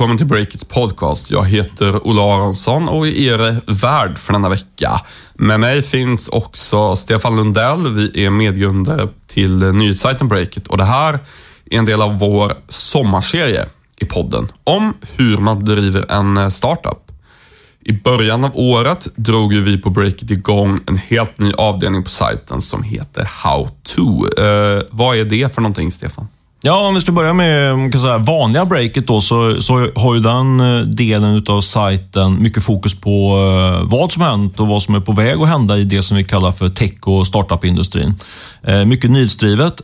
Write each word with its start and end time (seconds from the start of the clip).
Välkommen 0.00 0.18
till 0.18 0.26
Breakits 0.26 0.64
podcast. 0.64 1.30
Jag 1.30 1.44
heter 1.44 2.06
Ola 2.06 2.22
Aronsson 2.22 2.88
och 2.88 3.06
är 3.06 3.10
er 3.10 3.60
värd 3.66 4.18
för 4.18 4.32
denna 4.32 4.48
vecka. 4.48 5.00
Med 5.34 5.60
mig 5.60 5.82
finns 5.82 6.28
också 6.28 6.96
Stefan 6.96 7.36
Lundell. 7.36 7.88
Vi 7.88 8.24
är 8.24 8.30
medgrundare 8.30 9.08
till 9.26 9.58
nyhetssajten 9.72 10.28
Breakit 10.28 10.66
och 10.66 10.76
det 10.76 10.84
här 10.84 11.18
är 11.70 11.78
en 11.78 11.84
del 11.84 12.02
av 12.02 12.18
vår 12.18 12.52
sommarserie 12.68 13.66
i 13.96 14.04
podden 14.04 14.48
om 14.64 14.94
hur 15.16 15.38
man 15.38 15.64
driver 15.64 16.10
en 16.10 16.36
eh, 16.36 16.48
startup. 16.48 17.12
I 17.80 17.92
början 17.92 18.44
av 18.44 18.50
året 18.54 19.08
drog 19.16 19.54
vi 19.54 19.78
på 19.78 19.90
Breakit 19.90 20.30
igång 20.30 20.80
en 20.86 20.96
helt 20.96 21.38
ny 21.38 21.52
avdelning 21.52 22.04
på 22.04 22.10
sajten 22.10 22.60
som 22.60 22.82
heter 22.82 23.24
How 23.24 23.68
to. 23.82 24.40
Eh, 24.42 24.82
vad 24.90 25.16
är 25.16 25.24
det 25.24 25.54
för 25.54 25.62
någonting, 25.62 25.90
Stefan? 25.90 26.28
Ja, 26.62 26.88
om 26.88 26.94
vi 26.94 27.00
ska 27.00 27.12
börja 27.12 27.32
med 27.32 27.92
kan 27.92 28.00
säga, 28.00 28.18
vanliga 28.18 28.64
breaket 28.64 29.06
då, 29.06 29.20
så, 29.20 29.62
så 29.62 29.90
har 29.96 30.14
ju 30.14 30.20
den 30.20 30.60
eh, 30.60 30.80
delen 30.80 31.44
av 31.48 31.60
sajten 31.60 32.42
mycket 32.42 32.62
fokus 32.62 33.00
på 33.00 33.36
eh, 33.80 33.88
vad 33.88 34.12
som 34.12 34.22
hänt 34.22 34.60
och 34.60 34.66
vad 34.66 34.82
som 34.82 34.94
är 34.94 35.00
på 35.00 35.12
väg 35.12 35.40
att 35.40 35.48
hända 35.48 35.78
i 35.78 35.84
det 35.84 36.02
som 36.02 36.16
vi 36.16 36.24
kallar 36.24 36.52
för 36.52 36.68
tech 36.68 36.94
och 37.02 37.26
startup-industrin. 37.26 38.14
Eh, 38.62 38.84
mycket 38.84 39.10
nyhetsdrivet, 39.10 39.80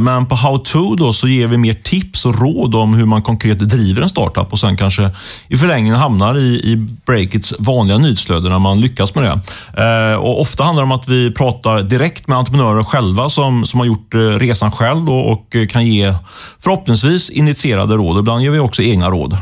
men 0.00 0.26
på 0.26 0.34
How 0.34 0.58
to 0.58 0.94
då 0.96 1.12
så 1.12 1.28
ger 1.28 1.46
vi 1.46 1.56
mer 1.56 1.72
tips 1.72 2.26
och 2.26 2.40
råd 2.40 2.74
om 2.74 2.94
hur 2.94 3.06
man 3.06 3.22
konkret 3.22 3.58
driver 3.58 4.02
en 4.02 4.08
startup 4.08 4.52
och 4.52 4.58
sen 4.58 4.76
kanske 4.76 5.10
i 5.48 5.56
förlängningen 5.56 5.98
hamnar 5.98 6.38
i, 6.38 6.60
i 6.72 6.76
breakets 7.06 7.54
vanliga 7.58 7.98
nyhetsflöde 7.98 8.48
när 8.48 8.58
man 8.58 8.80
lyckas 8.80 9.14
med 9.14 9.24
det. 9.24 10.16
och 10.16 10.40
Ofta 10.40 10.64
handlar 10.64 10.82
det 10.82 10.84
om 10.84 10.92
att 10.92 11.08
vi 11.08 11.30
pratar 11.30 11.82
direkt 11.82 12.28
med 12.28 12.38
entreprenörer 12.38 12.84
själva 12.84 13.28
som, 13.28 13.64
som 13.64 13.80
har 13.80 13.86
gjort 13.86 14.14
resan 14.38 14.72
själv 14.72 15.10
och, 15.10 15.32
och 15.32 15.56
kan 15.68 15.86
ge 15.86 16.14
förhoppningsvis 16.58 17.30
initierade 17.30 17.94
råd. 17.94 18.18
Ibland 18.18 18.42
ger 18.42 18.50
vi 18.50 18.58
också 18.58 18.82
egna 18.82 19.10
råd. 19.10 19.36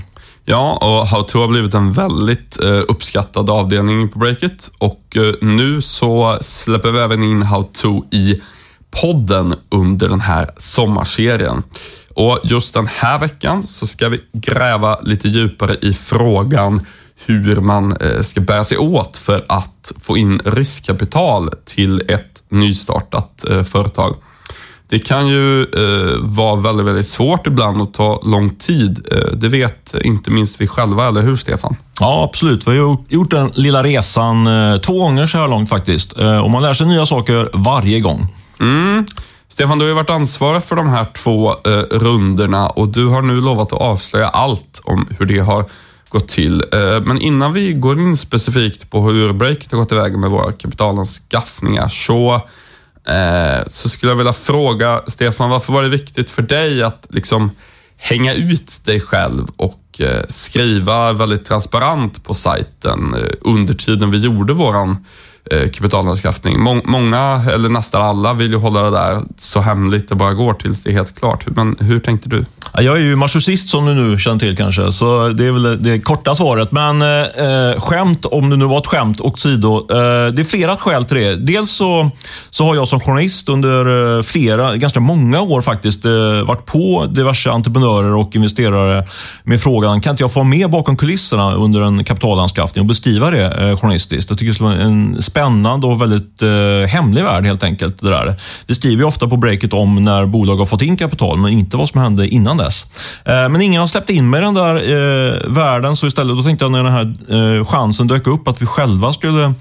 Ja, 0.50 0.78
och 0.80 1.06
How 1.06 1.22
to 1.22 1.40
har 1.40 1.48
blivit 1.48 1.74
en 1.74 1.92
väldigt 1.92 2.60
eh, 2.60 2.80
uppskattad 2.88 3.50
avdelning 3.50 4.08
på 4.08 4.18
Breakit 4.18 4.70
och 4.78 5.16
eh, 5.16 5.34
nu 5.40 5.82
så 5.82 6.38
släpper 6.40 6.90
vi 6.90 6.98
även 6.98 7.22
in 7.22 7.42
How 7.42 7.62
to 7.62 8.04
i 8.10 8.40
podden 8.90 9.54
under 9.68 10.08
den 10.08 10.20
här 10.20 10.50
sommarserien. 10.56 11.62
Och 12.14 12.38
just 12.44 12.74
den 12.74 12.86
här 12.86 13.18
veckan 13.18 13.62
så 13.62 13.86
ska 13.86 14.08
vi 14.08 14.20
gräva 14.32 14.98
lite 15.00 15.28
djupare 15.28 15.76
i 15.80 15.92
frågan 15.92 16.86
hur 17.26 17.56
man 17.56 17.96
eh, 17.96 18.20
ska 18.20 18.40
bära 18.40 18.64
sig 18.64 18.78
åt 18.78 19.16
för 19.16 19.44
att 19.48 19.92
få 20.00 20.16
in 20.16 20.40
riskkapital 20.44 21.50
till 21.64 22.02
ett 22.08 22.42
nystartat 22.48 23.44
företag. 23.64 24.16
Det 24.90 24.98
kan 24.98 25.28
ju 25.28 25.62
eh, 25.62 26.16
vara 26.20 26.56
väldigt, 26.56 26.86
väldigt 26.86 27.06
svårt 27.06 27.46
ibland 27.46 27.80
och 27.80 27.94
ta 27.94 28.20
lång 28.24 28.50
tid. 28.50 29.06
Eh, 29.12 29.32
det 29.36 29.48
vet 29.48 29.94
inte 30.04 30.30
minst 30.30 30.60
vi 30.60 30.66
själva, 30.66 31.08
eller 31.08 31.22
hur 31.22 31.36
Stefan? 31.36 31.76
Ja, 32.00 32.24
absolut. 32.30 32.68
Vi 32.68 32.78
har 32.78 32.96
gjort 33.08 33.30
den 33.30 33.50
lilla 33.54 33.82
resan 33.82 34.46
eh, 34.46 34.80
två 34.80 34.98
gånger 34.98 35.26
så 35.26 35.38
här 35.38 35.48
långt 35.48 35.68
faktiskt. 35.68 36.18
Eh, 36.18 36.38
och 36.38 36.50
man 36.50 36.62
lär 36.62 36.72
sig 36.72 36.86
nya 36.86 37.06
saker 37.06 37.50
varje 37.52 38.00
gång. 38.00 38.26
Mm. 38.60 39.06
Stefan, 39.48 39.78
du 39.78 39.84
har 39.84 39.88
ju 39.88 39.94
varit 39.94 40.10
ansvarig 40.10 40.62
för 40.62 40.76
de 40.76 40.88
här 40.88 41.06
två 41.16 41.50
eh, 41.50 41.70
runderna 41.90 42.68
och 42.68 42.88
du 42.88 43.06
har 43.06 43.22
nu 43.22 43.40
lovat 43.40 43.72
att 43.72 43.80
avslöja 43.80 44.28
allt 44.28 44.80
om 44.84 45.08
hur 45.18 45.26
det 45.26 45.38
har 45.38 45.64
gått 46.08 46.28
till. 46.28 46.64
Eh, 46.72 47.00
men 47.02 47.20
innan 47.20 47.52
vi 47.52 47.72
går 47.72 48.00
in 48.00 48.16
specifikt 48.16 48.90
på 48.90 49.00
hur 49.00 49.32
Breakit 49.32 49.72
har 49.72 49.78
gått 49.78 49.92
iväg 49.92 50.18
med 50.18 50.30
våra 50.30 50.52
kapitalanskaffningar 50.52 51.88
så 51.88 52.42
Eh, 53.08 53.66
så 53.66 53.88
skulle 53.88 54.12
jag 54.12 54.16
vilja 54.16 54.32
fråga 54.32 55.02
Stefan, 55.06 55.50
varför 55.50 55.72
var 55.72 55.82
det 55.82 55.88
viktigt 55.88 56.30
för 56.30 56.42
dig 56.42 56.82
att 56.82 57.06
liksom 57.10 57.50
hänga 57.96 58.34
ut 58.34 58.84
dig 58.84 59.00
själv 59.00 59.46
och 59.56 60.00
eh, 60.00 60.24
skriva 60.28 61.12
väldigt 61.12 61.44
transparent 61.44 62.24
på 62.24 62.34
sajten 62.34 63.14
eh, 63.14 63.30
under 63.40 63.74
tiden 63.74 64.10
vi 64.10 64.18
gjorde 64.18 64.52
våran 64.52 65.06
Eh, 65.50 65.70
kapitalanskaffning. 65.70 66.60
Många, 66.84 67.44
eller 67.54 67.68
nästan 67.68 68.02
alla, 68.02 68.32
vill 68.32 68.50
ju 68.50 68.56
hålla 68.56 68.82
det 68.82 68.90
där 68.90 69.22
så 69.38 69.60
hemligt 69.60 70.08
det 70.08 70.14
bara 70.14 70.32
går 70.32 70.54
tills 70.54 70.82
det 70.82 70.90
är 70.90 70.94
helt 70.94 71.18
klart. 71.18 71.44
Men 71.46 71.76
hur 71.80 72.00
tänkte 72.00 72.28
du? 72.28 72.44
Jag 72.74 72.96
är 72.96 73.02
ju 73.02 73.16
marxist 73.16 73.68
som 73.68 73.86
du 73.86 73.94
nu 73.94 74.18
känner 74.18 74.38
till 74.38 74.56
kanske, 74.56 74.92
så 74.92 75.28
det 75.28 75.46
är 75.46 75.52
väl 75.52 75.82
det 75.82 76.00
korta 76.00 76.34
svaret. 76.34 76.72
Men 76.72 77.02
eh, 77.02 77.08
eh 77.08 77.80
skämt, 77.80 78.24
om 78.24 78.50
det 78.50 78.56
nu 78.56 78.64
var 78.64 78.78
ett 78.78 78.86
skämt, 78.86 79.20
och 79.20 79.38
sido. 79.38 79.78
Eh, 79.78 80.32
det 80.32 80.42
är 80.42 80.44
flera 80.44 80.76
skäl 80.76 81.04
till 81.04 81.16
det. 81.16 81.36
Dels 81.36 81.70
så, 81.70 82.10
så 82.50 82.64
har 82.64 82.74
jag 82.74 82.88
som 82.88 83.00
journalist 83.00 83.48
under 83.48 84.16
eh, 84.16 84.22
flera, 84.22 84.76
ganska 84.76 85.00
många 85.00 85.40
år 85.40 85.60
faktiskt, 85.60 86.04
eh, 86.04 86.12
varit 86.46 86.66
på 86.66 87.06
diverse 87.10 87.50
entreprenörer 87.50 88.14
och 88.14 88.36
investerare 88.36 89.04
med 89.44 89.60
frågan, 89.60 90.00
kan 90.00 90.10
inte 90.10 90.22
jag 90.22 90.32
få 90.32 90.44
med 90.44 90.70
bakom 90.70 90.96
kulisserna 90.96 91.54
under 91.54 91.80
en 91.80 92.04
kapitalanskaffning 92.04 92.82
och 92.82 92.88
beskriva 92.88 93.30
det 93.30 93.68
eh, 93.68 93.78
journalistiskt? 93.78 94.30
Jag 94.30 94.38
tycker 94.38 94.50
det 94.50 94.54
skulle 94.54 94.70
vara 94.70 94.80
en 94.80 95.22
spännande 95.22 95.37
spännande 95.38 95.86
och 95.86 96.02
väldigt 96.02 96.42
eh, 96.42 96.88
hemlig 96.88 97.24
värld 97.24 97.44
helt 97.44 97.62
enkelt. 97.62 98.00
Det 98.00 98.08
där. 98.08 98.36
Vi 98.66 98.74
skriver 98.74 99.04
ofta 99.04 99.28
på 99.28 99.36
breaket 99.36 99.72
om 99.72 100.04
när 100.04 100.26
bolag 100.26 100.56
har 100.56 100.66
fått 100.66 100.82
in 100.82 100.96
kapital, 100.96 101.38
men 101.38 101.52
inte 101.52 101.76
vad 101.76 101.88
som 101.88 102.00
hände 102.00 102.28
innan 102.28 102.56
dess. 102.56 102.86
Eh, 103.24 103.48
men 103.48 103.60
ingen 103.60 103.80
har 103.80 103.86
släppt 103.86 104.10
in 104.10 104.30
mig 104.30 104.40
i 104.40 104.44
den 104.44 104.54
där 104.54 104.74
eh, 104.74 105.54
världen, 105.54 105.96
så 105.96 106.06
istället 106.06 106.36
då 106.36 106.42
tänkte 106.42 106.64
jag 106.64 106.72
när 106.72 106.84
den 106.84 106.92
här 106.92 107.58
eh, 107.58 107.64
chansen 107.64 108.06
dök 108.06 108.26
upp 108.26 108.48
att 108.48 108.62
vi 108.62 108.66
själva 108.66 109.12
skulle 109.12 109.54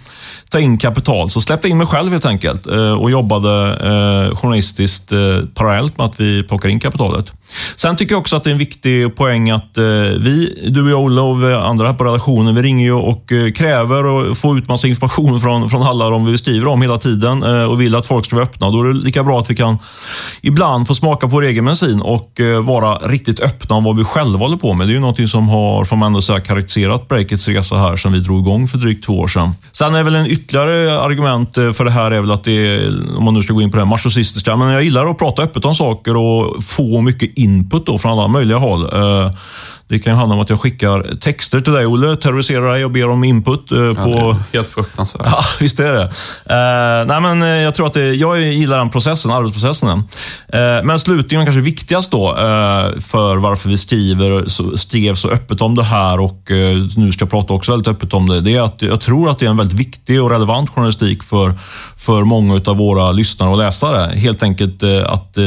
ta 0.50 0.60
in 0.60 0.78
kapital, 0.78 1.30
så 1.30 1.42
släppte 1.42 1.68
jag 1.68 1.72
in 1.72 1.78
mig 1.78 1.88
själv 1.88 2.12
helt 2.12 2.26
enkelt 2.26 2.68
eh, 2.68 2.94
och 2.94 3.12
jobbade 3.12 3.70
eh, 3.70 4.38
journalistiskt 4.38 5.12
eh, 5.12 5.20
parallellt 5.54 5.98
med 5.98 6.06
att 6.06 6.20
vi 6.20 6.44
plockar 6.44 6.70
in 6.70 6.80
kapitalet. 6.80 7.34
Sen 7.75 7.96
tycker 7.96 8.13
jag 8.13 8.19
också 8.19 8.35
att 8.35 8.44
det 8.44 8.50
är 8.50 8.52
en 8.52 8.58
viktig 8.58 9.16
poäng 9.16 9.50
att 9.50 9.78
eh, 9.78 9.84
vi, 10.19 10.63
du 10.68 10.84
och 10.84 10.90
jag, 10.90 11.00
Olle 11.00 11.22
och 11.22 11.68
andra 11.68 11.88
här 11.88 11.94
på 11.94 12.03
redaktionen, 12.03 12.56
vi 12.56 12.62
ringer 12.62 12.85
ju 12.85 12.94
och 12.94 13.31
eh, 13.31 13.52
kräver 13.52 14.06
och 14.06 14.38
får 14.38 14.58
ut 14.58 14.68
massa 14.68 14.88
information 14.88 15.40
från 15.41 15.69
från, 15.69 15.81
alla 15.81 16.09
de 16.09 16.25
vi 16.25 16.38
skriver 16.38 16.68
om 16.68 16.81
hela 16.81 16.97
tiden 16.97 17.44
eh, 17.44 17.63
och 17.63 17.81
vill 17.81 17.96
att 17.96 18.06
folk 18.06 18.25
ska 18.25 18.35
vara 18.35 18.46
öppna. 18.46 18.72
Då 18.72 18.81
är 18.81 18.88
det 18.88 18.94
lika 18.94 19.24
bra 19.24 19.40
att 19.40 19.50
vi 19.50 19.56
kan 19.56 19.78
ibland 20.41 20.88
få 20.88 20.96
smaka 20.96 21.28
på 21.28 21.31
vår 21.31 21.44
egen 21.44 21.66
bensin 21.66 22.02
och 22.02 22.41
vara 22.63 22.96
riktigt 22.96 23.40
öppna 23.40 23.75
om 23.75 23.84
vad 23.84 23.97
vi 23.97 24.03
själva 24.03 24.40
håller 24.40 24.58
på 24.58 24.74
med. 24.74 24.88
Det 24.88 24.91
är 24.91 24.94
ju 24.94 25.00
någonting 25.00 25.28
som 25.28 25.50
har, 25.50 25.85
får 25.85 25.96
man 25.96 26.08
ändå 26.08 26.22
säga, 26.22 26.40
karaktäriserat 26.40 27.08
Breakits 27.08 27.47
resa 27.47 27.75
här 27.75 27.96
sedan 27.96 28.14
vi 28.14 28.19
drog 28.19 28.40
igång 28.40 28.68
för 28.68 28.78
drygt 28.78 29.06
två 29.06 29.19
år 29.19 29.28
sedan. 29.28 29.52
Sen 29.72 29.94
är 29.94 29.97
det 29.97 30.03
väl 30.03 30.16
en 30.16 30.28
ytterligare 30.28 31.00
argument 31.00 31.53
för 31.53 31.85
det 31.85 31.91
här 31.91 32.12
är 32.12 32.22
väl 32.22 32.31
att 32.31 32.44
det 32.44 32.52
är, 32.52 33.18
om 33.18 33.24
man 33.24 33.34
nu 33.34 33.41
ska 33.41 33.53
gå 33.53 33.62
in 33.62 33.72
på 33.72 33.78
det 33.78 33.84
här 33.84 33.90
marsosistiska, 33.90 34.56
men 34.56 34.69
jag 34.69 34.84
gillar 34.84 35.09
att 35.09 35.18
prata 35.18 35.41
öppet 35.41 35.66
om 35.66 35.75
saker 35.75 36.18
och 36.18 36.64
få 36.64 37.02
mycket 37.02 37.37
input 37.38 37.86
då 37.86 37.98
från 37.98 38.12
alla 38.12 38.28
möjliga 38.28 38.58
håll. 38.58 38.84
Eh, 38.84 39.31
det 39.90 40.00
kan 40.00 40.18
handla 40.18 40.36
om 40.36 40.42
att 40.42 40.50
jag 40.50 40.62
skickar 40.62 41.16
texter 41.20 41.62
till 41.62 41.74
dig, 41.74 41.86
Olle, 41.86 42.16
terroriserar 42.16 42.74
dig 42.74 42.86
och 42.86 42.92
ber 42.92 43.09
om 43.09 43.24
input. 43.24 43.72
Eh, 43.72 43.78
på... 43.78 44.12
Ja, 44.12 44.38
helt 44.53 44.70
fruktansvärt. 44.70 45.22
Ja, 45.25 45.40
visst 45.59 45.80
är 45.80 45.94
det. 45.94 46.03
Uh, 46.03 47.08
nej, 47.08 47.22
men, 47.22 47.42
uh, 47.42 47.48
jag 47.48 47.74
tror 47.75 47.88
att 47.88 47.94
det, 47.94 48.14
jag 48.14 48.42
gillar 48.42 48.78
den 48.78 48.90
processen, 48.90 49.31
arbetsprocessen. 49.31 49.90
Uh, 49.90 50.03
men 50.84 51.00
slutligen, 51.00 51.46
kanske 51.46 51.62
viktigast 51.62 52.12
då, 52.12 52.36
för 53.00 53.38
varför 53.38 53.70
vi 53.70 53.78
skriver, 53.78 54.47
så, 54.47 54.78
skrev 54.78 55.16
så 55.16 55.30
öppet 55.30 55.62
om 55.62 55.76
det 55.76 55.84
här 55.84 56.20
och 56.20 56.42
nu 56.96 57.12
ska 57.12 57.24
jag 57.24 57.30
prata 57.30 57.53
också 57.53 57.72
väldigt 57.72 57.88
öppet 57.88 58.14
om 58.14 58.30
det, 58.30 58.42
det 58.42 58.56
är 58.56 58.62
att 58.62 58.81
jag 58.81 59.02
tror 59.02 59.30
att 59.30 59.40
det 59.40 59.46
är 59.46 59.50
en 59.50 59.58
väldigt 59.58 59.80
viktig 59.80 60.24
och 60.24 60.30
relevant 60.30 60.70
journalistik 60.70 61.24
för, 61.24 61.53
för 61.97 62.24
många 62.24 62.62
av 62.66 62.78
våra 62.78 63.12
lyssnare 63.12 63.50
och 63.50 63.58
läsare. 63.58 64.16
Helt 64.16 64.44
enkelt 64.44 64.84
att 65.06 65.38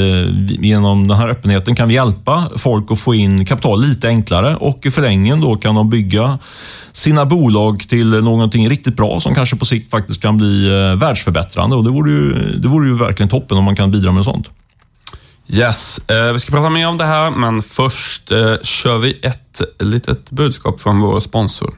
genom 0.48 1.08
den 1.08 1.16
här 1.16 1.28
öppenheten 1.28 1.76
kan 1.76 1.88
vi 1.88 1.94
hjälpa 1.94 2.44
folk 2.56 2.90
att 2.90 3.00
få 3.00 3.14
in 3.14 3.46
kapital 3.46 3.80
lite 3.80 4.08
enklare 4.08 4.29
enklare 4.30 4.56
och 4.56 4.86
i 4.86 4.90
förlängningen 4.90 5.40
då 5.40 5.56
kan 5.56 5.74
de 5.74 5.90
bygga 5.90 6.38
sina 6.92 7.26
bolag 7.26 7.88
till 7.88 8.22
någonting 8.22 8.68
riktigt 8.68 8.96
bra 8.96 9.20
som 9.20 9.34
kanske 9.34 9.56
på 9.56 9.64
sikt 9.64 9.90
faktiskt 9.90 10.22
kan 10.22 10.36
bli 10.36 10.66
eh, 10.68 10.96
världsförbättrande. 10.96 11.76
Och 11.76 11.84
det, 11.84 11.90
vore 11.90 12.10
ju, 12.10 12.32
det 12.58 12.68
vore 12.68 12.88
ju 12.88 12.96
verkligen 12.96 13.28
toppen 13.28 13.58
om 13.58 13.64
man 13.64 13.76
kan 13.76 13.90
bidra 13.90 14.12
med 14.12 14.24
sånt. 14.24 14.50
Yes, 15.48 16.00
eh, 16.08 16.32
vi 16.32 16.38
ska 16.38 16.52
prata 16.52 16.70
mer 16.70 16.88
om 16.88 16.98
det 16.98 17.04
här, 17.04 17.30
men 17.30 17.62
först 17.62 18.32
eh, 18.32 18.54
kör 18.62 18.98
vi 18.98 19.20
ett 19.22 19.60
litet 19.78 20.30
budskap 20.30 20.80
från 20.80 21.00
vår 21.00 21.20
sponsor. 21.20 21.74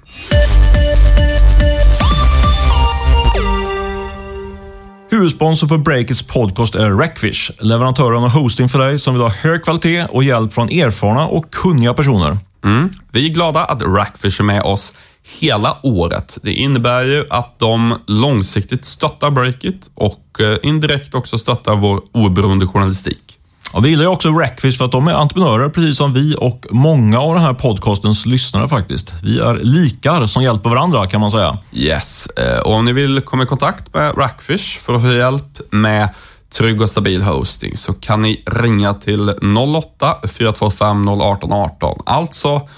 Huvudsponsor 5.22 5.68
för 5.68 5.78
Breakits 5.78 6.22
podcast 6.22 6.74
är 6.74 6.90
Rackfish, 6.90 7.50
leverantören 7.58 8.24
av 8.24 8.30
hosting 8.30 8.68
för 8.68 8.78
dig 8.78 8.98
som 8.98 9.14
vill 9.14 9.22
ha 9.22 9.30
hög 9.30 9.64
kvalitet 9.64 10.06
och 10.10 10.24
hjälp 10.24 10.52
från 10.52 10.68
erfarna 10.68 11.26
och 11.26 11.50
kunniga 11.50 11.94
personer. 11.94 12.38
Mm. 12.64 12.90
Vi 13.12 13.26
är 13.26 13.34
glada 13.34 13.64
att 13.64 13.82
Rackfish 13.82 14.40
är 14.40 14.44
med 14.44 14.62
oss 14.62 14.94
hela 15.40 15.76
året. 15.82 16.38
Det 16.42 16.52
innebär 16.52 17.04
ju 17.04 17.24
att 17.30 17.58
de 17.58 17.94
långsiktigt 18.06 18.84
stöttar 18.84 19.30
Breakit 19.30 19.90
och 19.94 20.40
eh, 20.40 20.58
indirekt 20.62 21.14
också 21.14 21.38
stöttar 21.38 21.76
vår 21.76 22.02
oberoende 22.12 22.66
journalistik. 22.66 23.38
Och 23.72 23.84
vi 23.84 23.88
gillar 23.88 24.02
ju 24.02 24.08
också 24.08 24.28
Rackfish 24.28 24.78
för 24.78 24.84
att 24.84 24.92
de 24.92 25.08
är 25.08 25.12
entreprenörer 25.12 25.68
precis 25.68 25.96
som 25.96 26.12
vi 26.12 26.36
och 26.38 26.66
många 26.70 27.20
av 27.20 27.34
den 27.34 27.42
här 27.42 27.54
podcastens 27.54 28.26
lyssnare 28.26 28.68
faktiskt. 28.68 29.14
Vi 29.22 29.40
är 29.40 29.54
likar 29.54 30.26
som 30.26 30.42
hjälper 30.42 30.70
varandra 30.70 31.06
kan 31.06 31.20
man 31.20 31.30
säga. 31.30 31.58
Yes, 31.72 32.26
eh, 32.26 32.60
och 32.60 32.74
om 32.74 32.84
ni 32.84 32.92
vill 32.92 33.20
komma 33.20 33.42
i 33.42 33.46
kontakt 33.46 33.94
med 33.94 34.18
Rackfish 34.18 34.78
för 34.80 34.94
att 34.94 35.02
få 35.02 35.12
hjälp 35.12 35.60
med 35.70 36.08
trygg 36.52 36.80
och 36.80 36.88
stabil 36.88 37.22
hosting 37.22 37.76
så 37.76 37.92
kan 37.92 38.22
ni 38.22 38.42
ringa 38.46 38.94
till 38.94 39.34
08 39.76 40.16
425 40.28 41.08
018 41.08 41.52
18. 41.52 41.98
Alltså 42.06 42.68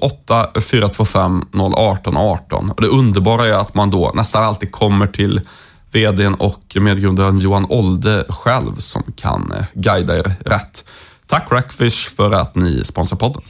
08 0.00 0.50
425 0.60 1.44
018 1.76 2.16
18. 2.16 2.70
Och 2.70 2.80
det 2.80 2.88
underbara 2.88 3.46
är 3.46 3.52
att 3.52 3.74
man 3.74 3.90
då 3.90 4.12
nästan 4.14 4.44
alltid 4.44 4.72
kommer 4.72 5.06
till 5.06 5.40
vdn 5.92 6.34
och 6.34 6.76
medgrundaren 6.80 7.38
Johan 7.38 7.66
Olde 7.68 8.24
själv 8.28 8.78
som 8.78 9.02
kan 9.16 9.52
eh, 9.52 9.64
guida 9.74 10.18
er 10.18 10.34
rätt. 10.44 10.84
Tack 11.26 11.52
Rackfish 11.52 12.08
för 12.16 12.32
att 12.32 12.54
ni 12.54 12.84
sponsrar 12.84 13.18
podden. 13.18 13.42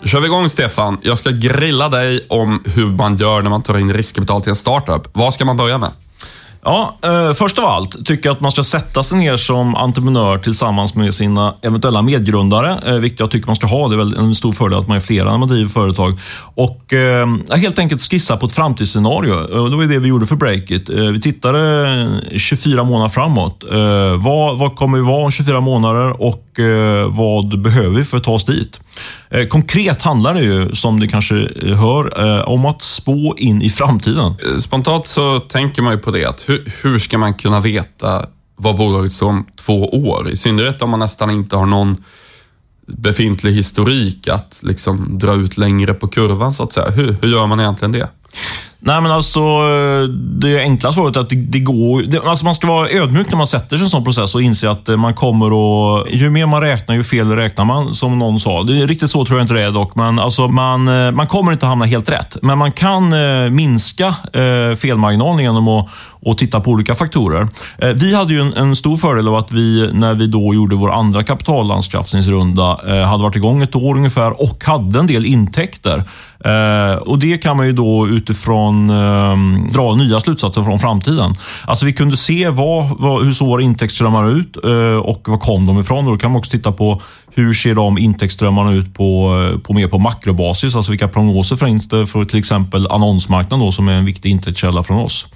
Då 0.00 0.06
kör 0.06 0.20
vi 0.20 0.26
igång 0.26 0.48
Stefan. 0.48 0.98
Jag 1.02 1.18
ska 1.18 1.30
grilla 1.30 1.88
dig 1.88 2.26
om 2.28 2.62
hur 2.64 2.86
man 2.86 3.16
gör 3.16 3.42
när 3.42 3.50
man 3.50 3.62
tar 3.62 3.78
in 3.78 3.92
riskkapital 3.92 4.42
till 4.42 4.50
en 4.50 4.56
startup. 4.56 5.08
Vad 5.12 5.34
ska 5.34 5.44
man 5.44 5.56
börja 5.56 5.78
med? 5.78 5.90
Ja, 6.64 6.98
eh, 7.02 7.32
först 7.32 7.58
av 7.58 7.64
allt 7.64 8.06
tycker 8.06 8.28
jag 8.28 8.34
att 8.34 8.40
man 8.40 8.52
ska 8.52 8.62
sätta 8.62 9.02
sig 9.02 9.18
ner 9.18 9.36
som 9.36 9.74
entreprenör 9.74 10.38
tillsammans 10.38 10.94
med 10.94 11.14
sina 11.14 11.54
eventuella 11.62 12.02
medgrundare, 12.02 12.80
eh, 12.86 12.94
vilket 12.94 13.20
jag 13.20 13.30
tycker 13.30 13.46
man 13.46 13.56
ska 13.56 13.66
ha. 13.66 13.88
Det 13.88 13.94
är 13.94 13.98
väl 13.98 14.16
en 14.16 14.34
stor 14.34 14.52
fördel 14.52 14.78
att 14.78 14.88
man 14.88 14.96
är 14.96 15.00
flera 15.00 15.30
när 15.30 15.38
man 15.38 15.48
driver 15.48 15.68
företag. 15.68 16.18
Och 16.54 16.92
eh, 16.92 17.26
helt 17.56 17.78
enkelt 17.78 18.02
skissa 18.02 18.36
på 18.36 18.46
ett 18.46 18.52
framtidsscenario. 18.52 19.32
Eh, 19.32 19.62
och 19.62 19.70
det 19.70 19.76
var 19.76 19.84
det 19.84 19.98
vi 19.98 20.08
gjorde 20.08 20.26
för 20.26 20.36
Breakit. 20.36 20.90
Eh, 20.90 20.96
vi 20.96 21.20
tittade 21.20 22.20
24 22.36 22.84
månader 22.84 23.08
framåt. 23.08 23.64
Eh, 23.72 24.22
vad, 24.24 24.58
vad 24.58 24.76
kommer 24.76 24.98
vi 24.98 25.04
vara 25.04 25.24
om 25.24 25.30
24 25.30 25.60
månader 25.60 26.22
och 26.22 26.49
Eh, 26.60 27.16
vad 27.16 27.62
behöver 27.62 27.96
vi 27.96 28.04
för 28.04 28.16
att 28.16 28.24
ta 28.24 28.32
oss 28.32 28.44
dit? 28.44 28.80
Eh, 29.30 29.46
konkret 29.46 30.02
handlar 30.02 30.34
det 30.34 30.40
ju, 30.40 30.74
som 30.74 31.00
du 31.00 31.08
kanske 31.08 31.48
eh, 31.62 31.76
hör, 31.76 32.48
om 32.48 32.66
att 32.66 32.82
spå 32.82 33.34
in 33.38 33.62
i 33.62 33.68
framtiden. 33.68 34.34
Spontant 34.60 35.06
så 35.06 35.40
tänker 35.40 35.82
man 35.82 35.92
ju 35.92 35.98
på 35.98 36.10
det, 36.10 36.24
att 36.24 36.48
hur, 36.48 36.72
hur 36.82 36.98
ska 36.98 37.18
man 37.18 37.34
kunna 37.34 37.60
veta 37.60 38.26
vad 38.56 38.76
bolaget 38.76 39.12
står 39.12 39.28
om 39.28 39.46
två 39.66 39.88
år? 39.88 40.30
I 40.30 40.36
synnerhet 40.36 40.82
om 40.82 40.90
man 40.90 41.00
nästan 41.00 41.30
inte 41.30 41.56
har 41.56 41.66
någon 41.66 42.04
befintlig 42.86 43.52
historik 43.52 44.28
att 44.28 44.58
liksom 44.62 45.18
dra 45.18 45.34
ut 45.34 45.56
längre 45.56 45.94
på 45.94 46.08
kurvan 46.08 46.52
så 46.52 46.62
att 46.62 46.72
säga. 46.72 46.90
Hur, 46.90 47.16
hur 47.22 47.28
gör 47.28 47.46
man 47.46 47.60
egentligen 47.60 47.92
det? 47.92 48.08
Nej, 48.82 49.00
men 49.00 49.12
alltså 49.12 49.40
eh, 49.40 50.08
det 50.12 50.60
enkla 50.60 50.92
svaret 50.92 51.16
är 51.16 51.20
att 51.20 51.30
det, 51.30 51.36
det 51.36 51.60
går... 51.60 52.02
Det, 52.02 52.22
alltså 52.22 52.44
man 52.44 52.54
ska 52.54 52.66
vara 52.66 52.88
ödmjuk 52.90 53.30
när 53.30 53.36
man 53.36 53.46
sätter 53.46 53.76
sig 53.76 53.84
i 53.84 53.84
en 53.84 53.90
sån 53.90 54.04
process 54.04 54.34
och 54.34 54.42
inse 54.42 54.70
att 54.70 54.88
eh, 54.88 54.96
man 54.96 55.14
kommer 55.14 55.46
att... 55.46 56.10
Ju 56.10 56.30
mer 56.30 56.46
man 56.46 56.60
räknar, 56.60 56.94
ju 56.94 57.04
fel 57.04 57.28
räknar 57.36 57.64
man, 57.64 57.94
som 57.94 58.18
någon 58.18 58.40
sa. 58.40 58.62
Det 58.62 58.82
är 58.82 58.86
riktigt 58.86 59.10
så 59.10 59.24
tror 59.24 59.38
jag 59.38 59.44
inte 59.44 59.54
det 59.54 59.62
är 59.62 59.70
dock, 59.70 59.94
men 59.94 60.18
alltså 60.18 60.48
man, 60.48 60.88
eh, 60.88 61.10
man 61.10 61.26
kommer 61.26 61.52
inte 61.52 61.66
hamna 61.66 61.84
helt 61.84 62.10
rätt. 62.10 62.36
Men 62.42 62.58
man 62.58 62.72
kan 62.72 63.12
eh, 63.12 63.50
minska 63.50 64.06
eh, 64.32 64.76
felmarginalen 64.76 65.44
genom 65.44 65.68
att 65.68 65.88
och 66.22 66.38
titta 66.38 66.60
på 66.60 66.70
olika 66.70 66.94
faktorer. 66.94 67.48
Eh, 67.78 67.88
vi 67.88 68.14
hade 68.14 68.34
ju 68.34 68.40
en, 68.40 68.54
en, 68.54 68.76
stor 68.76 68.96
fördel 68.96 69.28
av 69.28 69.34
att 69.34 69.52
vi, 69.52 69.90
när 69.92 70.14
vi 70.14 70.26
då 70.26 70.54
gjorde 70.54 70.76
vår 70.76 70.92
andra 70.92 71.22
kapitalanskaffningsrunda, 71.22 72.80
eh, 72.88 73.08
hade 73.08 73.22
varit 73.22 73.36
igång 73.36 73.62
ett 73.62 73.74
år 73.74 73.96
ungefär 73.96 74.40
och 74.40 74.64
hade 74.64 74.98
en 74.98 75.06
del 75.06 75.26
intäkter. 75.26 76.04
Eh, 76.44 76.94
och 76.94 77.18
Det 77.18 77.38
kan 77.38 77.56
man 77.56 77.66
ju 77.66 77.72
då 77.72 78.08
utifrån 78.08 78.69
ehm, 78.78 79.68
dra 79.72 79.94
nya 79.94 80.20
slutsatser 80.20 80.64
från 80.64 80.78
framtiden. 80.78 81.34
Alltså 81.64 81.86
vi 81.86 81.92
kunde 81.92 82.16
se 82.16 82.48
vad, 82.48 82.98
vad, 82.98 83.24
hur 83.24 83.32
såg 83.32 83.48
våra 83.48 83.62
intäktsströmmar 83.62 84.30
ut 84.30 84.56
eh, 84.64 84.96
och 84.96 85.28
var 85.28 85.38
kom 85.38 85.66
de 85.66 85.80
ifrån. 85.80 86.06
Och 86.06 86.12
då 86.12 86.18
kan 86.18 86.30
man 86.30 86.38
också 86.38 86.50
titta 86.50 86.72
på 86.72 87.02
hur 87.34 87.52
ser 87.52 87.74
de 87.74 87.98
intäktsströmmarna 87.98 88.72
ut 88.72 88.94
på, 88.94 89.40
eh, 89.52 89.58
på 89.58 89.72
mer 89.72 89.88
på 89.88 89.98
makrobasis? 89.98 90.76
Alltså 90.76 90.92
vilka 90.92 91.08
prognoser 91.08 91.56
finns 91.56 91.88
det 91.88 92.06
för 92.06 92.24
till 92.24 92.38
exempel 92.38 92.86
annonsmarknaden 92.90 93.66
då, 93.66 93.72
som 93.72 93.88
är 93.88 93.92
en 93.92 94.04
viktig 94.04 94.30
intäktskälla 94.30 94.82
från 94.82 94.98
oss. 94.98 95.26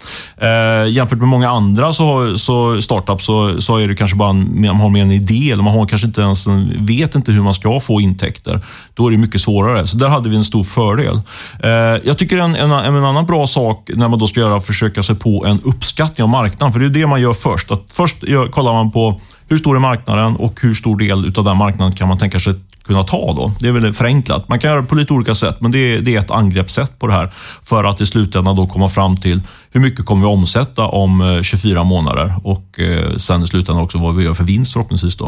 Eh, 0.41 0.91
jämfört 0.91 1.19
med 1.19 1.29
många 1.29 1.50
andra 1.50 1.93
så, 1.93 2.38
så 2.38 2.82
startups 2.82 3.25
så, 3.25 3.61
så 3.61 3.76
är 3.76 3.88
det 3.88 3.94
kanske 3.94 4.17
bara 4.17 4.31
en, 4.31 4.61
man 4.61 4.76
har 4.76 4.91
mer 4.91 5.02
en 5.02 5.11
idé 5.11 5.50
eller 5.52 5.62
man 5.62 5.79
har 5.79 5.87
kanske 5.87 6.06
inte 6.06 6.20
ens 6.20 6.46
en, 6.46 6.87
vet 6.87 7.14
inte 7.14 7.32
hur 7.32 7.43
man 7.43 7.55
ska 7.55 7.81
få 7.81 8.00
intäkter. 8.00 8.61
Då 8.94 9.06
är 9.06 9.11
det 9.11 9.17
mycket 9.17 9.41
svårare. 9.41 9.87
Så 9.87 9.96
där 9.96 10.08
hade 10.08 10.29
vi 10.29 10.37
en 10.37 10.44
stor 10.44 10.64
fördel. 10.64 11.20
Eh, 11.62 11.70
jag 12.05 12.19
tycker 12.19 12.38
en, 12.38 12.55
en, 12.55 12.70
en, 12.70 13.05
annan 13.05 13.26
bra 13.26 13.46
sak 13.46 13.91
när 13.94 14.08
man 14.08 14.19
då 14.19 14.26
ska 14.26 14.41
göra 14.41 14.61
försöka 14.61 15.02
sig 15.02 15.17
på 15.17 15.46
en 15.46 15.61
uppskattning 15.64 16.23
av 16.23 16.29
marknaden. 16.29 16.73
För 16.73 16.81
det 16.81 16.87
är 16.87 16.91
det 16.91 17.06
man 17.06 17.20
gör 17.20 17.32
först. 17.32 17.70
Att 17.70 17.82
först 17.93 18.23
gör, 18.23 18.49
kollar 18.49 18.73
man 18.73 18.91
på 18.91 19.20
hur 19.49 19.56
stor 19.56 19.76
är 19.76 19.81
marknaden 19.81 20.37
och 20.37 20.61
hur 20.62 20.75
stor 20.75 20.99
del 20.99 21.32
av 21.38 21.44
den 21.44 21.56
marknaden 21.56 21.93
kan 21.93 22.08
man 22.08 22.19
tänka 22.19 22.41
sig 22.41 22.55
kunna 22.87 23.02
ta 23.02 23.32
då? 23.37 23.52
Det 23.61 23.69
är 23.69 23.73
väl 23.73 23.93
förenklat. 23.93 24.49
Man 24.49 24.58
kan 24.58 24.70
göra 24.70 24.81
det 24.81 24.87
på 24.87 24.94
lite 24.94 25.12
olika 25.12 25.35
sätt, 25.35 25.56
men 25.61 25.70
det 25.70 25.79
är, 25.79 26.00
det 26.00 26.17
är 26.17 26.20
ett 26.20 26.31
angreppssätt 26.31 26.99
på 26.99 27.06
det 27.06 27.12
här 27.12 27.31
för 27.62 27.85
att 27.85 28.00
i 28.00 28.06
slutändan 28.06 28.56
då 28.56 28.67
komma 28.67 28.88
fram 28.88 29.17
till 29.17 29.43
hur 29.70 29.81
mycket 29.81 30.06
kommer 30.06 30.26
vi 30.26 30.32
omsätta 30.32 30.87
om 30.87 31.20
eh, 31.20 31.43
24 31.43 31.85
månader 31.85 32.35
och 32.43 32.81
eh, 32.81 33.17
sen 33.17 33.43
i 33.43 33.46
slutändan 33.46 33.85
också 33.85 33.99
vad 33.99 34.17
vi 34.17 34.25
gör 34.25 34.35
för 34.35 34.44
vinst 34.44 34.73
förhoppningsvis. 34.73 35.17
Då. 35.17 35.26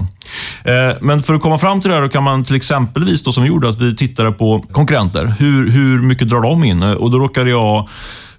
Eh, 0.65 0.95
men 1.01 1.21
för 1.21 1.35
att 1.35 1.43
komma 1.43 1.59
fram 1.59 1.81
till 1.81 1.91
det 1.91 1.95
här 1.95 2.03
då 2.03 2.09
kan 2.09 2.23
man 2.23 2.45
till 2.45 2.57
exempelvis, 2.57 3.23
då, 3.23 3.33
som 3.33 3.43
vi 3.43 3.49
gjorde, 3.49 3.69
att 3.69 3.81
vi 3.81 3.97
tittade 3.97 4.33
på 4.33 4.65
konkurrenter. 4.73 5.35
Hur, 5.39 5.71
hur 5.71 6.03
mycket 6.03 6.29
drar 6.29 6.41
de 6.41 6.65
in? 6.65 6.83
Och 6.83 7.11
då 7.11 7.19
råkade 7.19 7.51
jag 7.51 7.89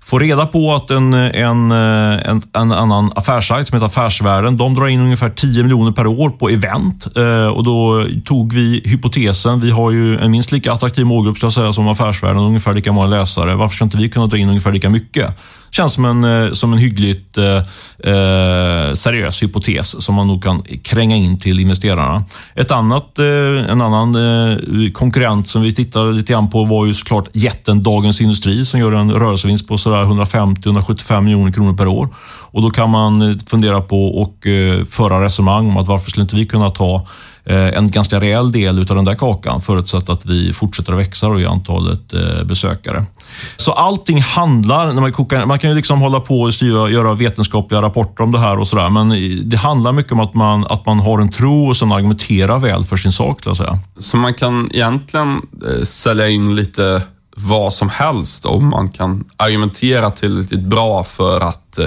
Få 0.08 0.20
reda 0.20 0.46
på 0.46 0.74
att 0.74 0.92
en, 0.92 1.14
en, 1.14 1.72
eh, 1.72 2.30
en, 2.30 2.42
en 2.54 2.72
annan 2.72 3.12
affärssajt 3.16 3.68
som 3.68 3.76
heter 3.76 3.88
Affärsvärlden, 3.88 4.58
de 4.58 4.76
drar 4.76 4.88
in 4.88 5.00
ungefär 5.00 5.30
10 5.30 5.64
miljoner 5.64 5.92
per 5.92 6.08
år 6.08 6.30
på 6.30 6.50
event. 6.50 7.08
Eh, 7.18 7.48
och 7.48 7.64
då 7.64 8.06
tog 8.26 8.54
vi 8.54 8.82
hypotesen, 8.86 9.60
vi 9.60 9.72
har 9.72 9.92
ju 9.92 10.18
en 10.18 10.32
minst 10.32 10.52
lika 10.52 10.72
attraktiv 10.72 11.06
målgrupp 11.06 11.38
ska 11.38 11.46
jag 11.46 11.54
säga, 11.54 11.74
som 11.74 11.88
Affärsvärlden, 11.88 12.44
ungefär 12.44 12.74
lika 12.74 12.92
många 12.92 13.08
läsare. 13.08 13.56
Varför 13.56 13.76
ska 13.76 13.86
inte 13.86 13.98
vi 13.98 14.10
kunna 14.10 14.28
dra 14.28 14.38
in 14.38 14.50
ungefär 14.50 14.72
lika 14.72 14.90
mycket? 14.90 15.40
Känns 15.72 15.94
som 15.94 16.06
en, 16.06 16.24
eh, 16.24 16.52
som 16.52 16.74
en 16.74 16.80
hyggligt 16.80 17.38
eh, 17.38 17.58
eh, 18.14 18.94
seriös 18.94 19.44
hypotes 19.44 20.04
som 20.04 20.16
man 20.16 20.28
nog 20.28 20.44
kan 20.44 20.64
kränga 20.84 21.16
in 21.16 21.40
till 21.40 21.60
investerarna. 21.60 22.24
Ett 22.56 22.72
annat, 22.72 23.20
eh, 23.20 23.72
en 23.72 23.82
annan 23.82 24.16
eh, 24.16 24.92
konkurrent 24.94 25.48
som 25.48 25.62
vi 25.62 25.74
tittade 25.74 26.12
lite 26.12 26.34
grann 26.34 26.50
på 26.50 26.64
var 26.64 26.86
ju 26.86 26.94
såklart 26.94 27.30
jätten 27.34 27.84
Dagens 27.84 28.22
Industri 28.22 28.66
som 28.66 28.80
gör 28.80 28.92
en 28.92 29.12
rörelsevinst 29.12 29.68
på 29.68 29.76
150-175 29.76 31.22
miljoner 31.22 31.52
kronor 31.52 31.74
per 31.74 31.88
år. 31.88 32.10
Och 32.52 32.62
Då 32.62 32.70
kan 32.70 32.90
man 32.90 33.22
eh, 33.22 33.38
fundera 33.50 33.82
på 33.82 34.22
och 34.22 34.36
föra 34.90 35.26
resonemang 35.26 35.70
om 35.70 35.78
att 35.78 35.88
varför 35.88 36.10
skulle 36.10 36.24
inte 36.24 36.36
vi 36.36 36.46
kunna 36.46 36.70
ta 36.70 37.08
Eh, 37.50 37.78
en 37.78 37.92
ganska 37.92 38.20
rejäl 38.20 38.52
del 38.52 38.80
av 38.80 38.86
den 38.86 39.06
där 39.06 39.16
kakan 39.16 39.62
förutsatt 39.62 40.10
att 40.10 40.26
vi 40.26 40.54
fortsätter 40.54 40.94
att 40.94 41.00
växa 41.00 41.40
i 41.40 41.46
antalet 41.46 42.14
eh, 42.14 42.44
besökare. 42.44 43.06
Så 43.58 43.72
allting 43.72 44.22
handlar, 44.22 44.94
när 44.94 45.02
man, 45.02 45.14
kokar, 45.14 45.46
man 45.46 45.60
kan 45.60 45.70
ju 45.70 45.76
liksom 45.76 46.02
hålla 46.02 46.20
på 46.20 46.42
och 46.42 46.54
styra, 46.54 46.90
göra 46.90 47.14
vetenskapliga 47.14 47.82
rapporter 47.82 48.24
om 48.24 48.32
det 48.32 48.40
här 48.40 48.60
och 48.60 48.68
sådär, 48.68 48.90
men 48.90 49.10
det 49.50 49.58
handlar 49.58 49.92
mycket 49.92 50.12
om 50.12 50.20
att 50.20 50.34
man, 50.34 50.66
att 50.70 50.86
man 50.86 51.00
har 51.00 51.20
en 51.20 51.30
tro 51.30 51.68
och 51.68 51.78
sen 51.78 51.92
argumenterar 51.92 52.60
väl 52.60 52.84
för 52.84 52.98
sin 52.98 53.12
sak. 53.12 53.42
Jag 53.46 53.58
säga. 53.58 53.80
Så 54.00 54.18
man 54.18 54.34
kan 54.34 54.70
egentligen 54.74 55.28
eh, 55.38 55.86
sälja 55.86 56.30
in 56.30 56.56
lite 56.56 57.02
vad 57.36 57.74
som 57.74 57.90
helst 57.90 58.46
om 58.46 58.70
man 58.70 58.90
kan 58.90 59.24
argumentera 59.38 60.12
tillräckligt 60.12 60.64
bra 60.64 61.04
för 61.04 61.40
att 61.40 61.80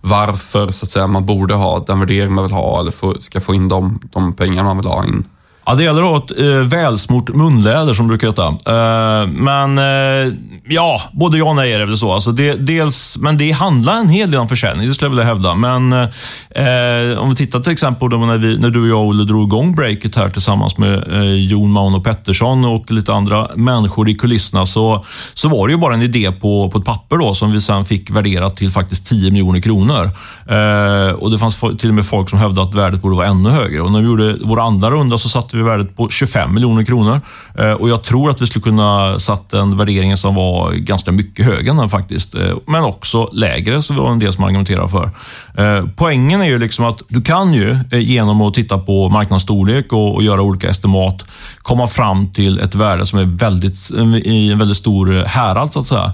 varför 0.00 0.70
så 0.70 0.84
att 0.84 0.90
säga, 0.90 1.06
man 1.06 1.26
borde 1.26 1.54
ha 1.54 1.78
den 1.78 2.00
värdering 2.00 2.32
man 2.32 2.44
vill 2.44 2.52
ha 2.52 2.80
eller 2.80 2.90
få, 2.90 3.14
ska 3.20 3.40
få 3.40 3.54
in 3.54 3.68
de, 3.68 4.00
de 4.12 4.32
pengar 4.32 4.64
man 4.64 4.76
vill 4.76 4.86
ha 4.86 5.04
in. 5.04 5.24
Ja, 5.68 5.74
det 5.74 5.84
gäller 5.84 6.02
att 6.02 6.08
ha 6.08 6.16
ett 6.16 6.40
eh, 6.40 6.78
välsmort 6.78 7.28
munläder 7.28 7.92
som 7.92 8.08
brukar 8.08 8.26
heta. 8.26 8.46
Eh, 8.46 9.26
men 9.26 9.78
eh, 9.78 10.34
ja, 10.68 11.00
både 11.12 11.38
ja 11.38 11.44
och 11.44 11.56
nej 11.56 11.72
är 11.72 11.78
det 11.78 11.86
väl 11.86 11.96
så. 11.96 12.12
Alltså 12.12 12.32
det, 12.32 12.54
dels, 12.54 13.18
men 13.18 13.36
det 13.36 13.50
handlar 13.50 13.94
en 13.94 14.08
hel 14.08 14.30
del 14.30 14.40
om 14.40 14.48
försäljning, 14.48 14.88
det 14.88 14.94
skulle 14.94 15.06
jag 15.06 15.10
vilja 15.10 15.24
hävda. 15.24 15.54
Men 15.54 15.92
eh, 15.92 17.18
om 17.18 17.30
vi 17.30 17.36
tittar 17.36 17.60
till 17.60 17.72
exempel 17.72 18.10
då 18.10 18.16
när, 18.16 18.38
vi, 18.38 18.58
när 18.58 18.70
du 18.70 18.82
och 18.82 18.88
jag, 18.88 19.08
Olle, 19.08 19.24
drog 19.24 19.48
igång 19.48 19.74
breaket 19.74 20.14
här 20.14 20.28
tillsammans 20.28 20.78
med 20.78 21.12
eh, 21.12 21.34
Jon 21.34 21.70
Mauno 21.70 22.00
Pettersson 22.00 22.64
och 22.64 22.90
lite 22.90 23.12
andra 23.12 23.50
människor 23.56 24.08
i 24.08 24.14
kulisserna, 24.14 24.66
så, 24.66 25.04
så 25.34 25.48
var 25.48 25.68
det 25.68 25.72
ju 25.72 25.78
bara 25.78 25.94
en 25.94 26.02
idé 26.02 26.32
på, 26.32 26.70
på 26.70 26.78
ett 26.78 26.84
papper 26.84 27.16
då, 27.16 27.34
som 27.34 27.52
vi 27.52 27.60
sen 27.60 27.84
fick 27.84 28.10
värderat 28.10 28.56
till 28.56 28.70
faktiskt 28.70 29.06
10 29.06 29.30
miljoner 29.30 29.60
kronor. 29.60 30.10
Eh, 30.46 31.14
och 31.14 31.30
Det 31.30 31.38
fanns 31.38 31.60
till 31.78 31.88
och 31.88 31.94
med 31.94 32.06
folk 32.06 32.30
som 32.30 32.38
hävdade 32.38 32.68
att 32.68 32.74
värdet 32.74 33.02
borde 33.02 33.16
vara 33.16 33.26
ännu 33.26 33.50
högre. 33.50 33.80
Och 33.80 33.92
när 33.92 34.00
vi 34.00 34.06
gjorde 34.06 34.36
vår 34.44 34.60
andra 34.60 34.90
runda 34.90 35.18
så 35.18 35.28
satte 35.28 35.57
vi 35.57 35.57
värdet 35.64 35.96
på 35.96 36.08
25 36.08 36.54
miljoner 36.54 36.84
kronor. 36.84 37.20
Eh, 37.58 37.72
och 37.72 37.88
jag 37.88 38.02
tror 38.02 38.30
att 38.30 38.42
vi 38.42 38.46
skulle 38.46 38.62
kunna 38.62 39.18
satt 39.18 39.52
en 39.52 39.76
värdering 39.76 40.16
som 40.16 40.34
var 40.34 40.72
ganska 40.72 41.12
mycket 41.12 41.46
högre 41.46 41.70
än 41.70 41.76
den 41.76 41.88
faktiskt. 41.88 42.34
Eh, 42.34 42.56
men 42.66 42.84
också 42.84 43.28
lägre, 43.32 43.82
så 43.82 43.92
det 43.92 44.00
var 44.00 44.10
en 44.10 44.18
del 44.18 44.32
som 44.32 44.44
argumenterar 44.44 44.88
för. 44.88 45.10
Eh, 45.58 45.84
poängen 45.96 46.40
är 46.40 46.48
ju 46.48 46.58
liksom 46.58 46.84
att 46.84 47.02
du 47.08 47.22
kan 47.22 47.52
ju 47.54 47.78
genom 47.92 48.40
att 48.40 48.54
titta 48.54 48.78
på 48.78 49.08
marknadsstorlek 49.08 49.92
och, 49.92 50.14
och 50.14 50.22
göra 50.22 50.42
olika 50.42 50.68
estimat 50.68 51.24
komma 51.58 51.86
fram 51.86 52.32
till 52.32 52.60
ett 52.60 52.74
värde 52.74 53.06
som 53.06 53.18
är 53.18 53.24
väldigt, 53.24 53.90
i 54.24 54.52
en 54.52 54.58
väldigt 54.58 54.76
stor 54.76 55.24
härad, 55.26 55.72
så 55.72 55.80
att 55.80 55.86
säga. 55.86 56.12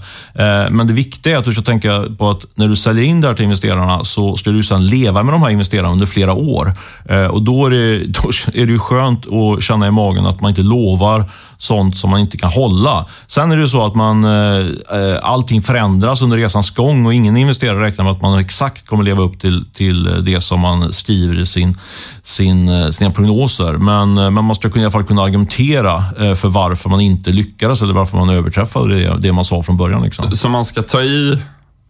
Men 0.70 0.86
det 0.86 0.92
viktiga 0.92 1.34
är 1.34 1.38
att 1.38 1.44
du 1.44 1.52
ska 1.52 1.62
tänka 1.62 2.04
på 2.18 2.30
att 2.30 2.44
när 2.54 2.68
du 2.68 2.76
säljer 2.76 3.04
in 3.04 3.20
det 3.20 3.26
här 3.26 3.34
till 3.34 3.44
investerarna 3.44 4.04
så 4.04 4.36
ska 4.36 4.50
du 4.50 4.62
sedan 4.62 4.86
leva 4.86 5.22
med 5.22 5.34
de 5.34 5.42
här 5.42 5.50
investerarna 5.50 5.88
under 5.88 6.06
flera 6.06 6.32
år. 6.32 6.72
Och 7.30 7.42
då 7.42 7.66
är, 7.66 7.70
det, 7.70 7.98
då 8.06 8.28
är 8.54 8.66
det 8.66 8.72
ju 8.72 8.78
skönt 8.78 9.26
och 9.34 9.62
känna 9.62 9.86
i 9.86 9.90
magen 9.90 10.26
att 10.26 10.40
man 10.40 10.48
inte 10.48 10.62
lovar 10.62 11.30
sånt 11.58 11.96
som 11.96 12.10
man 12.10 12.20
inte 12.20 12.36
kan 12.36 12.50
hålla. 12.50 13.06
Sen 13.26 13.52
är 13.52 13.56
det 13.56 13.68
så 13.68 13.86
att 13.86 13.94
man, 13.94 14.24
eh, 14.24 14.66
eh, 15.00 15.18
allting 15.22 15.62
förändras 15.62 16.22
under 16.22 16.36
resans 16.36 16.70
gång 16.70 17.06
och 17.06 17.14
ingen 17.14 17.36
investerare 17.36 17.86
räknar 17.86 18.04
med 18.04 18.12
att 18.12 18.22
man 18.22 18.38
exakt 18.38 18.86
kommer 18.86 19.04
leva 19.04 19.22
upp 19.22 19.40
till, 19.40 19.64
till 19.72 20.24
det 20.24 20.40
som 20.40 20.60
man 20.60 20.92
skriver 20.92 21.40
i 21.40 21.46
sin, 21.46 21.78
sin, 22.22 22.68
eh, 22.68 22.88
sina 22.88 23.10
prognoser. 23.10 23.72
Men, 23.72 24.18
eh, 24.18 24.30
men 24.30 24.44
man 24.44 24.54
ska 24.54 24.68
i 24.68 24.80
alla 24.80 24.90
fall 24.90 25.04
kunna 25.04 25.22
argumentera 25.22 26.04
för 26.36 26.48
varför 26.48 26.90
man 26.90 27.00
inte 27.00 27.30
lyckades 27.30 27.82
eller 27.82 27.94
varför 27.94 28.16
man 28.16 28.28
överträffade 28.28 28.94
det, 28.94 29.18
det 29.18 29.32
man 29.32 29.44
sa 29.44 29.62
från 29.62 29.76
början. 29.76 30.02
Liksom. 30.02 30.30
Så 30.36 30.48
man 30.48 30.64
ska 30.64 30.82
ta 30.82 31.02
i 31.02 31.38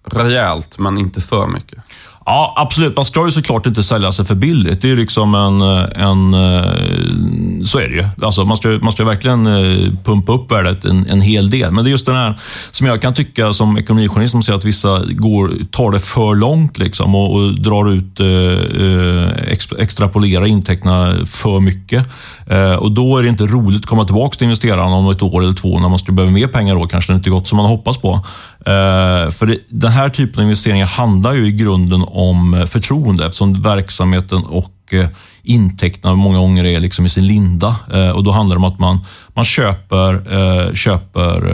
rejält, 0.04 0.78
men 0.78 0.98
inte 0.98 1.20
för 1.20 1.46
mycket? 1.46 1.78
Ja, 2.26 2.54
absolut. 2.56 2.96
Man 2.96 3.04
ska 3.04 3.24
ju 3.24 3.30
såklart 3.30 3.66
inte 3.66 3.82
sälja 3.82 4.12
sig 4.12 4.24
för 4.24 4.34
billigt. 4.34 4.82
Det 4.82 4.90
är 4.90 4.96
liksom 4.96 5.34
en... 5.34 5.62
en 6.02 6.34
eh, 6.34 7.64
så 7.64 7.78
är 7.78 7.88
det 7.88 7.94
ju. 7.94 8.04
Alltså, 8.22 8.44
man, 8.44 8.56
ska, 8.56 8.68
man 8.68 8.92
ska 8.92 9.04
verkligen 9.04 9.46
eh, 9.46 9.92
pumpa 10.04 10.32
upp 10.32 10.52
värdet 10.52 10.84
en, 10.84 11.06
en 11.06 11.20
hel 11.20 11.50
del. 11.50 11.72
Men 11.72 11.84
det 11.84 11.88
är 11.88 11.92
just 11.92 12.06
den 12.06 12.16
här 12.16 12.34
som 12.70 12.86
jag 12.86 13.02
kan 13.02 13.14
tycka 13.14 13.52
som 13.52 13.78
ekonomijournalist, 13.78 14.30
som 14.30 14.42
säger 14.42 14.58
att 14.58 14.64
vissa 14.64 15.02
går, 15.08 15.52
tar 15.70 15.90
det 15.90 16.00
för 16.00 16.34
långt 16.34 16.78
liksom, 16.78 17.14
och, 17.14 17.34
och 17.34 17.60
drar 17.60 17.92
ut, 17.92 18.20
eh, 18.20 18.26
eh 18.26 19.52
ex, 19.52 19.72
extrapolerar 19.78 20.46
intäkterna 20.46 21.26
för 21.26 21.60
mycket. 21.60 22.06
Eh, 22.46 22.74
och 22.74 22.92
Då 22.92 23.18
är 23.18 23.22
det 23.22 23.28
inte 23.28 23.44
roligt 23.44 23.80
att 23.80 23.86
komma 23.86 24.04
tillbaka 24.04 24.36
till 24.36 24.44
investerarna 24.44 24.94
om 24.94 25.10
ett 25.10 25.22
år 25.22 25.42
eller 25.42 25.52
två 25.52 25.78
när 25.78 25.88
man 25.88 25.98
skulle 25.98 26.16
behöva 26.16 26.32
mer 26.32 26.48
pengar. 26.48 26.74
Då 26.74 26.86
kanske 26.86 27.12
det 27.12 27.16
inte 27.16 27.30
gått 27.30 27.48
som 27.48 27.56
man 27.56 27.66
hoppas 27.66 27.96
på. 27.96 28.26
Eh, 28.66 29.30
för 29.30 29.58
den 29.68 29.92
här 29.92 30.08
typen 30.08 30.40
av 30.40 30.42
investeringar 30.42 30.86
handlar 30.86 31.32
ju 31.32 31.46
i 31.46 31.52
grunden 31.52 32.04
om 32.06 32.54
eh, 32.54 32.66
förtroende 32.66 33.24
eftersom 33.24 33.54
verksamheten 33.54 34.42
och 34.42 34.74
eh, 34.90 35.08
intäkterna 35.42 36.14
många 36.14 36.38
gånger 36.38 36.64
är 36.64 36.80
liksom 36.80 37.06
i 37.06 37.08
sin 37.08 37.26
linda. 37.26 37.76
Och 38.14 38.24
Då 38.24 38.30
handlar 38.30 38.56
det 38.56 38.58
om 38.58 38.72
att 38.72 38.78
man, 38.78 38.98
man 39.34 39.44
köper, 39.44 40.74
köper 40.74 41.48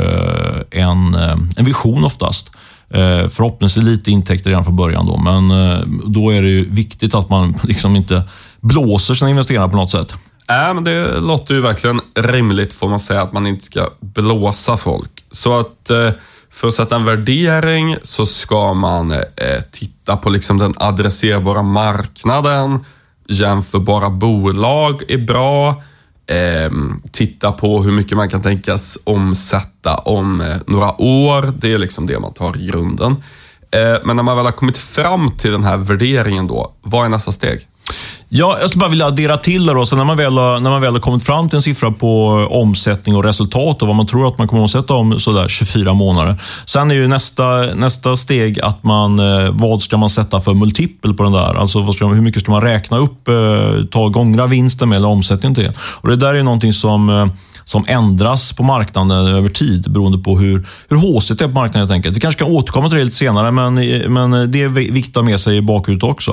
en, 0.70 1.14
en 1.56 1.64
vision 1.64 2.04
oftast. 2.04 2.50
Förhoppningsvis 3.30 3.84
lite 3.84 4.10
intäkter 4.10 4.50
redan 4.50 4.64
från 4.64 4.76
början, 4.76 5.06
då, 5.06 5.16
men 5.16 5.48
då 6.12 6.30
är 6.30 6.42
det 6.42 6.64
viktigt 6.70 7.14
att 7.14 7.30
man 7.30 7.58
liksom 7.62 7.96
inte 7.96 8.22
blåser 8.60 9.14
sina 9.14 9.30
investeringar 9.30 9.68
på 9.68 9.76
något 9.76 9.90
sätt. 9.90 10.14
Äh, 10.50 10.74
men 10.74 10.84
det 10.84 11.20
låter 11.20 11.54
ju 11.54 11.60
verkligen 11.60 12.00
rimligt 12.14 12.72
får 12.72 12.88
man 12.88 13.00
säga 13.00 13.22
att 13.22 13.32
man 13.32 13.46
inte 13.46 13.64
ska 13.64 13.88
blåsa 14.00 14.76
folk. 14.76 15.24
Så 15.30 15.60
att 15.60 15.90
för 16.52 16.68
att 16.68 16.74
sätta 16.74 16.96
en 16.96 17.04
värdering 17.04 17.96
så 18.02 18.26
ska 18.26 18.74
man 18.74 19.10
eh, 19.10 19.62
titta 19.70 20.16
på 20.16 20.30
liksom 20.30 20.58
den 20.58 20.74
adresserbara 20.76 21.62
marknaden. 21.62 22.84
Jämförbara 23.28 24.10
bolag 24.10 25.02
är 25.08 25.18
bra. 25.18 25.82
Eh, 26.26 26.70
titta 27.12 27.52
på 27.52 27.82
hur 27.82 27.92
mycket 27.92 28.16
man 28.16 28.28
kan 28.30 28.42
tänkas 28.42 28.98
omsätta 29.04 29.96
om 29.96 30.40
eh, 30.40 30.56
några 30.66 31.00
år. 31.00 31.52
Det 31.56 31.72
är 31.72 31.78
liksom 31.78 32.06
det 32.06 32.20
man 32.20 32.32
tar 32.32 32.56
i 32.56 32.66
grunden. 32.66 33.16
Eh, 33.70 33.96
men 34.04 34.16
när 34.16 34.22
man 34.22 34.36
väl 34.36 34.46
har 34.46 34.52
kommit 34.52 34.78
fram 34.78 35.30
till 35.36 35.50
den 35.50 35.64
här 35.64 35.76
värderingen 35.76 36.46
då, 36.46 36.72
vad 36.82 37.04
är 37.04 37.08
nästa 37.08 37.32
steg? 37.32 37.66
Ja, 38.32 38.56
jag 38.60 38.68
skulle 38.68 38.80
bara 38.80 38.90
vilja 38.90 39.06
addera 39.06 39.36
till 39.36 39.66
det. 39.66 39.74
Då. 39.74 39.86
Så 39.86 39.96
när, 39.96 40.04
man 40.04 40.16
väl 40.16 40.38
har, 40.38 40.60
när 40.60 40.70
man 40.70 40.80
väl 40.80 40.92
har 40.92 41.00
kommit 41.00 41.22
fram 41.22 41.48
till 41.48 41.56
en 41.56 41.62
siffra 41.62 41.90
på 41.90 42.26
omsättning 42.50 43.16
och 43.16 43.24
resultat 43.24 43.82
och 43.82 43.88
vad 43.88 43.96
man 43.96 44.06
tror 44.06 44.28
att 44.28 44.38
man 44.38 44.48
kommer 44.48 44.62
att 44.62 44.74
omsätta 44.74 44.94
om 44.94 45.18
sådär 45.18 45.48
24 45.48 45.94
månader. 45.94 46.42
Sen 46.64 46.90
är 46.90 46.94
ju 46.94 47.08
nästa, 47.08 47.44
nästa 47.74 48.16
steg 48.16 48.60
att 48.60 48.84
man, 48.84 49.18
eh, 49.18 49.50
vad 49.52 49.82
ska 49.82 49.96
man 49.96 50.10
sätta 50.10 50.40
för 50.40 50.54
multipel 50.54 51.14
på 51.14 51.22
den 51.22 51.32
där? 51.32 51.54
Alltså 51.54 51.92
ska, 51.92 52.06
hur 52.06 52.22
mycket 52.22 52.42
ska 52.42 52.52
man 52.52 52.62
räkna 52.62 52.98
upp, 52.98 53.28
eh, 53.28 53.84
ta 53.90 54.08
gångra 54.08 54.46
vinsten 54.46 54.88
med 54.88 54.96
eller 54.96 55.08
omsättningen 55.08 55.54
till? 55.54 55.70
Och 56.00 56.08
Det 56.08 56.16
där 56.16 56.34
är 56.34 56.42
någonting 56.42 56.72
som 56.72 57.10
eh, 57.10 57.26
som 57.70 57.84
ändras 57.88 58.52
på 58.52 58.62
marknaden 58.62 59.26
över 59.26 59.48
tid 59.48 59.92
beroende 59.92 60.18
på 60.18 60.38
hur, 60.38 60.66
hur 60.88 61.34
det 61.34 61.44
är 61.44 61.48
på 61.48 61.54
marknaden 61.54 61.80
helt 61.80 61.90
enkelt. 61.90 62.16
Vi 62.16 62.20
kanske 62.20 62.44
kan 62.44 62.52
återkomma 62.52 62.88
till 62.88 62.98
det 62.98 63.04
lite 63.04 63.16
senare, 63.16 63.50
men, 63.50 63.74
men 64.14 64.50
det 64.50 64.62
är 64.62 64.68
viktigt 64.68 65.16
att 65.16 65.22
ha 65.24 65.30
med 65.30 65.40
sig 65.40 65.56
i 65.56 65.62
bakhuvudet 65.62 66.10
också. 66.10 66.30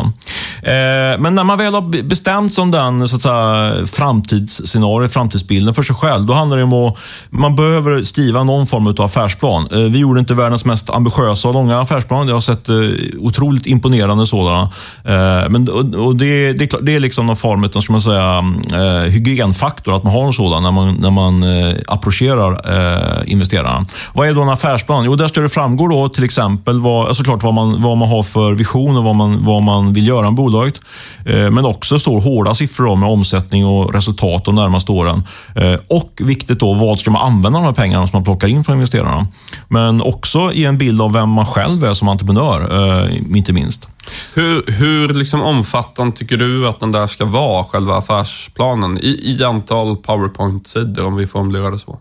Eh, 0.61 1.19
men 1.19 1.35
när 1.35 1.43
man 1.43 1.57
väl 1.57 1.73
har 1.73 2.03
bestämt 2.03 2.53
sig 2.53 2.61
om 2.61 2.71
den 2.71 3.07
så 3.07 3.15
att 3.15 3.21
säga, 3.21 3.85
framtidsscenario, 3.87 5.07
framtidsbilden 5.07 5.73
för 5.73 5.83
sig 5.83 5.95
själv, 5.95 6.25
då 6.25 6.33
handlar 6.33 6.57
det 6.57 6.63
om 6.63 6.73
att 6.73 6.97
man 7.29 7.55
behöver 7.55 8.03
skriva 8.03 8.43
någon 8.43 8.67
form 8.67 8.87
av 8.87 9.01
affärsplan. 9.01 9.67
Eh, 9.71 9.79
vi 9.79 9.99
gjorde 9.99 10.19
inte 10.19 10.33
världens 10.33 10.65
mest 10.65 10.89
ambitiösa 10.89 11.47
och 11.47 11.53
långa 11.53 11.79
affärsplan. 11.79 12.27
Jag 12.27 12.35
har 12.35 12.41
sett 12.41 12.69
eh, 12.69 12.75
otroligt 13.19 13.65
imponerande 13.65 14.25
sådana. 14.25 14.61
Eh, 15.03 15.49
men, 15.49 15.69
och, 15.69 16.05
och 16.05 16.15
det, 16.15 16.53
det, 16.53 16.69
det, 16.81 16.95
är 16.95 16.99
liksom 16.99 17.25
någon 17.25 17.35
form 17.35 17.63
av 17.63 17.81
ska 17.81 17.91
man 17.91 18.01
säga, 18.01 18.43
eh, 18.73 19.11
hygienfaktor 19.11 19.95
att 19.95 20.03
man 20.03 20.13
har 20.13 20.25
en 20.25 20.33
sådan 20.33 20.63
när 20.63 20.71
man, 20.71 20.95
när 20.99 21.11
man 21.11 21.26
man 21.31 21.43
eh, 21.43 21.75
approcherar 21.87 22.51
eh, 22.51 23.31
investerarna. 23.31 23.85
Vad 24.13 24.27
är 24.27 24.33
då 24.33 24.41
en 24.41 24.49
affärsplan? 24.49 25.05
Jo, 25.05 25.15
där 25.15 25.27
ska 25.27 25.41
det 25.41 25.49
framgå 25.49 25.87
då 25.87 26.09
till 26.09 26.23
exempel 26.23 26.81
vad, 26.81 27.15
såklart 27.15 27.43
vad 27.43 27.53
man, 27.53 27.81
vad 27.81 27.97
man 27.97 28.09
har 28.09 28.23
för 28.23 28.53
vision 28.53 28.97
och 28.97 29.03
vad 29.03 29.15
man, 29.15 29.45
vad 29.45 29.63
man 29.63 29.93
vill 29.93 30.07
göra 30.07 30.21
med 30.21 30.33
bolaget. 30.33 30.79
Eh, 31.25 31.51
men 31.51 31.65
också 31.65 31.99
står 31.99 32.21
hårda 32.21 32.53
siffror 32.53 32.95
med 32.95 33.09
omsättning 33.09 33.65
och 33.65 33.93
resultat 33.93 34.45
de 34.45 34.55
närmaste 34.55 34.91
åren. 34.91 35.23
Eh, 35.55 35.75
och 35.87 36.11
viktigt 36.21 36.59
då, 36.59 36.73
vad 36.73 36.99
ska 36.99 37.11
man 37.11 37.21
använda 37.21 37.59
de 37.59 37.65
här 37.65 37.73
pengarna 37.73 38.07
som 38.07 38.17
man 38.17 38.23
plockar 38.23 38.47
in 38.47 38.63
från 38.63 38.75
investerarna? 38.75 39.27
Men 39.67 40.01
också 40.01 40.51
ge 40.53 40.65
en 40.65 40.77
bild 40.77 41.01
av 41.01 41.13
vem 41.13 41.29
man 41.29 41.45
själv 41.45 41.83
är 41.83 41.93
som 41.93 42.07
entreprenör, 42.07 42.59
eh, 43.05 43.37
inte 43.37 43.53
minst. 43.53 43.89
Hur, 44.33 44.71
hur 44.71 45.13
liksom 45.13 45.41
omfattande 45.41 46.17
tycker 46.17 46.37
du 46.37 46.67
att 46.67 46.79
den 46.79 46.91
där 46.91 47.07
ska 47.07 47.25
vara, 47.25 47.63
själva 47.63 47.97
affärsplanen? 47.97 48.97
I, 48.97 49.35
i 49.39 49.43
antal 49.43 49.97
powerpoint-sidor, 49.97 51.05
om 51.05 51.15
vi 51.15 51.27
formulerar 51.27 51.71
det 51.71 51.79
så. 51.79 51.99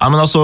Ja, 0.00 0.08
men 0.10 0.20
alltså, 0.20 0.38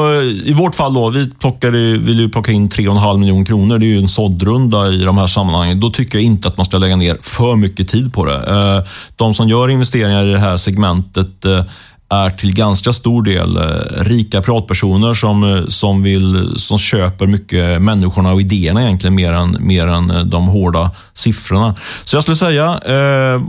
I 0.45 0.53
vårt 0.53 0.75
fall, 0.75 0.95
då, 0.95 1.11
vi 1.11 1.31
plockade, 1.31 1.79
vill 1.99 2.21
ju 2.21 2.29
plocka 2.29 2.53
in 2.53 2.69
3,5 2.69 3.19
miljoner 3.19 3.45
kronor. 3.45 3.79
Det 3.79 3.87
är 3.87 3.89
ju 3.89 3.99
en 3.99 4.09
såddrunda 4.09 4.89
i 4.89 5.03
de 5.03 5.19
här 5.19 5.27
sammanhangen. 5.27 5.81
Då 5.81 5.91
tycker 5.91 6.19
jag 6.19 6.25
inte 6.25 6.49
att 6.49 6.57
man 6.57 6.67
ska 6.67 6.79
lägga 6.79 6.97
ner 6.97 7.17
för 7.21 7.57
mycket 7.57 7.89
tid 7.89 8.13
på 8.15 8.25
det. 8.25 8.37
Eh, 8.37 8.91
de 9.17 9.35
som 9.35 9.49
gör 9.49 9.69
investeringar 9.69 10.27
i 10.27 10.33
det 10.33 10.39
här 10.39 10.57
segmentet 10.57 11.45
eh, 11.45 11.65
är 12.11 12.31
till 12.31 12.55
ganska 12.55 12.93
stor 12.93 13.23
del 13.23 13.57
eh, 13.57 14.05
rika 14.05 14.43
privatpersoner 14.43 15.15
som, 15.15 15.45
eh, 15.45 15.67
som, 15.67 16.03
vill, 16.03 16.53
som 16.57 16.79
köper 16.79 17.27
mycket 17.27 17.83
människorna 17.83 18.33
och 18.33 18.41
idéerna 18.41 18.83
egentligen 18.83 19.15
mer 19.15 19.33
än, 19.33 19.57
mer 19.61 19.87
än 19.87 20.11
eh, 20.11 20.25
de 20.25 20.49
hårda 20.49 20.91
siffrorna. 21.19 21.75
Så 22.05 22.17
jag 22.17 22.23
skulle 22.23 22.37
säga 22.37 22.65
eh, 22.67 23.43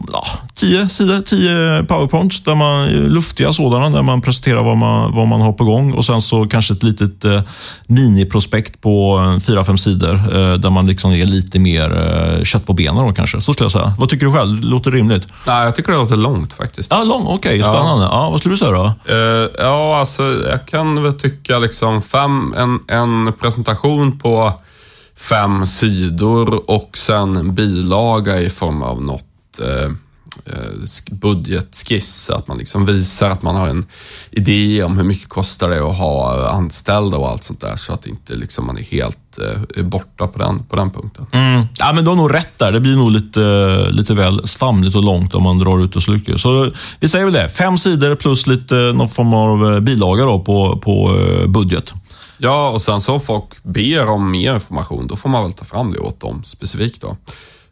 tio 0.53 0.89
sidor, 0.89 1.21
tio 1.21 1.83
powerpoints, 1.83 2.43
där 2.43 2.55
man, 2.55 2.87
luftiga 2.87 3.53
sådana, 3.53 3.89
där 3.89 4.01
man 4.01 4.21
presenterar 4.21 4.63
vad 4.63 4.77
man, 4.77 5.15
vad 5.15 5.27
man 5.27 5.41
har 5.41 5.53
på 5.53 5.63
gång 5.63 5.93
och 5.93 6.05
sen 6.05 6.21
så 6.21 6.47
kanske 6.47 6.73
ett 6.73 6.83
litet 6.83 7.25
eh, 7.25 7.41
miniprospekt 7.87 8.81
på 8.81 9.19
fyra, 9.47 9.63
fem 9.63 9.77
sidor 9.77 10.13
eh, 10.13 10.53
där 10.53 10.69
man 10.69 10.87
liksom 10.87 11.11
är 11.11 11.25
lite 11.25 11.59
mer 11.59 11.97
eh, 11.97 12.43
kött 12.43 12.65
på 12.65 12.73
benen 12.73 13.07
då 13.07 13.13
kanske. 13.13 13.41
Så 13.41 13.53
skulle 13.53 13.65
jag 13.65 13.71
säga. 13.71 13.93
Vad 13.99 14.09
tycker 14.09 14.25
du 14.25 14.33
själv? 14.33 14.61
Låter 14.61 14.91
rimligt? 14.91 15.27
Nej, 15.47 15.65
jag 15.65 15.75
tycker 15.75 15.91
det 15.91 15.97
låter 15.97 16.15
långt 16.15 16.53
faktiskt. 16.53 16.91
Ja, 16.91 17.03
lång. 17.03 17.21
Okej, 17.21 17.35
okay, 17.35 17.61
spännande. 17.61 18.05
Ja. 18.05 18.11
ja. 18.11 18.29
vad 18.29 18.39
skulle 18.39 18.53
du 18.53 18.57
säga 18.57 18.71
då? 18.71 18.93
Uh, 19.13 19.49
ja, 19.59 19.99
alltså 19.99 20.23
jag 20.23 20.67
kan 20.67 21.03
väl 21.03 21.13
tycka 21.13 21.59
liksom 21.59 22.01
fem, 22.01 22.53
en, 22.57 22.79
en 22.87 23.33
presentation 23.33 24.19
på 24.19 24.53
fem 25.19 25.65
sidor 25.65 26.69
och 26.71 26.97
sen 26.97 27.35
en 27.35 27.55
bilaga 27.55 28.41
i 28.41 28.49
form 28.49 28.83
av 28.83 29.01
något 29.01 29.59
eh, 29.61 29.91
eh 30.45 31.11
budgetskiss, 31.11 32.29
att 32.29 32.47
man 32.47 32.57
liksom 32.57 32.85
visar 32.85 33.29
att 33.29 33.41
man 33.41 33.55
har 33.55 33.67
en 33.67 33.85
idé 34.31 34.83
om 34.83 34.97
hur 34.97 35.03
mycket 35.03 35.29
kostar 35.29 35.69
det 35.69 35.89
att 35.89 35.97
ha 35.97 36.49
anställda 36.49 37.17
och 37.17 37.29
allt 37.29 37.43
sånt 37.43 37.61
där, 37.61 37.75
så 37.75 37.93
att 37.93 38.07
inte 38.07 38.35
liksom 38.35 38.65
man 38.65 38.77
är 38.77 38.81
helt 38.81 39.29
eh, 39.77 39.83
borta 39.83 40.27
på 40.27 40.39
den, 40.39 40.63
på 40.63 40.75
den 40.75 40.91
punkten. 40.91 41.25
Mm. 41.31 41.65
Ja, 41.79 41.93
men 41.93 42.03
du 42.03 42.09
har 42.09 42.15
nog 42.15 42.33
rätt 42.33 42.59
där. 42.59 42.71
Det 42.71 42.79
blir 42.79 42.95
nog 42.95 43.11
lite, 43.11 43.39
lite 43.89 44.13
väl 44.13 44.47
svamligt 44.47 44.95
och 44.95 45.03
långt 45.03 45.33
om 45.33 45.43
man 45.43 45.59
drar 45.59 45.83
ut 45.83 45.95
och 45.95 46.03
slukar. 46.03 46.37
Så 46.37 46.71
vi 46.99 47.07
säger 47.07 47.25
väl 47.25 47.33
det, 47.33 47.49
fem 47.49 47.77
sidor 47.77 48.15
plus 48.15 48.47
lite 48.47 48.75
någon 48.75 49.09
form 49.09 49.33
av 49.33 49.73
eh, 49.73 49.79
bilaga 49.79 50.23
då 50.23 50.39
på, 50.39 50.77
på 50.77 51.17
eh, 51.19 51.47
budget. 51.47 51.93
Ja, 52.41 52.69
och 52.69 52.81
sen 52.81 53.01
så 53.01 53.19
folk 53.19 53.63
ber 53.63 54.09
om 54.09 54.31
mer 54.31 54.53
information, 54.53 55.07
då 55.07 55.15
får 55.15 55.29
man 55.29 55.43
väl 55.43 55.53
ta 55.53 55.65
fram 55.65 55.91
det 55.91 55.99
åt 55.99 56.19
dem 56.19 56.43
specifikt. 56.43 57.01
då. 57.01 57.17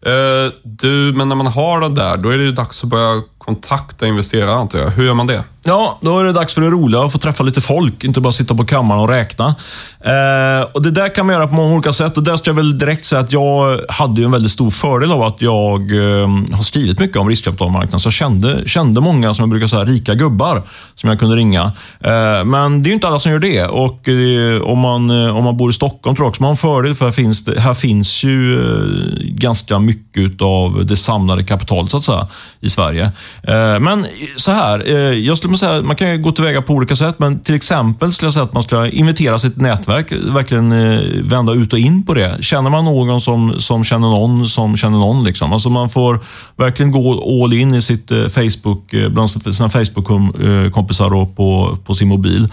Eh, 0.10 0.52
du, 0.64 1.14
men 1.16 1.30
när 1.30 1.36
man 1.36 1.48
har 1.48 1.82
det 1.82 1.90
där, 1.90 2.18
då 2.18 2.30
är 2.30 2.38
det 2.38 2.44
ju 2.44 2.52
dags 2.52 2.84
att 2.84 2.90
börja 2.90 3.24
kontakta 3.38 4.08
investerare 4.08 4.56
antar 4.56 4.80
jag. 4.80 4.90
Hur 4.90 5.06
gör 5.06 5.14
man 5.14 5.28
det? 5.28 5.44
Ja, 5.68 5.98
då 6.02 6.20
är 6.20 6.24
det 6.24 6.32
dags 6.32 6.54
för 6.54 6.62
det 6.62 6.70
roliga, 6.70 7.02
att 7.02 7.12
få 7.12 7.18
träffa 7.18 7.44
lite 7.44 7.62
folk, 7.62 8.04
inte 8.04 8.22
bara 8.22 8.32
sitta 8.32 8.56
på 8.56 8.66
kammaren 8.66 9.02
och 9.02 9.10
räkna. 9.10 9.56
Eh, 10.02 10.68
och 10.74 10.84
Det 10.84 10.92
där 10.92 11.16
kan 11.16 11.26
man 11.26 11.36
göra 11.36 11.48
på 11.48 11.54
många 11.54 11.74
olika 11.74 11.94
sätt 11.94 12.18
och 12.18 12.24
där 12.24 12.36
ska 12.36 12.50
jag 12.50 12.56
väl 12.56 12.78
direkt 12.78 13.06
säga 13.06 13.22
att 13.22 13.32
jag 13.34 13.80
hade 13.90 14.24
en 14.24 14.32
väldigt 14.32 14.52
stor 14.52 14.70
fördel 14.70 15.12
av 15.12 15.22
att 15.22 15.42
jag 15.42 15.82
eh, 15.92 16.28
har 16.52 16.64
skrivit 16.64 17.00
mycket 17.00 17.18
om 17.18 17.30
riskkapitalmarknaden. 17.30 18.00
Så 18.00 18.08
jag 18.08 18.14
kände, 18.14 18.64
kände 18.66 19.02
många, 19.02 19.34
som 19.34 19.44
jag 19.44 19.50
brukar 19.50 19.68
säga, 19.68 19.84
rika 19.84 20.16
gubbar 20.16 20.64
som 20.96 21.10
jag 21.10 21.20
kunde 21.20 21.36
ringa. 21.36 21.64
Eh, 22.00 22.46
men 22.46 22.84
det 22.84 22.88
är 22.88 22.90
ju 22.90 22.94
inte 22.94 23.08
alla 23.08 23.20
som 23.20 23.32
gör 23.32 23.40
det. 23.40 23.66
Och 23.66 24.10
eh, 24.10 24.62
om, 24.62 24.80
man, 24.80 25.10
eh, 25.10 25.38
om 25.38 25.44
man 25.44 25.58
bor 25.58 25.70
i 25.70 25.74
Stockholm 25.74 26.16
tror 26.16 26.26
jag 26.26 26.30
också 26.30 26.42
man 26.42 26.48
har 26.48 26.52
en 26.52 26.58
fördel, 26.58 26.96
för 26.96 27.06
här 27.06 27.12
finns, 27.12 27.46
det, 27.46 27.60
här 27.60 27.74
finns 27.74 28.24
ju 28.24 28.60
eh, 28.60 29.08
ganska 29.22 29.80
mycket 29.80 30.42
av 30.42 30.86
det 30.86 30.98
samlade 30.98 31.44
kapitalet 31.44 31.92
så 31.92 31.98
att 31.98 32.04
säga, 32.04 32.28
i 32.60 32.70
Sverige. 32.70 33.12
Eh, 33.44 33.80
men 33.80 34.06
så 34.36 34.52
här, 34.52 34.84
eh, 34.96 34.96
jag 34.96 35.38
skulle 35.38 35.57
säga, 35.58 35.82
man 35.82 35.96
kan 35.96 36.22
gå 36.22 36.32
tillväga 36.32 36.62
på 36.62 36.74
olika 36.74 36.96
sätt, 36.96 37.16
men 37.20 37.40
till 37.40 37.56
exempel 37.56 38.12
skulle 38.12 38.28
jag 38.28 38.34
säga 38.34 38.44
att 38.44 38.54
man 38.54 38.64
ska 38.64 38.88
inventera 38.88 39.40
sitt 39.40 39.58
nätverk, 39.58 40.12
verkligen 40.12 40.72
eh, 40.72 41.00
vända 41.24 41.54
ut 41.54 41.74
och 41.74 41.80
in 41.80 42.04
på 42.04 42.14
det. 42.14 42.38
Känner 42.44 42.70
man 42.70 42.86
någon 42.86 43.22
som, 43.22 43.60
som 43.60 43.84
känner 43.84 44.08
någon 44.08 44.48
som 44.48 44.78
känner 44.78 44.98
någon. 44.98 45.24
Liksom. 45.24 45.54
Alltså 45.54 45.70
man 45.70 45.90
får 45.90 46.20
verkligen 46.58 46.92
gå 46.92 47.44
all 47.44 47.54
in 47.54 47.76
i 47.76 47.82
sitt 47.82 48.12
eh, 48.12 48.28
Facebook, 48.28 48.94
eh, 48.94 49.10
bland 49.10 49.30
sina 49.30 49.70
Facebook-kompisar 49.70 51.36
på, 51.36 51.78
på 51.86 51.94
sin 51.94 52.08
mobil. 52.08 52.50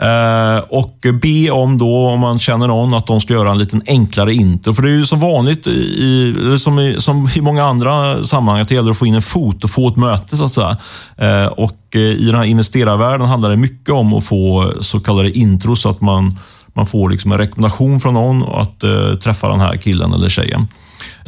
Eh, 0.00 0.58
och 0.68 0.96
be 1.22 1.50
om 1.50 1.78
då, 1.78 2.06
om 2.06 2.20
man 2.20 2.38
känner 2.38 2.66
någon, 2.66 2.94
att 2.94 3.06
de 3.06 3.20
ska 3.20 3.34
göra 3.34 3.50
en 3.50 3.58
liten 3.58 3.82
enklare 3.86 4.34
intro. 4.34 4.74
För 4.74 4.82
det 4.82 4.90
är 4.90 4.96
ju 4.96 5.06
som 5.06 5.20
vanligt, 5.20 5.66
i, 5.66 6.34
som, 6.58 6.78
i, 6.78 7.00
som 7.00 7.28
i 7.36 7.40
många 7.40 7.64
andra 7.64 8.24
sammanhang, 8.24 8.62
att 8.62 8.68
det 8.68 8.74
gäller 8.74 8.90
att 8.90 8.98
få 8.98 9.06
in 9.06 9.14
en 9.14 9.22
fot 9.22 9.64
och 9.64 9.70
få 9.70 9.88
ett 9.88 9.96
möte. 9.96 10.36
så 10.36 10.44
att 10.44 10.52
säga. 10.52 10.76
Eh, 11.16 11.46
och 11.46 11.78
eh, 11.94 12.00
I 12.00 12.26
den 12.26 12.34
här 12.34 12.44
investerarvärlden 12.44 13.28
handlar 13.28 13.50
det 13.50 13.56
mycket 13.56 13.94
om 13.94 14.14
att 14.14 14.24
få 14.24 14.72
så 14.80 15.00
kallade 15.00 15.38
intros, 15.38 15.82
så 15.82 15.88
att 15.88 16.00
man, 16.00 16.38
man 16.74 16.86
får 16.86 17.10
liksom 17.10 17.32
en 17.32 17.38
rekommendation 17.38 18.00
från 18.00 18.14
någon 18.14 18.44
att 18.44 18.80
träffa 19.20 19.48
den 19.48 19.60
här 19.60 19.76
killen 19.76 20.12
eller 20.12 20.28
tjejen. 20.28 20.66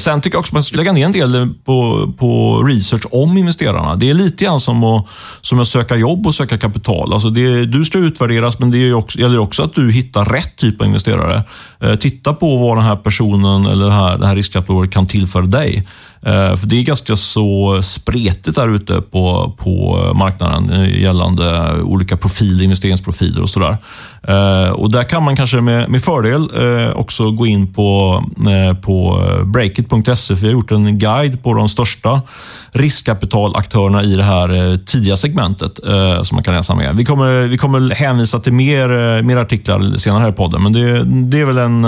Sen 0.00 0.20
tycker 0.20 0.34
jag 0.36 0.40
också 0.40 0.50
att 0.50 0.54
man 0.54 0.64
ska 0.64 0.76
lägga 0.76 0.92
ner 0.92 1.04
en 1.04 1.12
del 1.12 1.54
på, 1.64 2.12
på 2.18 2.62
research 2.62 3.06
om 3.10 3.36
investerarna. 3.36 3.96
Det 3.96 4.10
är 4.10 4.14
lite 4.14 4.44
grann 4.44 4.60
som 4.60 4.84
att, 4.84 5.06
som 5.40 5.60
att 5.60 5.68
söka 5.68 5.96
jobb 5.96 6.26
och 6.26 6.34
söka 6.34 6.58
kapital. 6.58 7.12
Alltså 7.12 7.30
det, 7.30 7.66
du 7.66 7.84
ska 7.84 7.98
utvärderas, 7.98 8.58
men 8.58 8.70
det 8.70 8.92
också, 8.92 9.18
gäller 9.18 9.38
också 9.38 9.62
att 9.62 9.74
du 9.74 9.92
hittar 9.92 10.24
rätt 10.24 10.56
typ 10.56 10.80
av 10.80 10.86
investerare. 10.86 11.44
Eh, 11.80 11.94
titta 11.94 12.32
på 12.32 12.56
vad 12.56 12.76
den 12.76 12.84
här 12.84 12.96
personen 12.96 13.66
eller 13.66 13.86
det 13.86 13.92
här, 13.92 14.18
det 14.18 14.26
här 14.26 14.36
riskkapitalet 14.36 14.90
kan 14.90 15.06
tillföra 15.06 15.46
dig. 15.46 15.88
Eh, 16.26 16.56
för 16.56 16.66
Det 16.66 16.76
är 16.76 16.82
ganska 16.82 17.16
så 17.16 17.80
spretigt 17.82 18.56
där 18.56 18.74
ute 18.74 19.00
på, 19.00 19.54
på 19.58 19.96
marknaden 20.14 20.70
eh, 20.70 21.00
gällande 21.02 21.74
olika 21.82 22.16
profiler, 22.16 22.64
investeringsprofiler 22.64 23.42
och 23.42 23.50
sådär. 23.50 23.76
Eh, 24.28 24.70
och 24.70 24.92
Där 24.92 25.04
kan 25.04 25.22
man 25.22 25.36
kanske 25.36 25.60
med, 25.60 25.90
med 25.90 26.02
fördel 26.02 26.48
också 26.94 27.30
gå 27.30 27.46
in 27.46 27.72
på, 27.72 28.22
på 28.82 29.22
breakit.se. 29.44 30.34
Vi 30.34 30.46
har 30.46 30.52
gjort 30.52 30.70
en 30.70 30.98
guide 30.98 31.42
på 31.42 31.54
de 31.54 31.68
största 31.68 32.22
riskkapitalaktörerna 32.72 34.02
i 34.02 34.16
det 34.16 34.22
här 34.22 34.78
tidiga 34.86 35.16
segmentet 35.16 35.80
som 36.22 36.36
man 36.36 36.44
kan 36.44 36.54
läsa 36.54 36.74
mer. 36.74 36.92
Vi 36.92 37.04
kommer, 37.04 37.42
vi 37.42 37.58
kommer 37.58 37.94
hänvisa 37.94 38.38
till 38.40 38.52
mer, 38.52 39.22
mer 39.22 39.36
artiklar 39.36 39.96
senare 39.98 40.22
här 40.22 40.30
i 40.30 40.32
podden, 40.32 40.62
men 40.62 40.72
det, 40.72 41.04
det 41.04 41.40
är 41.40 41.44
väl 41.44 41.58
en, 41.58 41.84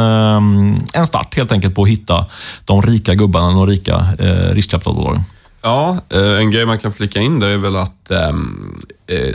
en 0.95 1.07
start 1.07 1.37
helt 1.37 1.53
enkelt 1.53 1.75
på 1.75 1.83
att 1.83 1.89
hitta 1.89 2.27
de 2.65 2.83
rika 2.83 3.15
gubbarna, 3.15 3.51
de 3.51 3.67
rika 3.67 4.07
eh, 4.23 4.55
riskkapitalbolag. 4.55 5.19
Ja, 5.63 5.99
eh, 6.09 6.39
en 6.39 6.51
grej 6.51 6.67
man 6.67 6.79
kan 6.79 6.93
flika 6.93 7.21
in 7.21 7.41
där 7.41 7.49
är 7.49 7.57
väl 7.57 7.77
att 7.77 8.11
ehm, 8.11 8.81
eh, 9.07 9.35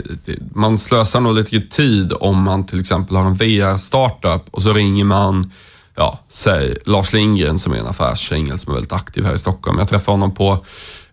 man 0.54 0.78
slösar 0.78 1.20
nog 1.20 1.34
lite 1.34 1.60
tid 1.60 2.12
om 2.20 2.42
man 2.42 2.66
till 2.66 2.80
exempel 2.80 3.16
har 3.16 3.24
en 3.24 3.34
VR-startup 3.34 4.42
och 4.50 4.62
så 4.62 4.72
ringer 4.72 5.04
man, 5.04 5.52
ja, 5.94 6.18
säg 6.28 6.76
Lars 6.84 7.12
Lindgren 7.12 7.58
som 7.58 7.72
är 7.72 7.76
en 7.76 7.86
affärsängel 7.86 8.58
som 8.58 8.72
är 8.72 8.74
väldigt 8.74 8.92
aktiv 8.92 9.24
här 9.24 9.34
i 9.34 9.38
Stockholm. 9.38 9.78
Jag 9.78 9.88
träffade 9.88 10.12
honom 10.12 10.34
på 10.34 10.64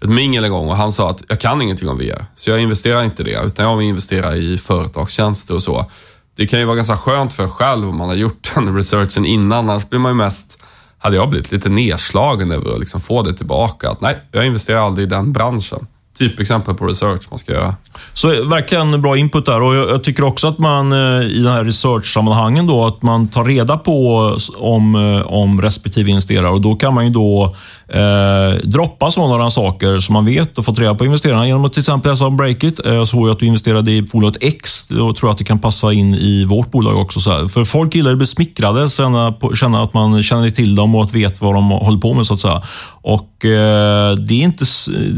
ett 0.01 0.10
mingel 0.10 0.44
en 0.44 0.51
gång 0.51 0.70
och 0.70 0.77
han 0.77 0.91
sa 0.91 1.10
att 1.10 1.24
jag 1.27 1.39
kan 1.39 1.62
ingenting 1.62 1.89
om 1.89 1.98
VR, 1.98 2.25
så 2.36 2.50
jag 2.50 2.60
investerar 2.60 3.03
inte 3.03 3.22
i 3.22 3.25
det, 3.25 3.46
utan 3.46 3.65
jag 3.65 3.77
vill 3.77 3.88
investera 3.88 4.36
i 4.36 4.58
företagstjänster 4.58 5.53
och 5.53 5.63
så. 5.63 5.91
Det 6.36 6.48
kan 6.48 6.60
ju 6.60 6.65
vara 6.65 6.75
ganska 6.75 6.98
skönt 6.98 7.34
för 7.34 7.44
en 7.44 7.50
själv 7.50 7.89
om 7.89 7.98
man 7.98 8.08
har 8.08 8.15
gjort 8.15 8.51
den 8.55 8.75
researchen 8.75 9.25
innan, 9.25 9.70
annars 9.70 9.89
blir 9.89 10.00
man 10.00 10.12
ju 10.12 10.15
mest 10.15 10.62
hade 11.05 11.15
jag 11.15 11.29
blivit 11.29 11.51
lite 11.51 11.69
nedslagen 11.69 12.51
över 12.51 12.74
att 12.74 12.79
liksom 12.79 13.01
få 13.01 13.21
det 13.21 13.33
tillbaka. 13.33 13.89
Att 13.89 14.01
nej, 14.01 14.17
jag 14.31 14.45
investerar 14.45 14.79
aldrig 14.79 15.07
i 15.07 15.09
den 15.09 15.33
branschen 15.33 15.88
typexempel 16.17 16.75
på 16.75 16.85
research 16.85 17.21
man 17.29 17.39
ska 17.39 17.51
göra. 17.51 17.75
Så 18.13 18.33
eh, 18.33 18.47
verkligen 18.47 19.01
bra 19.01 19.17
input 19.17 19.45
där 19.45 19.62
och 19.62 19.75
jag, 19.75 20.03
tycker 20.03 20.24
också 20.24 20.47
att 20.47 20.57
man 20.57 20.91
eh, 20.91 21.27
i 21.27 21.41
den 21.43 21.53
här 21.53 21.63
research-sammanhangen 21.63 22.68
då, 22.68 22.85
att 22.85 23.01
man 23.01 23.27
tar 23.27 23.46
reda 23.46 23.77
på 23.77 24.37
om, 24.57 24.96
eh, 24.96 25.27
om 25.27 25.61
respektive 25.61 26.09
investerare 26.09 26.50
och 26.50 26.61
då 26.61 26.75
kan 26.75 26.94
man 26.94 27.05
ju 27.05 27.11
då 27.11 27.55
eh, 27.87 28.59
droppa 28.63 29.11
sådana 29.11 29.50
saker 29.50 30.00
som 30.00 30.13
man 30.13 30.25
vet 30.25 30.57
och 30.57 30.65
fått 30.65 30.79
reda 30.79 30.95
på 30.95 31.05
investerarna 31.05 31.48
genom 31.48 31.65
att 31.65 31.74
till 31.74 31.79
exempel 31.79 32.11
läsa 32.11 32.25
om 32.25 32.37
Breakit. 32.37 32.85
Eh, 32.85 32.93
jag 32.93 33.07
såg 33.07 33.29
att 33.29 33.39
du 33.39 33.45
investerade 33.45 33.91
i 33.91 34.01
bolaget 34.01 34.43
X. 34.43 34.87
Då 34.87 35.13
tror 35.13 35.17
jag 35.21 35.31
att 35.31 35.37
det 35.37 35.43
kan 35.43 35.59
passa 35.59 35.93
in 35.93 36.15
i 36.15 36.45
vårt 36.45 36.71
bolag 36.71 36.98
också. 36.98 37.19
Så 37.19 37.31
här. 37.31 37.48
För 37.48 37.63
folk 37.63 37.95
gillar 37.95 38.11
att 38.11 38.17
bli 38.17 38.27
smickrade, 38.27 38.89
känna, 38.89 39.83
att 39.83 39.93
man 39.93 40.24
känner 40.24 40.50
till 40.50 40.75
dem 40.75 40.95
och 40.95 41.03
att 41.03 41.13
vet 41.13 41.41
vad 41.41 41.53
de 41.53 41.69
håller 41.69 41.98
på 41.98 42.13
med 42.13 42.25
så 42.25 42.33
att 42.33 42.39
säga. 42.39 42.61
Och 43.01 43.45
eh, 43.45 44.15
det, 44.15 44.33
är 44.33 44.43
inte, 44.43 44.65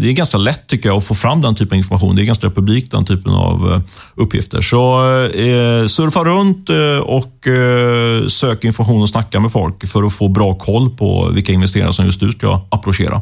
det 0.01 0.10
är 0.10 0.13
ganska 0.13 0.38
lätt 0.38 0.67
tycker 0.67 0.89
jag 0.89 0.97
att 0.97 1.06
få 1.06 1.15
fram 1.15 1.41
den 1.41 1.56
typen 1.56 1.75
av 1.75 1.77
information. 1.77 2.15
Det 2.15 2.21
är 2.21 2.25
ganska 2.25 2.49
publikt 2.49 2.91
den 2.91 3.06
typen 3.06 3.32
av 3.32 3.73
eh, 3.73 3.80
uppgifter. 4.15 4.62
Så 4.62 5.03
eh, 5.25 5.88
surfa 5.88 6.23
runt 6.23 6.69
eh, 6.69 6.99
och 6.99 7.47
eh, 7.47 8.27
sök 8.27 8.63
information 8.63 9.01
och 9.01 9.10
snacka 9.10 9.39
med 9.39 9.51
folk 9.51 9.88
för 9.88 10.03
att 10.03 10.13
få 10.13 10.27
bra 10.27 10.56
koll 10.56 10.89
på 10.89 11.30
vilka 11.34 11.53
investerare 11.53 11.93
som 11.93 12.06
just 12.06 12.19
du 12.19 12.32
ska 12.32 12.57
approchera. 12.70 13.22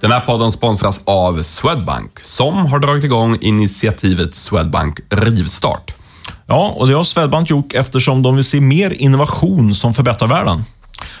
Den 0.00 0.12
här 0.12 0.20
podden 0.20 0.52
sponsras 0.52 1.00
av 1.04 1.42
Swedbank 1.42 2.20
som 2.22 2.66
har 2.66 2.78
dragit 2.78 3.04
igång 3.04 3.38
initiativet 3.40 4.34
Swedbank 4.34 5.00
Rivstart. 5.10 5.94
Ja, 6.46 6.74
och 6.76 6.88
det 6.88 6.94
har 6.94 7.04
Swedbank 7.04 7.50
gjort 7.50 7.72
eftersom 7.72 8.22
de 8.22 8.36
vill 8.36 8.44
se 8.44 8.60
mer 8.60 8.90
innovation 8.90 9.74
som 9.74 9.94
förbättrar 9.94 10.28
världen. 10.28 10.64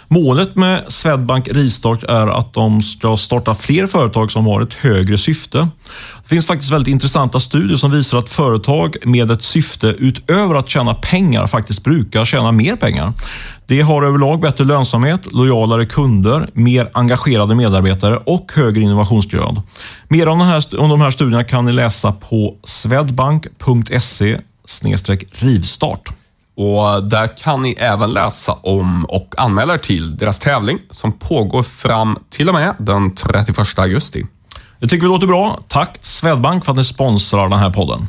Målet 0.08 0.56
med 0.56 0.84
Swedbank 0.88 1.48
Ristart 1.48 2.02
är 2.02 2.26
att 2.26 2.52
de 2.52 2.82
ska 2.82 3.16
starta 3.16 3.54
fler 3.54 3.86
företag 3.86 4.30
som 4.30 4.46
har 4.46 4.60
ett 4.60 4.74
högre 4.74 5.18
syfte. 5.18 5.68
Det 6.22 6.28
finns 6.28 6.46
faktiskt 6.46 6.72
väldigt 6.72 6.92
intressanta 6.92 7.40
studier 7.40 7.76
som 7.76 7.90
visar 7.90 8.18
att 8.18 8.28
företag 8.28 8.96
med 9.04 9.30
ett 9.30 9.42
syfte 9.42 9.86
utöver 9.86 10.54
att 10.54 10.68
tjäna 10.68 10.94
pengar 10.94 11.46
faktiskt 11.46 11.84
brukar 11.84 12.24
tjäna 12.24 12.52
mer 12.52 12.76
pengar. 12.76 13.12
Det 13.66 13.80
har 13.80 14.02
överlag 14.02 14.40
bättre 14.40 14.64
lönsamhet, 14.64 15.32
lojalare 15.32 15.86
kunder, 15.86 16.48
mer 16.52 16.88
engagerade 16.92 17.54
medarbetare 17.54 18.16
och 18.16 18.52
högre 18.54 18.80
innovationsgrad. 18.80 19.62
Mer 20.08 20.28
om, 20.28 20.40
här, 20.40 20.80
om 20.80 20.88
de 20.90 21.00
här 21.00 21.10
studierna 21.10 21.44
kan 21.44 21.64
ni 21.64 21.72
läsa 21.72 22.12
på 22.12 22.54
swedbank.se 22.64 24.38
rivstart. 25.32 26.21
Och 26.56 27.04
där 27.04 27.36
kan 27.36 27.62
ni 27.62 27.74
även 27.78 28.12
läsa 28.12 28.52
om 28.52 29.04
och 29.04 29.34
anmäla 29.36 29.74
er 29.74 29.78
till 29.78 30.16
deras 30.16 30.38
tävling 30.38 30.78
som 30.90 31.12
pågår 31.12 31.62
fram 31.62 32.18
till 32.30 32.48
och 32.48 32.54
med 32.54 32.74
den 32.78 33.14
31 33.14 33.78
augusti. 33.78 34.26
Det 34.80 34.88
tycker 34.88 35.02
vi 35.02 35.08
låter 35.08 35.26
bra. 35.26 35.60
Tack 35.68 35.98
Swedbank 36.00 36.64
för 36.64 36.72
att 36.72 36.78
ni 36.78 36.84
sponsrar 36.84 37.48
den 37.48 37.58
här 37.58 37.70
podden. 37.70 38.06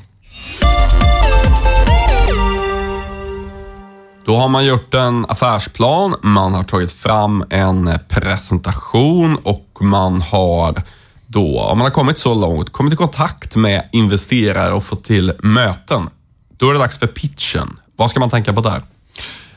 Då 4.25 4.37
har 4.37 4.49
man 4.49 4.65
gjort 4.65 4.93
en 4.93 5.25
affärsplan, 5.29 6.15
man 6.21 6.53
har 6.53 6.63
tagit 6.63 6.91
fram 6.91 7.43
en 7.49 7.99
presentation 8.09 9.37
och 9.43 9.77
man 9.81 10.21
har 10.21 10.83
då, 11.27 11.59
om 11.61 11.77
man 11.77 11.85
har 11.85 11.91
kommit 11.91 12.17
så 12.17 12.33
långt, 12.33 12.71
kommit 12.71 12.93
i 12.93 12.95
kontakt 12.95 13.55
med 13.55 13.89
investerare 13.91 14.73
och 14.73 14.83
fått 14.83 15.03
till 15.03 15.33
möten. 15.39 16.09
Då 16.57 16.69
är 16.69 16.73
det 16.73 16.79
dags 16.79 16.99
för 16.99 17.07
pitchen. 17.07 17.79
Vad 17.95 18.09
ska 18.09 18.19
man 18.19 18.29
tänka 18.29 18.53
på 18.53 18.61
där? 18.61 18.81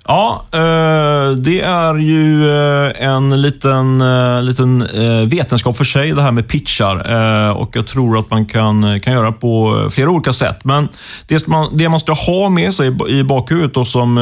Ja, 0.09 0.45
eh, 0.53 1.37
det 1.37 1.61
är 1.61 1.95
ju 1.95 2.51
eh, 2.51 3.07
en 3.07 3.43
liten, 3.43 4.01
eh, 4.01 4.43
liten 4.43 4.89
vetenskap 5.29 5.77
för 5.77 5.85
sig 5.85 6.13
det 6.13 6.23
här 6.23 6.33
med 6.33 6.49
pitchar. 6.49 6.97
Och 7.53 7.77
jag 7.77 7.87
tror 7.87 8.19
att 8.19 8.31
man 8.31 8.47
kan, 8.47 9.01
kan 9.01 9.13
göra 9.13 9.33
på 9.33 9.89
flera 9.91 10.11
olika 10.11 10.33
sätt. 10.33 10.65
Men 10.65 10.89
det, 11.27 11.47
man, 11.47 11.77
det 11.77 11.89
man 11.89 12.01
ska 12.01 12.13
ha 12.13 12.49
med 12.49 12.75
sig 12.75 12.93
i 13.09 13.25
bakhuvudet 13.25 13.77
och 13.77 13.89
som, 13.89 14.19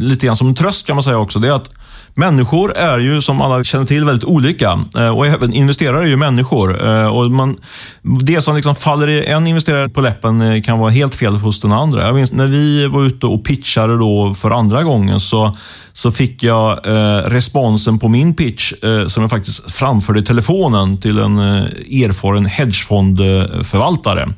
lite 0.00 0.26
grann 0.26 0.36
som 0.36 0.48
en 0.48 0.54
tröst 0.54 0.86
kan 0.86 0.96
man 0.96 1.02
säga 1.02 1.18
också, 1.18 1.38
det 1.38 1.48
är 1.48 1.52
att 1.52 1.70
människor 2.14 2.76
är 2.76 2.98
ju 2.98 3.20
som 3.20 3.40
alla 3.40 3.64
känner 3.64 3.84
till 3.84 4.04
väldigt 4.04 4.24
olika 4.28 4.78
eh, 4.96 5.08
och 5.08 5.26
även 5.26 5.52
investerare 5.52 6.02
är 6.02 6.06
ju 6.06 6.16
människor. 6.16 6.88
Eh, 6.88 7.06
och 7.06 7.30
man, 7.30 7.56
det 8.02 8.40
som 8.40 8.56
liksom 8.56 8.74
faller 8.74 9.08
i 9.08 9.24
en 9.26 9.46
investerare 9.46 9.88
på 9.88 10.00
läppen 10.00 10.40
eh, 10.40 10.62
kan 10.62 10.78
vara 10.78 10.90
helt 10.90 11.14
fel 11.14 11.36
hos 11.36 11.60
den 11.60 11.72
andra. 11.72 12.06
Jag 12.06 12.14
minns 12.14 12.32
när 12.32 12.46
vi 12.46 12.86
var 12.86 13.02
ute 13.02 13.26
och 13.26 13.44
pitchade 13.44 13.98
då 13.98 14.34
för 14.34 14.50
andra 14.50 14.82
gången 14.82 15.20
så 15.20 15.56
så 15.92 16.12
fick 16.12 16.42
jag 16.42 16.86
eh, 16.86 17.30
responsen 17.30 17.98
på 17.98 18.08
min 18.08 18.34
pitch 18.34 18.72
eh, 18.82 19.06
som 19.06 19.22
jag 19.22 19.30
faktiskt 19.30 19.72
framförde 19.72 20.20
i 20.20 20.22
telefonen 20.22 21.00
till 21.00 21.18
en 21.18 21.38
eh, 21.38 22.04
erfaren 22.04 22.46
hedgefondförvaltare. 22.46 24.28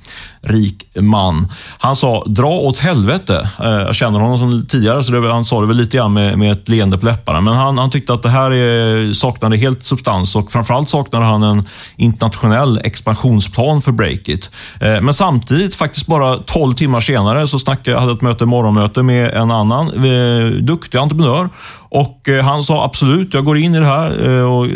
Rik 0.45 0.85
man. 1.01 1.49
Han 1.79 1.97
sa, 1.97 2.25
dra 2.25 2.51
åt 2.51 2.79
helvete. 2.79 3.49
Eh, 3.61 3.71
jag 3.71 3.95
känner 3.95 4.21
honom 4.21 4.39
som 4.39 4.67
tidigare, 4.67 5.05
så 5.05 5.13
det, 5.13 5.33
han 5.33 5.45
sa 5.45 5.61
det 5.61 5.67
väl 5.67 5.77
lite 5.77 5.97
grann 5.97 6.13
med, 6.13 6.39
med 6.39 6.53
ett 6.53 6.69
leende 6.69 6.99
på 6.99 7.07
läpparna. 7.07 7.41
Men 7.41 7.55
han, 7.55 7.79
han 7.79 7.91
tyckte 7.91 8.13
att 8.13 8.23
det 8.23 8.29
här 8.29 8.51
är, 8.51 9.13
saknade 9.13 9.57
helt 9.57 9.85
substans 9.85 10.37
och 10.37 10.53
framförallt 10.53 10.89
saknade 10.89 11.25
han 11.25 11.43
en 11.43 11.65
internationell 11.97 12.81
expansionsplan 12.85 13.83
för 13.83 13.93
Breakit. 13.93 14.51
Eh, 14.81 15.01
men 15.01 15.15
samtidigt, 15.15 15.75
faktiskt 15.75 16.07
bara 16.07 16.37
12 16.37 16.75
timmar 16.75 17.01
senare, 17.01 17.47
så 17.47 17.59
snackade, 17.59 17.91
jag 17.91 18.01
hade 18.01 18.13
ett 18.13 18.23
möte, 18.23 18.47
morgonmöte 18.47 19.03
med 19.03 19.35
en 19.35 19.51
annan 19.51 19.89
eh, 19.89 20.47
duktig 20.47 20.99
entreprenör 20.99 21.49
och 21.89 22.29
eh, 22.29 22.45
Han 22.45 22.63
sa 22.63 22.85
absolut, 22.85 23.35
jag 23.35 23.45
går 23.45 23.59
in 23.59 23.75
i 23.75 23.79
det 23.79 23.87
här 23.87 24.29
eh, 24.29 24.55
och 24.55 24.67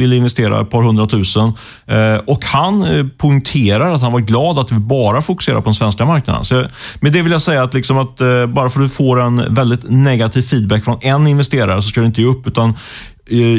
vill 0.00 0.12
investera 0.12 0.60
ett 0.60 0.70
par 0.70 0.82
hundratusen. 0.82 1.52
Eh, 1.86 2.16
och 2.26 2.44
Han 2.44 3.10
poängterar 3.18 3.92
att 3.92 4.02
han 4.02 4.12
var 4.12 4.20
glad 4.20 4.58
att 4.58 4.72
vi 4.72 4.78
bara 4.78 5.22
fokuserar 5.22 5.60
på 5.60 5.64
den 5.64 5.74
svenska 5.74 6.04
marknaden. 6.04 6.44
Så 6.44 6.64
med 7.00 7.12
det 7.12 7.22
vill 7.22 7.32
jag 7.32 7.42
säga 7.42 7.62
att, 7.62 7.74
liksom 7.74 7.98
att 7.98 8.18
bara 8.48 8.70
för 8.70 8.80
att 8.80 8.86
du 8.86 8.88
får 8.88 9.20
en 9.20 9.54
väldigt 9.54 9.90
negativ 9.90 10.42
feedback 10.42 10.84
från 10.84 10.98
en 11.00 11.26
investerare 11.26 11.82
så 11.82 11.88
ska 11.88 12.00
du 12.00 12.06
inte 12.06 12.22
ge 12.22 12.28
upp. 12.28 12.46
utan 12.46 12.74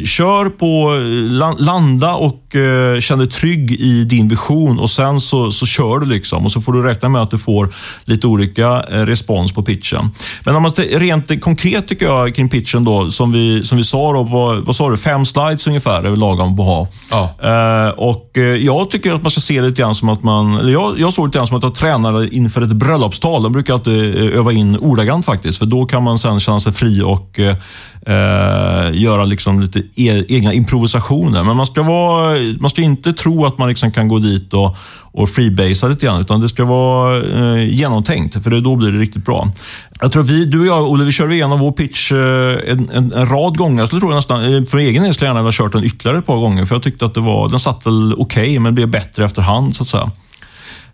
kör 0.05 0.49
på, 0.49 0.93
eh, 0.95 1.65
landa 1.65 2.13
och 2.13 2.55
eh, 2.55 2.99
känn 2.99 3.19
dig 3.19 3.27
trygg 3.27 3.71
i 3.71 4.03
din 4.03 4.27
vision 4.27 4.79
och 4.79 4.89
sen 4.89 5.19
så, 5.19 5.51
så 5.51 5.65
kör 5.65 5.99
du 5.99 6.05
liksom. 6.05 6.45
Och 6.45 6.51
så 6.51 6.61
får 6.61 6.73
du 6.73 6.83
räkna 6.83 7.09
med 7.09 7.21
att 7.21 7.31
du 7.31 7.37
får 7.37 7.69
lite 8.05 8.27
olika 8.27 8.69
respons 8.79 9.51
på 9.51 9.63
pitchen. 9.63 10.11
Men 10.45 10.55
om 10.55 10.63
man 10.63 10.71
rent 10.71 11.41
konkret 11.41 11.87
tycker 11.87 12.05
jag 12.05 12.35
kring 12.35 12.49
pitchen 12.49 12.83
då, 12.83 13.11
som 13.11 13.31
vi, 13.31 13.63
som 13.63 13.77
vi 13.77 13.83
sa 13.83 14.13
då, 14.13 14.23
vad, 14.23 14.65
vad 14.65 14.75
sa 14.75 14.89
du, 14.89 14.97
fem 14.97 15.25
slides 15.25 15.67
ungefär 15.67 16.03
är 16.03 16.09
väl 16.09 16.19
lagom 16.19 16.59
att 16.59 16.65
ha. 16.65 16.87
Ja. 17.09 17.91
och 17.91 18.37
jag 18.59 18.89
tycker 18.89 19.13
att 19.13 19.21
man 19.21 19.31
ska 19.31 19.41
se 19.41 19.61
lite 19.61 19.81
grann 19.81 19.95
som 19.95 20.09
att 20.09 20.23
man, 20.23 20.55
eller 20.55 20.71
jag, 20.71 20.99
jag 20.99 21.13
såg 21.13 21.25
lite 21.27 21.37
grann 21.37 21.47
som 21.47 21.57
att 21.57 21.63
jag 21.63 21.75
tränade 21.75 22.35
inför 22.35 22.61
ett 22.61 22.73
bröllopstal. 22.73 23.43
De 23.43 23.51
brukar 23.51 23.73
alltid 23.73 24.15
öva 24.15 24.51
in 24.51 24.77
ordagrant 24.77 25.25
faktiskt, 25.25 25.57
för 25.57 25.65
då 25.65 25.85
kan 25.85 26.03
man 26.03 26.17
sen 26.17 26.39
känna 26.39 26.59
sig 26.59 26.73
fri 26.73 27.01
och 27.01 27.39
eh, 27.39 28.93
göra 28.93 29.25
liksom 29.25 29.62
lite 29.63 29.79
e 29.95 30.25
egna 30.27 30.53
improvisationer. 30.53 31.43
Men 31.43 31.57
man 31.57 31.65
ska, 31.65 31.83
vara, 31.83 32.35
man 32.59 32.69
ska 32.69 32.81
inte 32.81 33.13
tro 33.13 33.45
att 33.45 33.57
man 33.57 33.69
liksom 33.69 33.91
kan 33.91 34.07
gå 34.07 34.19
dit 34.19 34.53
och, 34.53 34.77
och 35.01 35.29
freebasea 35.29 35.89
lite 35.89 36.05
grann, 36.05 36.21
utan 36.21 36.41
det 36.41 36.49
ska 36.49 36.65
vara 36.65 37.17
eh, 37.17 37.69
genomtänkt, 37.69 38.43
för 38.43 38.49
det, 38.49 38.61
då 38.61 38.75
blir 38.75 38.91
det 38.91 38.99
riktigt 38.99 39.25
bra. 39.25 39.51
Jag 40.01 40.11
tror 40.11 40.23
vi, 40.23 40.45
du 40.45 40.59
och 40.59 40.65
jag, 40.65 40.91
Olle, 40.91 41.03
vi 41.03 41.11
körde 41.11 41.33
igenom 41.33 41.59
vår 41.59 41.71
pitch 41.71 42.11
eh, 42.11 42.71
en, 42.71 42.89
en, 42.89 43.13
en, 43.13 43.25
rad 43.25 43.57
gånger. 43.57 43.79
Jag 43.79 43.87
skulle 43.87 43.99
tro 43.99 44.09
nästan, 44.09 44.53
eh, 44.53 44.65
för 44.65 44.77
egen 44.77 45.03
del 45.03 45.13
skulle 45.13 45.29
jag 45.29 45.35
gärna 45.35 45.47
ha 45.47 45.51
kört 45.51 45.71
den 45.71 45.83
ytterligare 45.83 46.17
ett 46.17 46.25
par 46.25 46.37
gånger, 46.37 46.65
för 46.65 46.75
jag 46.75 46.83
tyckte 46.83 47.05
att 47.05 47.13
det 47.13 47.21
var, 47.21 47.49
den 47.49 47.59
satt 47.59 47.85
väl 47.85 48.13
okej, 48.17 48.43
okay, 48.43 48.59
men 48.59 48.75
blev 48.75 48.87
bättre 48.87 49.25
efterhand, 49.25 49.75
så 49.75 49.83
att 49.83 49.87
säga. 49.87 50.11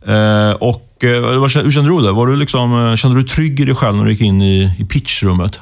Eh, 0.08 0.51
och, 0.51 1.03
eh, 1.03 1.41
hur 1.63 1.71
kände 1.71 1.89
du 1.89 1.93
Olle? 1.93 2.12
Var 2.12 2.27
du 2.27 2.36
liksom, 2.36 2.97
kände 2.97 3.17
du 3.17 3.23
trygg 3.23 3.60
i 3.60 3.65
dig 3.65 3.75
själv 3.75 3.97
när 3.97 4.05
du 4.05 4.12
gick 4.12 4.21
in 4.21 4.41
i, 4.41 4.73
i 4.77 4.86
pitchrummet? 4.86 5.60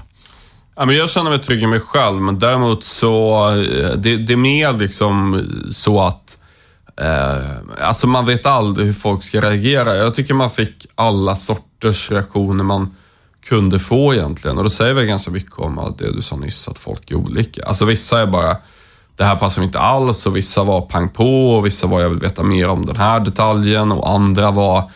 Ja, 0.79 0.85
men 0.85 0.95
jag 0.95 1.09
känner 1.09 1.29
mig 1.29 1.39
trygg 1.39 1.63
i 1.63 1.67
mig 1.67 1.79
själv, 1.79 2.21
men 2.21 2.39
däremot 2.39 2.83
så, 2.83 3.47
eh, 3.49 3.91
det, 3.97 4.17
det 4.17 4.33
är 4.33 4.37
mer 4.37 4.73
liksom 4.73 5.45
så 5.71 6.01
att 6.01 6.37
eh, 7.01 7.87
Alltså 7.87 8.07
man 8.07 8.25
vet 8.25 8.45
aldrig 8.45 8.87
hur 8.87 8.93
folk 8.93 9.23
ska 9.23 9.41
reagera. 9.41 9.95
Jag 9.95 10.13
tycker 10.13 10.33
man 10.33 10.49
fick 10.49 10.87
alla 10.95 11.35
sorters 11.35 12.11
reaktioner 12.11 12.63
man 12.63 12.95
kunde 13.45 13.79
få 13.79 14.13
egentligen. 14.13 14.57
Och 14.57 14.63
det 14.63 14.69
säger 14.69 14.93
väl 14.93 15.05
ganska 15.05 15.31
mycket 15.31 15.59
om 15.59 15.95
det 15.97 16.11
du 16.11 16.21
sa 16.21 16.35
nyss, 16.35 16.67
att 16.67 16.79
folk 16.79 17.11
är 17.11 17.15
olika. 17.15 17.65
Alltså 17.65 17.85
vissa 17.85 18.21
är 18.21 18.25
bara, 18.25 18.57
det 19.15 19.23
här 19.23 19.35
passar 19.35 19.61
mig 19.61 19.65
inte 19.65 19.79
alls 19.79 20.25
och 20.25 20.35
vissa 20.35 20.63
var 20.63 20.81
pang 20.81 21.09
på 21.09 21.51
och 21.51 21.65
vissa 21.65 21.87
var, 21.87 22.01
jag 22.01 22.09
vill 22.09 22.19
veta 22.19 22.43
mer 22.43 22.67
om 22.67 22.85
den 22.85 22.95
här 22.95 23.19
detaljen 23.19 23.91
och 23.91 24.09
andra 24.09 24.51
var, 24.51 24.91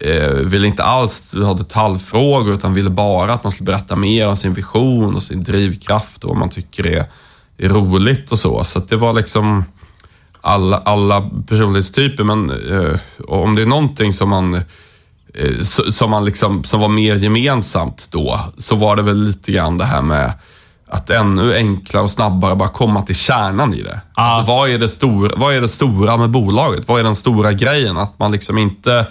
eh, 0.00 0.30
ville 0.30 0.66
inte 0.66 0.82
alls 0.82 1.34
ha 1.34 1.54
detaljfrågor 1.54 2.54
utan 2.54 2.74
ville 2.74 2.90
bara 2.90 3.32
att 3.32 3.44
man 3.44 3.52
skulle 3.52 3.66
berätta 3.66 3.96
mer 3.96 4.28
om 4.28 4.36
sin 4.36 4.54
vision 4.54 5.14
och 5.14 5.22
sin 5.22 5.44
drivkraft 5.44 6.24
och 6.24 6.30
vad 6.30 6.38
man 6.38 6.48
tycker 6.48 6.86
är, 6.86 7.04
är 7.58 7.68
roligt 7.68 8.32
och 8.32 8.38
så. 8.38 8.64
Så 8.64 8.78
det 8.78 8.96
var 8.96 9.12
liksom 9.12 9.64
alla, 10.40 10.76
alla 10.76 11.30
personlighetstyper. 11.48 12.24
Men 12.24 12.50
eh, 12.50 12.98
om 13.28 13.54
det 13.54 13.62
är 13.62 13.66
någonting 13.66 14.12
som 14.12 14.28
man 14.28 14.54
eh, 14.54 15.60
som, 15.90 16.10
man 16.10 16.24
liksom, 16.24 16.64
som 16.64 16.80
var 16.80 16.88
mer 16.88 17.14
gemensamt 17.14 18.08
då, 18.10 18.40
så 18.58 18.76
var 18.76 18.96
det 18.96 19.02
väl 19.02 19.24
lite 19.24 19.52
grann 19.52 19.78
det 19.78 19.84
här 19.84 20.02
med 20.02 20.32
att 20.88 21.10
ännu 21.10 21.54
enklare 21.54 22.02
och 22.02 22.10
snabbare 22.10 22.56
bara 22.56 22.68
komma 22.68 23.02
till 23.02 23.14
kärnan 23.14 23.74
i 23.74 23.82
det. 23.82 24.00
Ah. 24.14 24.22
Alltså, 24.22 24.52
vad, 24.52 24.70
är 24.70 24.78
det 24.78 24.88
stora, 24.88 25.32
vad 25.36 25.54
är 25.54 25.60
det 25.60 25.68
stora 25.68 26.16
med 26.16 26.30
bolaget? 26.30 26.88
Vad 26.88 27.00
är 27.00 27.04
den 27.04 27.16
stora 27.16 27.52
grejen? 27.52 27.98
Att 27.98 28.18
man 28.18 28.32
liksom 28.32 28.58
inte 28.58 29.06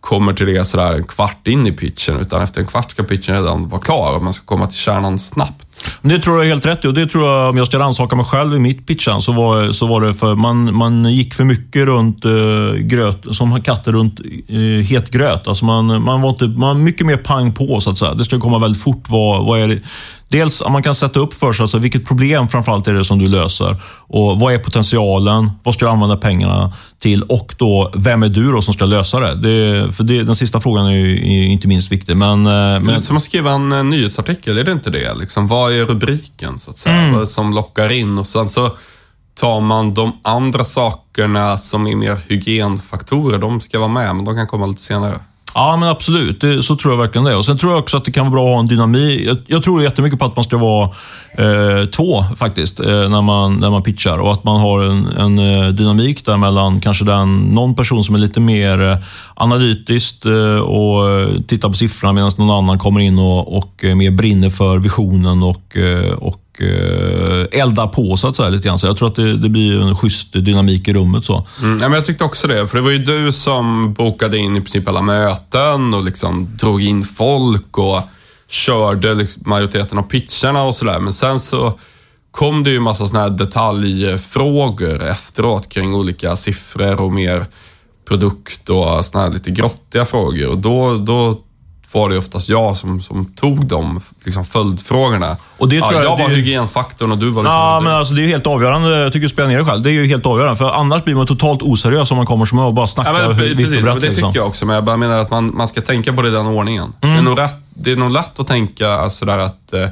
kommer 0.00 0.32
till 0.32 0.46
det 0.46 0.64
sådär 0.64 0.94
en 0.94 1.04
kvart 1.04 1.46
in 1.48 1.66
i 1.66 1.72
pitchen, 1.72 2.20
utan 2.20 2.42
efter 2.42 2.60
en 2.60 2.66
kvart 2.66 2.90
ska 2.90 3.02
pitchen 3.02 3.34
redan 3.34 3.68
vara 3.68 3.80
klar 3.80 4.16
och 4.16 4.22
man 4.22 4.32
ska 4.32 4.44
komma 4.44 4.66
till 4.66 4.78
kärnan 4.78 5.18
snabbt. 5.18 5.66
Det 6.02 6.18
tror 6.18 6.36
jag 6.36 6.44
är 6.44 6.48
helt 6.48 6.66
rätt 6.66 6.84
i 6.84 6.88
och 6.88 6.94
det 6.94 7.06
tror 7.06 7.28
jag, 7.28 7.50
om 7.50 7.56
jag 7.56 7.66
ska 7.66 7.78
rannsaka 7.78 8.16
mig 8.16 8.24
själv 8.24 8.54
i 8.54 8.58
mitt 8.58 8.86
pitchen, 8.86 9.20
så 9.20 9.32
var, 9.32 9.72
så 9.72 9.86
var 9.86 10.00
det 10.00 10.14
för 10.14 10.34
man, 10.34 10.76
man 10.76 11.12
gick 11.12 11.34
för 11.34 11.44
mycket 11.44 11.86
runt 11.86 12.24
eh, 12.24 12.74
gröt, 12.80 13.24
som 13.30 13.62
katter 13.62 13.92
runt 13.92 14.20
eh, 14.48 14.56
het 14.86 15.10
gröt. 15.10 15.48
Alltså 15.48 15.64
man, 15.64 16.02
man 16.02 16.20
var 16.20 16.30
inte, 16.30 16.44
man 16.44 16.84
mycket 16.84 17.06
mer 17.06 17.16
pang 17.16 17.52
på 17.52 17.80
så 17.80 17.90
att 17.90 17.98
säga. 17.98 18.14
Det 18.14 18.24
ska 18.24 18.40
komma 18.40 18.58
väldigt 18.58 18.82
fort. 18.82 19.02
Vad, 19.08 19.46
vad 19.46 19.60
är 19.60 19.68
det? 19.68 19.78
Dels 20.30 20.62
att 20.62 20.72
man 20.72 20.82
kan 20.82 20.94
sätta 20.94 21.20
upp 21.20 21.34
för 21.34 21.52
sig, 21.52 21.64
alltså 21.64 21.78
vilket 21.78 22.04
problem 22.04 22.48
framförallt 22.48 22.88
är 22.88 22.94
det 22.94 23.04
som 23.04 23.18
du 23.18 23.28
löser? 23.28 23.76
Och 23.98 24.40
Vad 24.40 24.54
är 24.54 24.58
potentialen? 24.58 25.50
Vad 25.62 25.74
ska 25.74 25.84
du 25.84 25.90
använda 25.90 26.16
pengarna 26.16 26.72
till? 26.98 27.22
Och 27.22 27.54
då, 27.58 27.90
vem 27.94 28.22
är 28.22 28.28
du 28.28 28.52
då 28.52 28.62
som 28.62 28.74
ska 28.74 28.84
lösa 28.84 29.20
det? 29.20 29.34
det 29.34 29.92
för 29.92 30.04
det, 30.04 30.22
Den 30.22 30.34
sista 30.34 30.60
frågan 30.60 30.86
är, 30.86 30.90
ju, 30.90 31.14
är 31.14 31.46
inte 31.46 31.68
minst 31.68 31.92
viktig. 31.92 32.16
Men, 32.16 32.46
eh, 32.46 32.52
men... 32.52 32.86
Det 32.86 32.94
är 32.94 33.00
som 33.00 33.16
att 33.16 33.22
skriva 33.22 33.50
en 33.50 33.72
eh, 33.72 33.84
nyhetsartikel, 33.84 34.58
är 34.58 34.64
det 34.64 34.72
inte 34.72 34.90
det? 34.90 35.14
Liksom, 35.14 35.46
vad 35.46 35.72
är 35.72 35.84
rubriken, 35.84 36.58
så 36.58 36.70
att 36.70 36.78
säga? 36.78 36.96
Mm. 36.96 37.14
Vad 37.14 37.28
som 37.28 37.54
lockar 37.54 37.92
in? 37.92 38.18
Och 38.18 38.26
sen 38.26 38.48
så 38.48 38.70
tar 39.34 39.60
man 39.60 39.94
de 39.94 40.12
andra 40.22 40.64
sakerna 40.64 41.58
som 41.58 41.86
är 41.86 41.96
mer 41.96 42.20
hygienfaktorer, 42.28 43.38
de 43.38 43.60
ska 43.60 43.78
vara 43.78 43.88
med, 43.88 44.16
men 44.16 44.24
de 44.24 44.34
kan 44.34 44.46
komma 44.46 44.66
lite 44.66 44.82
senare. 44.82 45.20
Ja, 45.54 45.76
men 45.76 45.88
absolut. 45.88 46.40
Det, 46.40 46.62
så 46.62 46.76
tror 46.76 46.92
jag 46.92 46.98
verkligen 46.98 47.24
det. 47.24 47.36
Och 47.36 47.44
Sen 47.44 47.58
tror 47.58 47.72
jag 47.72 47.80
också 47.80 47.96
att 47.96 48.04
det 48.04 48.12
kan 48.12 48.24
vara 48.24 48.32
bra 48.32 48.48
att 48.48 48.54
ha 48.54 48.60
en 48.60 48.66
dynamik. 48.66 49.26
Jag, 49.26 49.36
jag 49.46 49.62
tror 49.62 49.82
jättemycket 49.82 50.18
på 50.18 50.24
att 50.24 50.36
man 50.36 50.44
ska 50.44 50.56
vara 50.56 50.90
eh, 51.32 51.86
två 51.86 52.24
faktiskt, 52.36 52.80
eh, 52.80 53.08
när, 53.08 53.22
man, 53.22 53.56
när 53.56 53.70
man 53.70 53.82
pitchar. 53.82 54.18
Och 54.18 54.32
att 54.32 54.44
man 54.44 54.60
har 54.60 54.80
en, 54.80 55.06
en 55.06 55.38
eh, 55.38 55.68
dynamik 55.68 56.24
där 56.24 56.36
mellan 56.36 56.80
kanske 56.80 57.04
den, 57.04 57.38
någon 57.38 57.74
person 57.74 58.04
som 58.04 58.14
är 58.14 58.18
lite 58.18 58.40
mer 58.40 58.90
eh, 58.90 58.96
analytiskt 59.34 60.26
eh, 60.26 60.58
och 60.58 61.10
eh, 61.10 61.28
tittar 61.46 61.68
på 61.68 61.74
siffrorna 61.74 62.12
medan 62.12 62.30
någon 62.38 62.64
annan 62.64 62.78
kommer 62.78 63.00
in 63.00 63.18
och, 63.18 63.56
och 63.56 63.84
eh, 63.84 63.94
mer 63.94 64.10
brinner 64.10 64.50
för 64.50 64.78
visionen 64.78 65.42
och, 65.42 65.76
eh, 65.76 66.12
och 66.12 66.40
eh, 66.62 67.60
elda 67.60 67.86
på 67.86 68.16
så 68.16 68.28
att 68.28 68.36
säga 68.36 68.48
lite 68.48 68.68
grann. 68.68 68.78
Så 68.78 68.86
jag 68.86 68.96
tror 68.96 69.08
att 69.08 69.14
det, 69.14 69.36
det 69.36 69.48
blir 69.48 69.80
en 69.80 69.96
schysst 69.96 70.32
dynamik 70.32 70.88
i 70.88 70.92
rummet. 70.92 71.24
Så. 71.24 71.46
Mm, 71.62 71.80
ja, 71.80 71.88
men 71.88 71.92
jag 71.92 72.04
tyckte 72.04 72.24
också 72.24 72.48
det, 72.48 72.68
för 72.68 72.76
det 72.76 72.82
var 72.82 72.90
ju 72.90 72.98
du 72.98 73.32
som 73.32 73.92
bokade 73.92 74.38
in 74.38 74.56
i 74.56 74.60
princip 74.60 74.88
alla 74.88 75.02
möten 75.02 75.94
och 75.94 76.04
liksom 76.04 76.56
drog 76.56 76.82
in 76.82 77.04
folk 77.04 77.78
och 77.78 78.02
körde 78.48 79.14
liksom 79.14 79.42
majoriteten 79.46 79.98
av 79.98 80.02
pitcherna 80.02 80.62
och 80.62 80.74
sådär. 80.74 81.00
Men 81.00 81.12
sen 81.12 81.40
så 81.40 81.78
kom 82.30 82.64
det 82.64 82.70
ju 82.70 82.80
massa 82.80 83.06
sådana 83.06 83.28
här 83.28 83.36
detaljfrågor 83.36 85.02
efteråt 85.02 85.68
kring 85.68 85.94
olika 85.94 86.36
siffror 86.36 87.00
och 87.00 87.12
mer 87.12 87.46
produkt 88.08 88.70
och 88.70 89.04
sådana 89.04 89.26
här 89.26 89.32
lite 89.32 89.50
grottiga 89.50 90.04
frågor. 90.04 90.46
Och 90.46 90.58
då, 90.58 90.98
då 90.98 91.40
var 91.92 92.08
det 92.08 92.18
oftast 92.18 92.48
jag 92.48 92.76
som, 92.76 93.02
som 93.02 93.24
tog 93.24 93.66
de 93.66 94.00
liksom, 94.24 94.44
följdfrågorna. 94.44 95.36
Och 95.58 95.68
det 95.68 95.78
tror 95.78 95.92
ja, 95.92 96.02
jag, 96.02 96.12
jag 96.12 96.18
var 96.18 96.28
det... 96.28 96.34
hygienfaktorn 96.34 97.12
och 97.12 97.18
du 97.18 97.30
var 97.30 97.42
liksom... 97.42 97.56
Ja, 97.56 97.80
men 97.80 97.92
alltså, 97.92 98.14
det 98.14 98.24
är 98.24 98.28
helt 98.28 98.46
avgörande. 98.46 98.98
Jag 98.98 99.12
tycker 99.12 99.28
spela 99.28 99.48
ner 99.48 99.56
dig 99.56 99.66
själv. 99.66 99.82
Det 99.82 99.90
är 99.90 99.92
ju 99.92 100.06
helt 100.06 100.26
avgörande. 100.26 100.56
För 100.56 100.70
annars 100.70 101.04
blir 101.04 101.14
man 101.14 101.26
totalt 101.26 101.62
oseriös 101.62 102.10
om 102.10 102.16
man 102.16 102.26
kommer 102.26 102.44
som 102.44 102.58
och 102.58 102.74
bara 102.74 102.86
snackar 102.86 103.20
ja, 103.20 103.28
men, 103.28 103.36
vitt 103.36 103.76
och 103.76 103.82
brett. 103.82 104.00
Det 104.00 104.08
liksom. 104.08 104.30
tycker 104.30 104.40
jag 104.40 104.48
också, 104.48 104.66
men 104.66 104.74
jag 104.74 104.84
bara 104.84 104.96
menar 104.96 105.18
att 105.18 105.30
man, 105.30 105.56
man 105.56 105.68
ska 105.68 105.80
tänka 105.80 106.12
på 106.12 106.22
det 106.22 106.28
i 106.28 106.32
den 106.32 106.46
ordningen. 106.46 106.92
Mm. 107.00 107.14
Det, 107.14 107.20
är 107.20 107.24
nog 107.24 107.38
rätt, 107.38 107.54
det 107.74 107.92
är 107.92 107.96
nog 107.96 108.10
lätt 108.10 108.40
att 108.40 108.46
tänka 108.46 109.10
sådär 109.10 109.38
att 109.38 109.72
eh, 109.72 109.88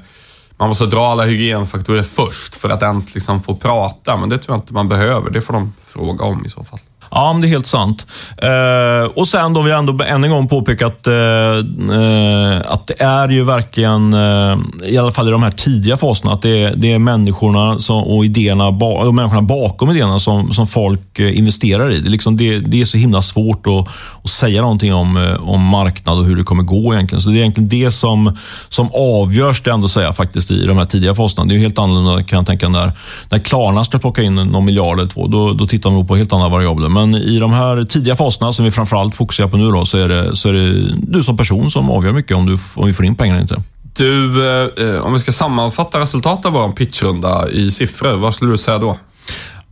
man 0.56 0.68
måste 0.68 0.86
dra 0.86 1.06
alla 1.06 1.24
hygienfaktorer 1.24 2.02
först 2.02 2.54
för 2.54 2.68
att 2.68 2.82
ens 2.82 3.14
liksom 3.14 3.42
få 3.42 3.54
prata. 3.54 4.16
Men 4.16 4.28
det 4.28 4.38
tror 4.38 4.54
jag 4.56 4.62
inte 4.62 4.72
man 4.72 4.88
behöver. 4.88 5.30
Det 5.30 5.40
får 5.40 5.52
de 5.52 5.74
fråga 5.86 6.24
om 6.24 6.46
i 6.46 6.50
så 6.50 6.64
fall. 6.64 6.80
Ja, 7.10 7.32
men 7.32 7.42
det 7.42 7.46
är 7.46 7.50
helt 7.50 7.66
sant. 7.66 8.06
Eh, 8.36 9.10
och 9.14 9.28
sen 9.28 9.52
då 9.52 9.62
vill 9.62 9.70
jag 9.70 9.78
ändå 9.78 10.04
än 10.04 10.24
en 10.24 10.30
gång 10.30 10.48
påpeka 10.48 10.86
att, 10.86 11.06
eh, 11.06 11.14
eh, 11.14 12.60
att 12.66 12.86
det 12.86 13.02
är 13.02 13.28
ju 13.28 13.44
verkligen, 13.44 14.14
eh, 14.14 14.58
i 14.84 14.98
alla 14.98 15.10
fall 15.10 15.28
i 15.28 15.30
de 15.30 15.42
här 15.42 15.50
tidiga 15.50 15.96
faserna, 15.96 16.32
att 16.32 16.42
det 16.42 16.64
är, 16.64 16.76
det 16.76 16.92
är 16.92 16.98
människorna 16.98 17.78
som, 17.78 18.02
och 18.02 18.24
idéerna, 18.24 18.72
ba, 18.72 19.06
och 19.06 19.14
människorna 19.14 19.42
bakom 19.42 19.90
idéerna 19.90 20.18
som, 20.18 20.52
som 20.52 20.66
folk 20.66 21.18
eh, 21.18 21.38
investerar 21.38 21.90
i. 21.92 21.98
Det 22.00 22.08
är, 22.08 22.10
liksom, 22.10 22.36
det, 22.36 22.58
det 22.58 22.80
är 22.80 22.84
så 22.84 22.98
himla 22.98 23.22
svårt 23.22 23.66
att, 23.66 23.88
att 24.24 24.30
säga 24.30 24.62
någonting 24.62 24.94
om, 24.94 25.16
eh, 25.16 25.48
om 25.48 25.60
marknad 25.60 26.18
och 26.18 26.24
hur 26.24 26.36
det 26.36 26.42
kommer 26.42 26.62
gå 26.62 26.94
egentligen. 26.94 27.20
Så 27.20 27.30
det 27.30 27.36
är 27.36 27.40
egentligen 27.40 27.68
det 27.68 27.90
som, 27.90 28.36
som 28.68 28.90
avgörs, 28.94 29.62
det 29.62 29.70
ändå 29.70 29.88
säga, 29.88 30.12
faktiskt 30.12 30.50
i 30.50 30.66
de 30.66 30.78
här 30.78 30.84
tidiga 30.84 31.14
faserna. 31.14 31.46
Det 31.46 31.54
är 31.54 31.58
helt 31.58 31.78
annorlunda 31.78 32.22
kan 32.22 32.36
jag 32.36 32.46
tänka 32.46 32.68
när, 32.68 32.92
när 33.30 33.38
Klarna 33.38 33.84
ska 33.84 33.98
plocka 33.98 34.22
in 34.22 34.34
någon 34.34 34.64
miljard 34.64 34.98
eller 34.98 35.10
två. 35.10 35.26
Då, 35.26 35.52
då 35.52 35.66
tittar 35.66 35.90
man 35.90 36.06
på 36.06 36.16
helt 36.16 36.32
andra 36.32 36.48
variabler. 36.48 36.88
Men 36.98 37.14
i 37.14 37.38
de 37.38 37.52
här 37.52 37.84
tidiga 37.84 38.16
faserna 38.16 38.52
som 38.52 38.64
vi 38.64 38.70
framförallt 38.70 39.14
fokuserar 39.14 39.48
på 39.48 39.56
nu 39.56 39.70
då, 39.70 39.84
så 39.84 39.98
är 39.98 40.08
det, 40.08 40.36
så 40.36 40.48
är 40.48 40.52
det 40.52 40.96
du 40.98 41.22
som 41.22 41.36
person 41.36 41.70
som 41.70 41.90
avgör 41.90 42.12
mycket 42.12 42.36
om, 42.36 42.46
du, 42.46 42.56
om 42.76 42.86
vi 42.86 42.92
får 42.92 43.04
in 43.04 43.14
pengar 43.14 43.34
eller 43.34 43.42
inte. 43.42 43.62
Du, 43.96 44.48
eh, 44.68 45.00
om 45.00 45.12
vi 45.12 45.18
ska 45.18 45.32
sammanfatta 45.32 46.00
resultatet 46.00 46.46
av 46.46 46.52
vår 46.52 46.68
pitchrunda 46.68 47.50
i 47.50 47.70
siffror, 47.70 48.16
vad 48.16 48.34
skulle 48.34 48.50
du 48.50 48.58
säga 48.58 48.78
då? 48.78 48.96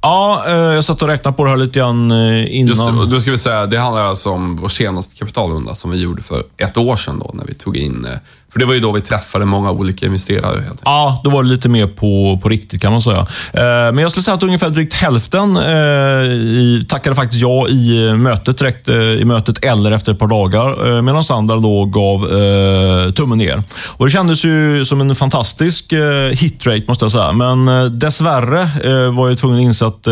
Ja, 0.01 0.45
eh, 0.47 0.55
jag 0.55 0.85
satt 0.85 1.03
och 1.03 1.09
räknade 1.09 1.37
på 1.37 1.45
det 1.45 1.51
här 1.51 1.57
lite 1.57 1.79
grann 1.79 2.11
eh, 2.11 2.57
innan. 2.57 2.69
Just 2.69 3.09
det, 3.09 3.15
då 3.15 3.21
ska 3.21 3.31
vi 3.31 3.39
säga, 3.39 3.67
det 3.67 3.79
handlar 3.79 4.03
alltså 4.03 4.31
om 4.31 4.57
vår 4.57 4.69
senaste 4.69 5.17
kapitalrunda 5.17 5.75
som 5.75 5.91
vi 5.91 6.03
gjorde 6.03 6.23
för 6.23 6.43
ett 6.57 6.77
år 6.77 6.97
sedan 6.97 7.19
då, 7.19 7.31
när 7.35 7.45
vi 7.45 7.55
tog 7.55 7.77
in 7.77 8.05
eh, 8.05 8.19
för 8.57 8.61
det 8.61 8.66
var 8.66 8.75
ju 8.75 8.81
då 8.81 8.92
vi 8.92 9.01
träffade 9.01 9.45
många 9.45 9.71
olika 9.71 10.07
investerare. 10.07 10.62
Helt 10.62 10.81
ja, 10.85 11.21
då 11.25 11.31
var 11.31 11.42
det 11.42 11.49
lite 11.49 11.69
mer 11.69 11.87
på, 11.87 12.38
på 12.42 12.49
riktigt 12.49 12.83
kan 12.83 12.92
man 12.92 13.03
säga. 13.03 13.19
Eh, 13.53 13.62
men 13.62 13.99
jag 13.99 14.11
skulle 14.11 14.25
säga 14.25 14.35
att 14.35 14.42
ungefär 14.42 14.71
drygt 14.71 14.95
hälften 14.95 15.57
eh, 15.57 16.33
i, 16.33 16.87
tackade 16.88 17.16
faktiskt 17.16 17.42
ja 17.42 17.69
i 17.69 18.09
eh, 18.09 18.16
mötet 18.16 18.59
direkt 18.59 18.88
i 18.88 19.25
mötet 19.25 19.64
eller 19.64 19.92
efter 19.92 20.12
ett 20.12 20.19
par 20.19 20.27
dagar. 20.27 21.03
Medan 21.03 21.23
andra 21.31 21.57
då 21.57 21.85
gav 21.85 22.29
tummen 23.12 23.38
ner. 23.38 23.62
Och 23.87 24.07
Det 24.07 24.11
kändes 24.11 24.45
ju 24.45 24.85
som 24.85 25.01
en 25.01 25.14
fantastisk 25.14 25.92
hitrate 26.31 26.85
måste 26.88 27.05
jag 27.05 27.12
säga. 27.12 27.33
Men 27.33 27.99
dessvärre 27.99 28.71
var 29.11 29.29
jag 29.29 29.38
tvungen 29.38 29.59
att 29.59 29.64
inse 29.64 29.87
att 29.87 30.07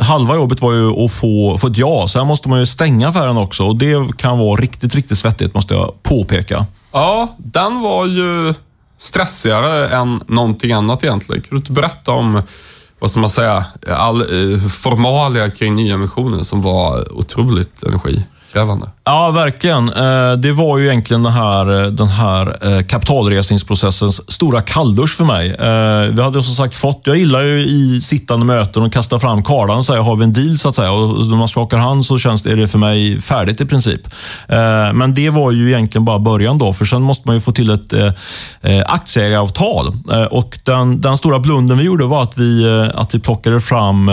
halva 0.00 0.34
jobbet 0.34 0.62
var 0.62 0.72
ju 0.72 1.04
att 1.04 1.12
få, 1.12 1.58
få 1.58 1.66
ett 1.66 1.78
ja. 1.78 2.06
Sen 2.08 2.26
måste 2.26 2.48
man 2.48 2.58
ju 2.58 2.66
stänga 2.66 3.08
affären 3.08 3.36
också 3.36 3.64
och 3.64 3.76
det 3.76 4.16
kan 4.16 4.38
vara 4.38 4.60
riktigt, 4.60 4.94
riktigt 4.94 5.18
svettigt 5.18 5.54
måste 5.54 5.74
jag 5.74 6.02
påpeka. 6.02 6.66
Ja, 6.92 7.36
den 7.38 7.80
var 7.80 8.06
ju 8.06 8.54
stressigare 8.98 9.88
än 9.88 10.20
någonting 10.26 10.72
annat 10.72 11.04
egentligen. 11.04 11.42
Kan 11.42 11.50
du 11.50 11.56
inte 11.56 11.72
berätta 11.72 12.12
om, 12.12 12.42
vad 12.98 13.10
ska 13.10 13.20
man 13.20 13.30
säga, 13.30 13.64
all 13.88 14.20
eh, 14.20 14.68
formalia 14.68 15.50
kring 15.50 15.76
nyemissionen 15.76 16.44
som 16.44 16.62
var 16.62 17.12
otroligt 17.12 17.82
energikrävande? 17.82 18.90
Ja, 19.08 19.30
verkligen. 19.30 19.88
Eh, 19.88 20.32
det 20.32 20.52
var 20.52 20.78
ju 20.78 20.86
egentligen 20.86 21.22
den 21.22 21.32
här, 21.32 21.82
eh, 21.82 21.86
den 21.86 22.08
här 22.08 22.76
eh, 22.76 22.82
kapitalresningsprocessens 22.82 24.30
stora 24.32 24.60
kalldusch 24.60 25.16
för 25.16 25.24
mig. 25.24 25.56
Vi 26.12 26.22
hade 26.22 26.42
som 26.42 26.54
sagt 26.54 26.74
fått, 26.74 27.00
jag 27.04 27.16
gillar 27.16 27.40
ju 27.40 27.66
i 27.66 28.00
sittande 28.00 28.46
möten 28.46 28.82
och 28.82 28.92
kasta 28.92 29.18
fram 29.18 29.42
kardan 29.42 29.78
och 29.78 29.84
säga, 29.84 30.02
har 30.02 30.16
vi 30.16 30.24
en 30.24 30.32
deal 30.32 30.58
så 30.58 30.68
att 30.68 30.74
säga. 30.74 30.92
Och 30.92 31.26
när 31.26 31.36
man 31.36 31.48
skakar 31.48 31.78
hand 31.78 32.04
så 32.04 32.18
känns 32.18 32.42
det, 32.42 32.52
är 32.52 32.56
det 32.56 32.68
för 32.68 32.78
mig 32.78 33.20
färdigt 33.20 33.60
i 33.60 33.66
princip. 33.66 34.00
Men 34.94 35.14
det 35.14 35.30
var 35.30 35.52
ju 35.52 35.68
egentligen 35.68 36.04
bara 36.04 36.18
början 36.18 36.58
då, 36.58 36.72
för 36.72 36.84
sen 36.84 37.02
måste 37.02 37.22
man 37.28 37.36
ju 37.36 37.40
få 37.40 37.52
till 37.52 37.70
ett 37.70 37.92
aktieägaravtal. 38.86 39.92
Och 40.30 40.58
den, 40.64 41.00
den 41.00 41.16
stora 41.16 41.38
blunden 41.38 41.78
vi 41.78 41.84
gjorde 41.84 42.06
var 42.06 42.22
att 42.22 42.38
vi, 42.38 42.88
att 42.94 43.14
vi 43.14 43.18
plockade 43.18 43.60
fram 43.60 44.10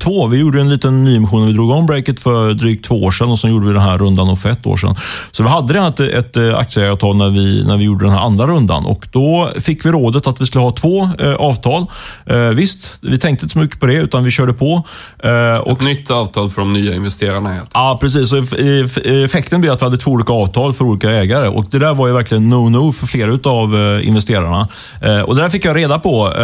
två. 0.00 0.26
Vi 0.26 0.38
gjorde 0.38 0.60
en 0.60 0.70
liten 0.70 1.04
nyemission 1.04 1.40
när 1.40 1.46
vi 1.46 1.54
drog 1.54 1.70
om 1.70 1.86
breaket 1.86 2.20
för 2.20 2.54
drygt 2.54 2.84
två 2.84 2.94
år 2.94 3.10
sedan 3.10 3.30
och 3.30 3.38
sen 3.38 3.50
gjorde 3.50 3.66
vi 3.66 3.72
den 3.72 3.82
här 3.82 3.98
rundan 3.98 4.31
och 4.32 4.38
för 4.38 4.48
ett 4.50 4.66
år 4.66 4.76
sedan. 4.76 4.94
Så 5.30 5.42
vi 5.42 5.48
hade 5.48 5.74
redan 5.74 5.88
ett, 5.88 6.00
ett 6.00 6.36
eh, 6.36 6.56
aktieägaravtal 6.58 7.16
när 7.16 7.30
vi, 7.30 7.64
när 7.66 7.76
vi 7.76 7.84
gjorde 7.84 8.04
den 8.04 8.14
här 8.14 8.20
andra 8.20 8.46
rundan 8.46 8.86
och 8.86 9.06
då 9.12 9.50
fick 9.60 9.86
vi 9.86 9.90
rådet 9.90 10.26
att 10.26 10.40
vi 10.40 10.46
skulle 10.46 10.64
ha 10.64 10.72
två 10.72 11.08
eh, 11.18 11.32
avtal. 11.34 11.86
Eh, 12.26 12.36
visst, 12.38 12.94
vi 13.00 13.18
tänkte 13.18 13.44
inte 13.44 13.52
så 13.52 13.58
mycket 13.58 13.80
på 13.80 13.86
det 13.86 13.94
utan 13.94 14.24
vi 14.24 14.30
körde 14.30 14.52
på. 14.52 14.82
Eh, 15.24 15.58
och 15.60 15.80
Ett 15.80 15.84
nytt 15.86 16.10
avtal 16.10 16.50
för 16.50 16.60
de 16.60 16.72
nya 16.72 16.94
investerarna 16.94 17.52
helt 17.52 17.70
Ja, 17.74 17.98
precis. 18.00 18.28
Så 18.28 18.36
eff- 18.36 18.58
eff- 18.58 19.24
effekten 19.24 19.60
blev 19.60 19.72
att 19.72 19.82
vi 19.82 19.84
hade 19.84 19.96
två 19.96 20.10
olika 20.10 20.32
avtal 20.32 20.72
för 20.72 20.84
olika 20.84 21.10
ägare. 21.10 21.48
Och 21.48 21.64
Det 21.70 21.78
där 21.78 21.94
var 21.94 22.06
ju 22.06 22.12
verkligen 22.12 22.52
no-no 22.54 22.92
för 22.92 23.06
flera 23.06 23.50
av 23.50 24.00
investerarna. 24.02 24.68
Eh, 25.00 25.20
och 25.20 25.36
Det 25.36 25.42
där 25.42 25.48
fick 25.48 25.64
jag 25.64 25.76
reda 25.76 25.98
på. 25.98 26.26
Eh, 26.36 26.42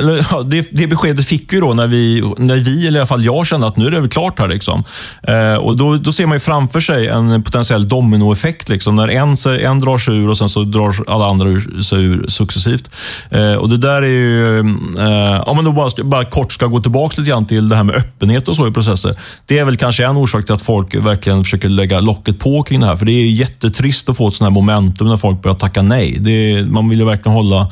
eller, 0.00 0.44
det, 0.44 0.68
det 0.72 0.86
beskedet 0.86 1.26
fick 1.26 1.52
vi 1.52 1.60
då 1.60 1.74
när 1.74 1.86
vi, 1.86 2.32
när 2.38 2.56
vi, 2.56 2.86
eller 2.86 2.98
i 2.98 3.00
alla 3.00 3.06
fall 3.06 3.24
jag, 3.24 3.46
kände 3.46 3.66
att 3.66 3.76
nu 3.76 3.86
är 3.86 3.90
det 3.90 4.00
väl 4.00 4.08
klart 4.08 4.38
här. 4.38 4.48
Liksom. 4.48 4.84
Eh, 5.22 5.54
och 5.54 5.76
då, 5.76 5.96
då 5.96 6.12
ser 6.12 6.26
man 6.26 6.36
ju 6.36 6.40
framför 6.40 6.80
sig 6.80 6.97
en 7.06 7.42
potentiell 7.42 7.88
dominoeffekt. 7.88 8.68
Liksom, 8.68 8.96
när 8.96 9.08
en, 9.08 9.36
en 9.60 9.80
drar 9.80 9.98
sig 9.98 10.16
ur 10.16 10.28
och 10.28 10.38
sen 10.38 10.48
så 10.48 10.62
drar 10.62 10.94
alla 11.06 11.26
andra 11.26 11.48
ur, 11.48 11.82
sig 11.82 12.04
ur 12.04 12.26
successivt. 12.28 12.90
Eh, 13.30 13.54
och 13.54 13.68
Det 13.68 13.76
där 13.76 14.02
är 14.02 14.06
ju, 14.06 14.58
eh, 14.58 15.48
om 15.48 15.56
man 15.56 15.64
då 15.64 15.72
bara, 15.72 16.04
bara 16.04 16.24
kort 16.24 16.52
ska 16.52 16.66
gå 16.66 16.80
tillbaka 16.80 17.14
lite 17.18 17.30
grann 17.30 17.46
till 17.46 17.68
det 17.68 17.76
här 17.76 17.82
med 17.84 17.94
öppenhet 17.94 18.48
och 18.48 18.56
så 18.56 18.68
i 18.68 18.70
processer. 18.70 19.14
Det 19.46 19.58
är 19.58 19.64
väl 19.64 19.76
kanske 19.76 20.06
en 20.06 20.16
orsak 20.16 20.44
till 20.44 20.54
att 20.54 20.62
folk 20.62 20.94
verkligen 20.94 21.44
försöker 21.44 21.68
lägga 21.68 22.00
locket 22.00 22.38
på 22.38 22.62
kring 22.62 22.80
det 22.80 22.86
här. 22.86 22.96
För 22.96 23.06
det 23.06 23.12
är 23.12 23.26
jättetrist 23.26 24.08
att 24.08 24.16
få 24.16 24.28
ett 24.28 24.34
sånt 24.34 24.46
här 24.46 24.54
momentum 24.54 25.08
när 25.08 25.16
folk 25.16 25.42
börjar 25.42 25.54
tacka 25.54 25.82
nej. 25.82 26.16
Det 26.20 26.30
är, 26.30 26.64
man 26.64 26.88
vill 26.88 26.98
ju 26.98 27.04
verkligen 27.04 27.36
hålla, 27.36 27.68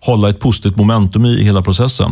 hålla 0.00 0.28
ett 0.28 0.40
positivt 0.40 0.76
momentum 0.76 1.26
i 1.26 1.44
hela 1.44 1.62
processen. 1.62 2.10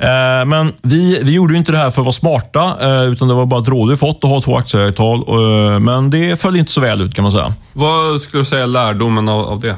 Eh, 0.00 0.46
men 0.46 0.72
vi, 0.82 1.22
vi 1.22 1.32
gjorde 1.32 1.52
ju 1.52 1.58
inte 1.58 1.72
det 1.72 1.78
här 1.78 1.90
för 1.90 2.02
att 2.02 2.06
vara 2.06 2.12
smarta, 2.12 2.76
eh, 2.80 3.12
utan 3.12 3.28
det 3.28 3.34
var 3.34 3.46
bara 3.46 3.60
ett 3.60 3.68
råd 3.68 3.90
vi 3.90 3.96
fått 3.96 4.24
att 4.24 4.30
ha 4.30 4.40
två 4.40 4.56
aktieägartal. 4.56 5.18
Eh, 5.18 5.80
men 6.00 6.10
det 6.10 6.40
föll 6.40 6.56
inte 6.56 6.72
så 6.72 6.80
väl 6.80 7.00
ut 7.00 7.14
kan 7.14 7.22
man 7.22 7.32
säga. 7.32 7.54
Vad 7.72 8.20
skulle 8.20 8.40
du 8.40 8.44
säga 8.44 8.62
är 8.62 8.66
lärdomen 8.66 9.28
av, 9.28 9.40
av 9.40 9.60
det? 9.60 9.76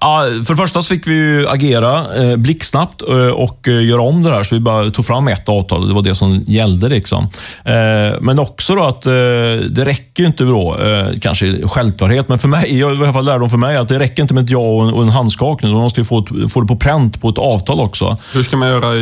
Ja, 0.00 0.24
för 0.44 0.52
det 0.52 0.56
första 0.56 0.82
så 0.82 0.88
fick 0.88 1.06
vi 1.06 1.14
ju 1.14 1.48
agera 1.48 2.16
eh, 2.16 2.36
blixtsnabbt 2.36 3.02
eh, 3.02 3.28
och 3.28 3.68
eh, 3.68 3.86
göra 3.86 4.02
om 4.02 4.22
det 4.22 4.30
här. 4.30 4.42
Så 4.42 4.54
vi 4.54 4.60
bara 4.60 4.90
tog 4.90 5.06
fram 5.06 5.28
ett 5.28 5.48
avtal 5.48 5.88
det 5.88 5.94
var 5.94 6.02
det 6.02 6.14
som 6.14 6.42
gällde. 6.46 6.88
Liksom. 6.88 7.28
Men 8.20 8.38
också 8.38 8.74
då 8.74 8.82
att 8.82 9.02
det 9.02 9.84
räcker 9.84 10.24
inte 10.24 10.44
då, 10.44 10.78
kanske 11.20 11.68
självklarhet, 11.68 12.28
men 12.28 12.38
för 12.38 12.48
mig, 12.48 12.78
i 12.78 12.82
alla 12.82 13.12
fall 13.12 13.24
lärdom 13.24 13.50
för 13.50 13.56
mig, 13.56 13.76
att 13.76 13.88
det 13.88 13.98
räcker 13.98 14.22
inte 14.22 14.34
med 14.34 14.44
ett 14.44 14.50
ja 14.50 14.58
och 14.58 15.02
en, 15.02 15.08
handskakning. 15.08 15.72
Man 15.72 15.82
måste 15.82 16.00
ju 16.00 16.04
få, 16.04 16.18
ett, 16.18 16.52
få 16.52 16.60
det 16.60 16.66
på 16.66 16.76
pränt 16.76 17.20
på 17.20 17.28
ett 17.28 17.38
avtal 17.38 17.80
också. 17.80 18.16
Hur 18.32 18.42
ska 18.42 18.56
man 18.56 18.68
göra 18.68 18.96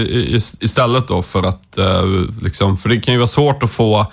istället 0.60 1.08
då 1.08 1.22
för 1.22 1.42
att, 1.42 1.78
liksom, 2.42 2.76
för 2.76 2.88
det 2.88 3.00
kan 3.00 3.14
ju 3.14 3.18
vara 3.18 3.28
svårt 3.28 3.62
att 3.62 3.70
få 3.70 4.06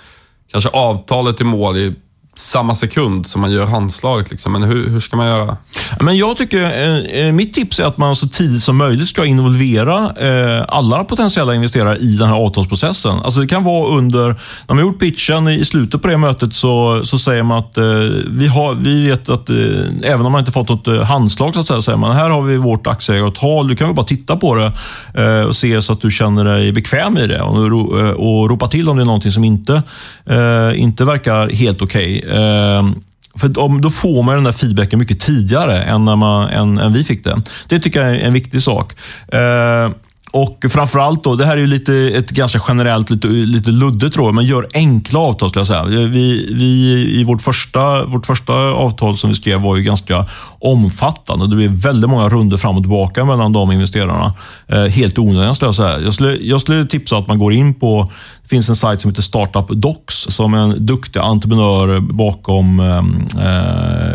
kanske 0.52 0.70
avtalet 0.70 1.40
i 1.40 1.44
mål 1.44 1.76
i 1.76 1.94
samma 2.38 2.74
sekund 2.74 3.26
som 3.26 3.40
man 3.40 3.52
gör 3.52 3.66
handslaget. 3.66 4.30
Liksom. 4.30 4.52
Men 4.52 4.62
hur, 4.62 4.90
hur 4.90 5.00
ska 5.00 5.16
man 5.16 5.26
göra? 5.26 5.56
Men 6.00 6.16
jag 6.16 6.36
tycker, 6.36 6.62
eh, 6.62 7.26
eh, 7.26 7.32
mitt 7.32 7.54
tips 7.54 7.80
är 7.80 7.84
att 7.84 7.98
man 7.98 8.16
så 8.16 8.28
tidigt 8.28 8.62
som 8.62 8.76
möjligt 8.76 9.08
ska 9.08 9.24
involvera 9.24 10.12
eh, 10.16 10.64
alla 10.68 11.04
potentiella 11.04 11.54
investerare 11.54 11.96
i 11.96 12.16
den 12.16 12.28
här 12.28 12.36
avtalsprocessen. 12.36 13.18
Alltså 13.24 13.40
det 13.40 13.46
kan 13.46 13.64
vara 13.64 13.88
under, 13.88 14.26
när 14.26 14.34
man 14.68 14.78
har 14.78 14.84
gjort 14.84 15.00
pitchen, 15.00 15.48
i 15.48 15.64
slutet 15.64 16.02
på 16.02 16.08
det 16.08 16.18
mötet 16.18 16.54
så, 16.54 17.00
så 17.04 17.18
säger 17.18 17.42
man 17.42 17.58
att 17.58 17.78
eh, 17.78 17.84
vi, 18.26 18.46
har, 18.46 18.74
vi 18.74 19.06
vet 19.06 19.28
att, 19.28 19.50
eh, 19.50 19.56
även 20.02 20.26
om 20.26 20.32
man 20.32 20.38
inte 20.38 20.52
fått 20.52 20.68
något 20.68 20.86
eh, 20.86 21.02
handslag, 21.02 21.54
så 21.54 21.60
att 21.60 21.66
säga, 21.66 21.80
säger 21.80 21.98
man 21.98 22.16
här 22.16 22.30
har 22.30 22.42
vi 22.42 22.56
vårt 22.56 22.86
aktieägaravtal, 22.86 23.68
du 23.68 23.76
kan 23.76 23.86
väl 23.86 23.96
bara 23.96 24.06
titta 24.06 24.36
på 24.36 24.54
det 24.54 24.72
eh, 25.14 25.42
och 25.42 25.56
se 25.56 25.82
så 25.82 25.92
att 25.92 26.00
du 26.00 26.10
känner 26.10 26.44
dig 26.44 26.72
bekväm 26.72 27.18
i 27.18 27.26
det 27.26 27.42
och, 27.42 27.70
ro- 27.70 28.14
och 28.14 28.50
ropa 28.50 28.66
till 28.66 28.88
om 28.88 28.96
det 28.96 29.02
är 29.02 29.06
någonting 29.06 29.32
som 29.32 29.44
inte, 29.44 29.82
eh, 30.26 30.80
inte 30.80 31.04
verkar 31.04 31.48
helt 31.48 31.82
okej. 31.82 32.22
Okay. 32.24 32.27
Ehm, 32.30 32.94
för 33.36 33.48
då 33.80 33.90
får 33.90 34.22
man 34.22 34.34
den 34.34 34.44
där 34.44 34.52
feedbacken 34.52 34.98
mycket 34.98 35.20
tidigare 35.20 35.82
än, 35.82 36.04
när 36.04 36.16
man, 36.16 36.48
än, 36.48 36.78
än 36.78 36.92
vi 36.92 37.04
fick 37.04 37.24
det. 37.24 37.42
Det 37.68 37.80
tycker 37.80 38.02
jag 38.02 38.16
är 38.16 38.20
en 38.20 38.32
viktig 38.32 38.62
sak. 38.62 38.92
Ehm, 39.32 39.94
och 40.32 40.64
framförallt 40.70 41.24
då, 41.24 41.34
det 41.34 41.46
här 41.46 41.56
är 41.56 41.60
ju 41.60 41.66
lite, 41.66 41.94
ett 41.94 42.30
ganska 42.30 42.60
generellt, 42.68 43.10
lite, 43.10 43.28
lite 43.28 43.70
luddigt 43.70 44.16
råd, 44.16 44.34
men 44.34 44.44
gör 44.44 44.68
enkla 44.74 45.18
avtal 45.18 45.48
skulle 45.48 45.60
jag 45.60 45.66
säga. 45.66 45.84
Vi, 45.84 46.54
vi, 46.54 47.20
I 47.20 47.24
vårt 47.24 47.42
första, 47.42 48.04
vårt 48.04 48.26
första 48.26 48.52
avtal 48.54 49.16
som 49.16 49.30
vi 49.30 49.36
skrev 49.36 49.60
var 49.60 49.76
ju 49.76 49.82
ganska 49.82 50.26
omfattande. 50.58 51.46
Det 51.46 51.56
blev 51.56 51.70
väldigt 51.70 52.10
många 52.10 52.28
runder 52.28 52.56
fram 52.56 52.76
och 52.76 52.82
tillbaka 52.82 53.24
mellan 53.24 53.52
de 53.52 53.72
investerarna. 53.72 54.34
Eh, 54.66 54.84
helt 54.84 55.18
onödiga 55.18 55.54
skulle 55.54 55.66
jag 55.66 55.74
säga. 55.74 56.00
Jag 56.00 56.14
skulle, 56.14 56.36
jag 56.36 56.60
skulle 56.60 56.86
tipsa 56.86 57.16
att 57.16 57.28
man 57.28 57.38
går 57.38 57.52
in 57.52 57.74
på, 57.74 58.12
finns 58.50 58.68
en 58.68 58.76
sajt 58.76 59.00
som 59.00 59.10
heter 59.10 59.22
Startup 59.22 59.68
Docs 59.68 60.26
som 60.28 60.54
är 60.54 60.58
en 60.58 60.86
duktig 60.86 61.20
entreprenör 61.20 62.00
bakom 62.00 62.80
eh, 62.80 63.02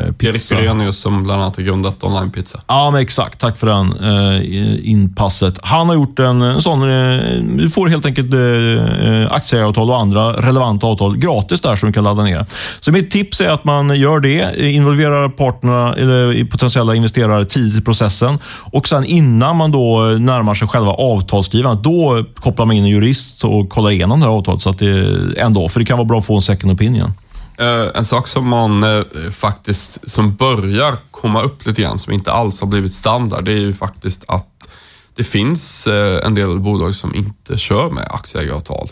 Erik 0.07 0.17
pizza. 0.17 0.55
Birenius 0.55 0.97
som 0.97 1.23
bland 1.23 1.41
annat 1.41 1.55
har 1.55 1.63
grundat 1.63 2.03
Online 2.03 2.31
Pizza. 2.31 2.59
Ja, 2.67 2.91
men 2.91 3.01
exakt. 3.01 3.39
Tack 3.39 3.57
för 3.57 3.67
den 3.67 3.91
eh, 3.91 4.89
inpasset. 4.89 5.59
Han 5.61 5.87
har 5.87 5.95
gjort 5.95 6.19
en, 6.19 6.41
en 6.41 6.61
sån... 6.61 6.81
eh, 6.81 7.19
Du 7.57 7.69
får 7.69 7.87
helt 7.87 8.05
enkelt 8.05 8.33
eh, 8.33 9.35
aktieägaravtal 9.35 9.89
och 9.89 9.99
andra 9.99 10.33
relevanta 10.33 10.87
avtal 10.87 11.17
gratis 11.17 11.61
där 11.61 11.75
som 11.75 11.89
du 11.89 11.93
kan 11.93 12.03
ladda 12.03 12.23
ner. 12.23 12.45
Så 12.79 12.91
mitt 12.91 13.11
tips 13.11 13.41
är 13.41 13.49
att 13.49 13.65
man 13.65 13.99
gör 13.99 14.19
det, 14.19 14.71
involverar 14.71 15.29
parterna 15.29 15.93
eller 15.93 16.45
potentiella 16.45 16.95
investerare 16.95 17.45
tidigt 17.45 17.77
i 17.77 17.81
processen 17.81 18.39
och 18.45 18.87
sen 18.87 19.05
innan 19.05 19.57
man 19.57 19.71
då 19.71 19.99
närmar 20.19 20.53
sig 20.53 20.67
själva 20.67 20.91
avtalsskrivandet, 20.91 21.83
då 21.83 22.25
kopplar 22.39 22.65
man 22.65 22.75
in 22.75 22.83
en 22.83 22.89
jurist 22.89 23.43
och 23.43 23.69
kollar 23.69 23.91
igenom 23.91 24.22
det 24.23 24.29
här 24.29 24.37
avtalet 24.37 24.61
så 24.61 24.69
att 24.69 24.79
det 24.79 25.33
ändå, 25.37 25.69
för 25.69 25.79
det 25.79 25.85
kan 25.85 25.97
vara 25.97 26.07
bra 26.07 26.17
att 26.17 26.25
få 26.25 26.35
en 26.35 26.41
second 26.41 26.73
opinion. 26.73 27.13
Eh, 27.57 27.87
en 27.95 28.05
sak 28.05 28.27
som 28.27 28.47
man 28.47 28.83
eh, 28.83 29.03
faktiskt, 29.31 30.09
som 30.09 30.35
börjar 30.35 30.95
komma 31.11 31.41
upp 31.41 31.65
lite 31.65 31.81
grann, 31.81 31.99
som 31.99 32.13
inte 32.13 32.31
alls 32.31 32.59
har 32.59 32.67
blivit 32.67 32.93
standard, 32.93 33.45
det 33.45 33.51
är 33.51 33.59
ju 33.59 33.73
faktiskt 33.73 34.23
att 34.27 34.69
det 35.15 35.23
finns 35.23 35.87
eh, 35.87 36.25
en 36.25 36.35
del 36.35 36.59
bolag 36.59 36.95
som 36.95 37.15
inte 37.15 37.57
kör 37.57 37.89
med 37.89 38.07
aktieägaravtal. 38.09 38.91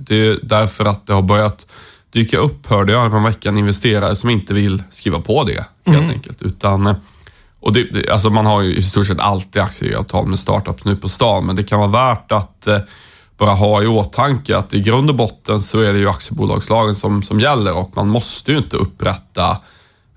Det 0.00 0.26
är 0.26 0.38
därför 0.42 0.84
att 0.84 1.06
det 1.06 1.12
har 1.12 1.22
börjat 1.22 1.66
dyka 2.10 2.38
upp, 2.38 2.66
hörde 2.66 2.92
jag 2.92 3.14
en 3.14 3.22
veckan, 3.22 3.58
investerare 3.58 4.16
som 4.16 4.30
inte 4.30 4.54
vill 4.54 4.82
skriva 4.90 5.20
på 5.20 5.44
det 5.44 5.64
helt 5.92 6.10
enkelt. 6.10 6.42
Utan, 6.42 6.94
och 7.60 7.72
det, 7.72 8.08
alltså 8.10 8.30
man 8.30 8.46
har 8.46 8.62
ju 8.62 8.76
i 8.76 8.82
stort 8.82 9.06
sett 9.06 9.20
alltid 9.20 9.62
aktieägaravtal 9.62 10.26
med 10.26 10.38
startups 10.38 10.84
nu 10.84 10.96
på 10.96 11.08
stan, 11.08 11.46
men 11.46 11.56
det 11.56 11.62
kan 11.62 11.78
vara 11.78 11.90
värt 11.90 12.32
att 12.32 12.68
bara 13.42 13.54
ha 13.54 13.82
i 13.82 13.86
åtanke 13.86 14.56
att 14.56 14.74
i 14.74 14.80
grund 14.80 15.10
och 15.10 15.16
botten 15.16 15.62
så 15.62 15.80
är 15.80 15.92
det 15.92 15.98
ju 15.98 16.08
aktiebolagslagen 16.08 16.94
som, 16.94 17.22
som 17.22 17.40
gäller 17.40 17.72
och 17.76 17.96
man 17.96 18.08
måste 18.08 18.52
ju 18.52 18.58
inte 18.58 18.76
upprätta 18.76 19.56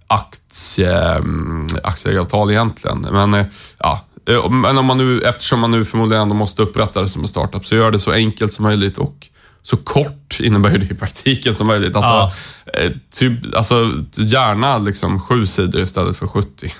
aktie, 0.07 1.15
mm, 1.15 1.67
aktieägaravtal 1.83 2.51
egentligen. 2.51 3.01
Men, 3.01 3.33
eh, 3.33 3.45
ja, 3.77 4.05
eh, 4.29 4.49
men 4.49 4.77
om 4.77 4.85
man 4.85 4.97
nu, 4.97 5.21
eftersom 5.21 5.59
man 5.59 5.71
nu 5.71 5.85
förmodligen 5.85 6.21
ändå 6.21 6.35
måste 6.35 6.61
upprätta 6.61 7.01
det 7.01 7.07
som 7.07 7.21
en 7.21 7.27
startup, 7.27 7.65
så 7.65 7.75
gör 7.75 7.91
det 7.91 7.99
så 7.99 8.11
enkelt 8.11 8.53
som 8.53 8.63
möjligt 8.63 8.97
och 8.97 9.27
så 9.61 9.77
kort 9.77 10.39
innebär 10.39 10.71
ju 10.71 10.77
det 10.77 10.91
i 10.91 10.95
praktiken 10.95 11.53
som 11.53 11.67
möjligt. 11.67 11.95
Alltså, 11.95 12.11
Ja. 12.11 12.31
eh, 12.73 12.91
typ, 13.13 13.55
alltså 13.55 13.91
gärna 14.15 14.77
liksom 14.77 15.19
sju 15.21 15.45
sidor 15.45 15.81
istället 15.81 16.17
för 16.17 16.27
70. 16.27 16.73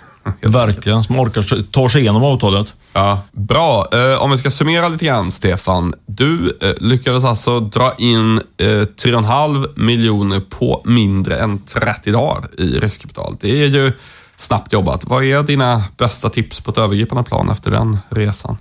Verkligen, 0.50 1.04
som 1.04 1.20
orkar 1.20 1.72
ta 1.72 1.90
sig 1.90 2.02
igenom 2.02 2.24
avtalet. 2.24 2.74
Ja, 2.94 3.22
bra. 3.32 3.88
Eh, 3.92 4.22
om 4.22 4.32
vi 4.32 4.38
ska 4.38 4.52
summera 4.52 4.88
lite 4.88 5.06
grann, 5.06 5.32
Stefan. 5.32 5.94
Du 6.06 6.58
eh, 6.62 6.74
lyckades 6.78 7.26
alltså 7.26 7.60
dra 7.60 7.94
in 7.98 8.38
eh, 8.38 8.66
3,5 8.66 9.80
miljoner 9.80 10.40
på 10.40 10.82
mindre 10.86 11.38
än 11.38 11.60
30 11.60 12.12
dagar 12.12 12.50
i 12.58 12.80
riskkapital. 12.80 13.38
Det 13.40 13.64
är 13.64 13.68
ju 13.68 13.92
snabbt 14.36 14.74
jobbat. 14.74 15.04
Vad 15.04 15.24
är 15.24 15.44
dina 15.44 15.84
bästa 15.98 16.30
tips 16.30 16.62
på 16.62 16.72
ett 16.72 16.78
övergripande 16.78 17.24
plan 17.24 17.50
efter 17.50 17.72
den 17.72 17.98
resan? 18.10 18.58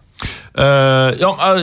Uh, 0.59 0.67
ja, 1.21 1.57
eh, 1.57 1.63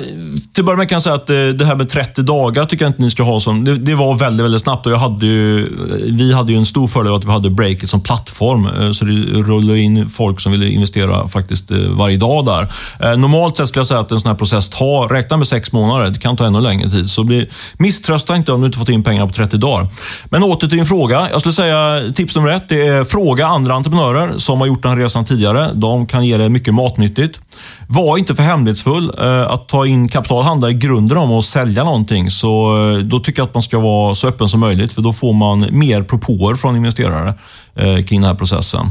till 0.54 0.62
att 0.62 0.66
börja 0.66 0.78
med 0.78 0.90
kan 0.90 0.96
jag 0.96 1.02
säga 1.02 1.16
att 1.16 1.30
eh, 1.30 1.36
det 1.36 1.66
här 1.66 1.76
med 1.76 1.90
30 1.90 2.22
dagar 2.22 2.66
tycker 2.66 2.86
jag 2.86 2.90
inte 2.90 3.02
ni 3.02 3.10
ska 3.10 3.24
ha 3.24 3.40
som... 3.40 3.64
Det, 3.64 3.78
det 3.78 3.96
var 3.96 4.16
väldigt, 4.16 4.46
väldigt 4.46 4.62
snabbt 4.62 4.86
och 4.86 4.92
jag 4.92 4.98
hade 4.98 5.26
ju, 5.26 5.70
vi 6.12 6.34
hade 6.34 6.52
ju 6.52 6.58
en 6.58 6.66
stor 6.66 6.88
fördel 6.88 7.16
att 7.16 7.26
vi 7.26 7.32
hade 7.32 7.50
Breakit 7.50 7.90
som 7.90 8.02
plattform. 8.02 8.94
Så 8.94 9.06
det 9.06 9.12
rullade 9.42 9.80
in 9.80 10.10
folk 10.10 10.40
som 10.40 10.52
ville 10.52 10.68
investera 10.68 11.28
faktiskt 11.28 11.72
varje 11.72 12.18
dag 12.18 12.46
där. 12.46 12.68
Normalt 13.16 13.58
sett 13.58 13.68
skulle 13.68 13.80
jag 13.80 13.88
säga 13.88 14.00
att 14.00 14.12
en 14.12 14.20
sån 14.20 14.30
här 14.30 14.38
process 14.38 14.70
tar, 14.70 15.08
räkna 15.08 15.38
med 15.38 15.48
sex 15.48 15.72
månader. 15.72 16.10
Det 16.10 16.20
kan 16.20 16.38
ta 16.38 16.46
ännu 16.46 16.62
längre 16.62 16.90
tid. 16.90 17.10
Så 17.10 17.24
bli, 17.24 17.50
misströsta 17.78 18.36
inte 18.36 18.52
om 18.52 18.62
du 18.62 18.66
inte 18.66 18.80
fått 18.80 18.90
in 18.90 19.04
pengarna 19.04 19.28
på 19.28 19.34
30 19.34 19.58
dagar. 19.58 19.88
Men 20.26 20.44
åter 20.44 20.68
till 20.68 20.78
din 20.78 20.86
fråga. 20.86 21.28
Jag 21.32 21.40
skulle 21.40 21.54
säga 21.54 22.00
tips 22.16 22.36
nummer 22.36 22.50
ett, 22.50 22.70
det 22.70 22.88
är 22.88 23.04
fråga 23.04 23.48
andra 23.48 23.74
entreprenörer 23.74 24.38
som 24.38 24.60
har 24.60 24.68
gjort 24.68 24.82
den 24.82 24.92
här 24.92 24.98
resan 24.98 25.26
tidigare. 25.26 25.72
De 25.74 26.08
kan 26.08 26.26
ge 26.26 26.38
dig 26.38 26.50
mycket 26.50 26.74
matnyttigt. 26.74 27.40
Var 27.88 28.18
inte 28.18 28.36
för 28.36 28.44
hemligt 28.44 28.81
hemlighetsfull. 28.86 29.12
Eh, 29.20 29.52
att 29.52 29.68
ta 29.68 29.86
in 29.86 30.08
kapital 30.08 30.44
handlar 30.44 30.70
i 30.70 30.74
grunden 30.74 31.18
om 31.18 31.32
att 31.32 31.46
sälja 31.46 31.84
någonting. 31.84 32.30
Så 32.30 32.78
eh, 32.92 32.98
då 32.98 33.20
tycker 33.20 33.40
jag 33.40 33.48
att 33.48 33.54
man 33.54 33.64
ska 33.64 33.80
vara 33.80 34.16
så 34.16 34.28
öppen 34.28 34.50
som 34.50 34.60
möjligt, 34.60 34.94
för 34.94 35.02
då 35.02 35.14
får 35.14 35.34
man 35.34 35.68
mer 35.72 36.04
propåer 36.04 36.56
från 36.56 36.76
investerare 36.76 37.34
eh, 37.76 38.04
kring 38.04 38.22
den 38.22 38.30
här 38.30 38.38
processen. 38.38 38.86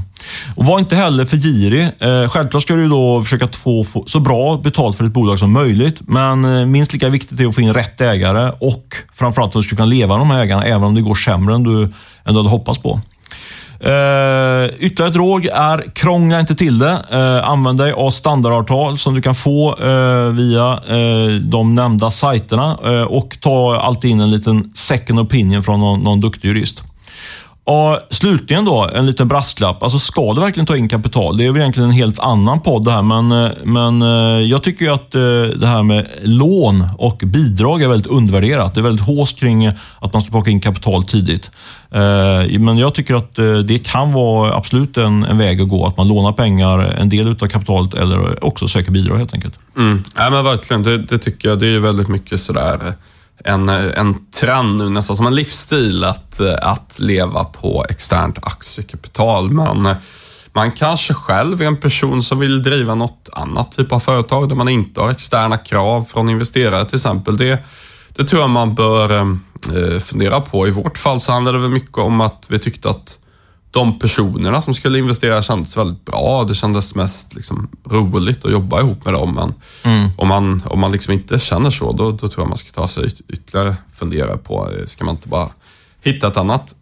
Och 0.57 0.64
var 0.64 0.79
inte 0.79 0.96
heller 0.96 1.24
för 1.24 1.37
girig. 1.37 1.88
Självklart 2.31 2.62
ska 2.62 2.74
du 2.74 2.88
då 2.88 3.22
försöka 3.22 3.48
få, 3.48 3.85
så 4.07 4.20
bra 4.20 4.57
betalt 4.57 4.96
för 4.96 5.05
ditt 5.05 5.12
bolag 5.12 5.38
som 5.38 5.53
möjligt, 5.53 6.00
men 6.00 6.70
minst 6.70 6.92
lika 6.92 7.09
viktigt 7.09 7.40
är 7.40 7.46
att 7.46 7.55
få 7.55 7.61
in 7.61 7.74
rätt 7.74 8.00
ägare 8.00 8.53
och 8.59 8.96
framförallt 9.12 9.48
att 9.48 9.62
du 9.62 9.62
ska 9.62 9.76
kunna 9.76 9.87
leva 9.87 10.16
med 10.16 10.26
de 10.26 10.31
här 10.31 10.42
ägarna, 10.42 10.64
även 10.64 10.83
om 10.83 10.94
det 10.94 11.00
går 11.00 11.14
sämre 11.14 11.55
än 11.55 11.62
du, 11.62 11.83
än 11.83 11.90
du 12.24 12.37
hade 12.37 12.48
hoppats 12.48 12.79
på. 12.79 13.00
Eh, 13.83 14.66
ytterligare 14.79 15.11
ett 15.11 15.16
råd 15.16 15.47
är 15.47 15.90
krångla 15.95 16.40
inte 16.40 16.55
till 16.55 16.79
det. 16.79 17.03
Eh, 17.11 17.51
använd 17.51 17.79
dig 17.79 17.93
av 17.93 18.11
standardavtal 18.11 18.99
som 18.99 19.14
du 19.14 19.23
kan 19.23 19.35
få 19.35 19.77
eh, 19.77 20.33
via 20.33 20.73
eh, 20.73 21.35
de 21.40 21.75
nämnda 21.75 22.11
sajterna 22.11 22.79
eh, 22.85 23.03
och 23.03 23.37
ta 23.40 23.77
alltid 23.77 24.11
in 24.11 24.21
en 24.21 24.31
liten 24.31 24.71
second 24.75 25.21
opinion 25.21 25.62
från 25.62 25.81
någon, 25.81 26.01
någon 26.01 26.21
duktig 26.21 26.49
jurist. 26.49 26.89
Och 27.70 27.98
slutligen 28.11 28.64
då, 28.64 28.90
en 28.94 29.06
liten 29.06 29.28
brasklapp. 29.28 29.83
Alltså 29.83 29.98
ska 29.98 30.35
du 30.35 30.40
verkligen 30.40 30.66
ta 30.66 30.76
in 30.76 30.88
kapital? 30.88 31.37
Det 31.37 31.46
är 31.46 31.52
väl 31.52 31.61
egentligen 31.61 31.88
en 31.88 31.96
helt 31.96 32.18
annan 32.18 32.61
podd 32.61 32.85
det 32.85 32.90
här, 32.90 33.02
men, 33.02 33.33
eh, 33.33 33.50
men 33.64 34.02
eh, 34.02 34.48
jag 34.50 34.62
tycker 34.62 34.85
ju 34.85 34.90
att 34.90 35.14
eh, 35.14 35.20
det 35.61 35.66
här 35.66 35.83
med 35.83 36.06
lån 36.22 36.88
och 36.98 37.22
bidrag 37.24 37.83
är 37.83 37.88
väldigt 37.88 38.11
undervärderat. 38.11 38.74
Det 38.74 38.80
är 38.80 38.83
väldigt 38.83 39.06
hårt 39.06 39.37
kring 39.37 39.66
att 40.00 40.12
man 40.12 40.22
ska 40.22 40.30
plocka 40.30 40.50
in 40.50 40.61
kapital 40.61 41.04
tidigt. 41.04 41.50
Men 42.59 42.78
jag 42.78 42.94
tycker 42.94 43.14
att 43.14 43.35
det 43.64 43.85
kan 43.85 44.12
vara 44.12 44.54
absolut 44.54 44.96
en, 44.96 45.24
en 45.24 45.38
väg 45.38 45.61
att 45.61 45.68
gå, 45.68 45.87
att 45.87 45.96
man 45.96 46.09
lånar 46.09 46.33
pengar, 46.33 46.78
en 46.78 47.09
del 47.09 47.28
av 47.28 47.35
kapitalet, 47.48 47.94
eller 47.94 48.44
också 48.44 48.68
söker 48.68 48.90
bidrag 48.90 49.18
helt 49.18 49.35
enkelt. 49.35 49.59
Mm. 49.76 50.04
Ja, 50.16 50.30
men 50.30 50.44
verkligen, 50.44 50.83
det, 50.83 50.98
det 50.98 51.18
tycker 51.18 51.48
jag. 51.48 51.59
Det 51.59 51.66
är 51.66 51.70
ju 51.70 51.80
väldigt 51.80 52.09
mycket 52.09 52.40
sådär 52.40 52.94
en, 53.44 53.68
eh, 53.68 53.85
en 53.96 54.26
trend 54.31 54.79
nu, 54.79 54.88
nästan 54.88 55.16
som 55.16 55.26
en 55.26 55.35
livsstil 55.35 56.05
att, 56.05 56.40
eh, 56.40 56.55
att 56.62 56.98
leva 56.98 57.44
på 57.44 57.85
externt 57.88 58.38
aktiekapital. 58.42 59.50
Men 59.50 59.96
man 60.53 60.72
kanske 60.72 61.14
själv 61.14 61.62
är 61.62 61.66
en 61.66 61.76
person 61.76 62.22
som 62.22 62.38
vill 62.38 62.62
driva 62.62 62.94
något 62.94 63.29
annat 63.33 63.72
typ 63.72 63.92
av 63.92 64.00
företag 64.00 64.48
där 64.48 64.57
man 64.57 64.68
inte 64.68 65.00
har 65.00 65.11
externa 65.11 65.59
krav 65.59 66.05
från 66.05 66.29
investerare 66.29 66.85
till 66.85 66.96
exempel. 66.96 67.37
Det, 67.37 67.64
det 68.09 68.24
tror 68.24 68.42
jag 68.42 68.50
man 68.50 68.74
bör 68.74 69.12
eh, 69.12 69.29
eh 69.76 70.00
fundera 70.00 70.40
på. 70.40 70.68
I 70.68 70.70
vårt 70.70 70.98
fall 70.98 71.20
så 71.20 71.33
handlade 71.33 71.59
det 71.59 71.62
väl 71.62 71.70
mycket 71.70 71.98
om 71.98 72.20
att 72.20 72.46
vi 72.48 72.59
tyckte 72.59 72.90
att 72.90 73.18
de 73.70 73.98
personerna 73.98 74.62
som 74.62 74.74
skulle 74.74 74.98
investera 74.98 75.42
kändes 75.42 75.76
väldigt 75.76 76.04
bra. 76.04 76.44
Det 76.44 76.54
kändes 76.54 76.94
mest 76.94 77.35
liksom 77.35 77.68
roligt 77.90 78.44
att 78.44 78.52
jobba 78.52 78.80
ihop 78.80 79.04
med 79.04 79.14
dem. 79.14 79.35
Men 79.35 79.54
om 80.16 80.28
man, 80.28 80.62
om 80.66 80.80
man 80.80 80.92
liksom 80.92 81.12
inte 81.12 81.38
känner 81.38 81.70
så, 81.70 81.92
då, 81.92 82.11
då 82.12 82.28
tror 82.28 82.35
jag 82.37 82.48
man 82.48 82.59
ska 82.59 82.70
ta 82.72 82.88
sig 82.88 83.04
yt- 83.04 83.20
ytterligare 83.28 83.76
fundera 83.94 84.37
på, 84.37 84.68
eh, 84.78 84.87
ska 84.87 85.04
man 85.04 85.14
inte 85.14 85.28
bara 85.28 85.48
hitta 86.02 86.26
ett 86.28 86.37
annat, 86.37 86.74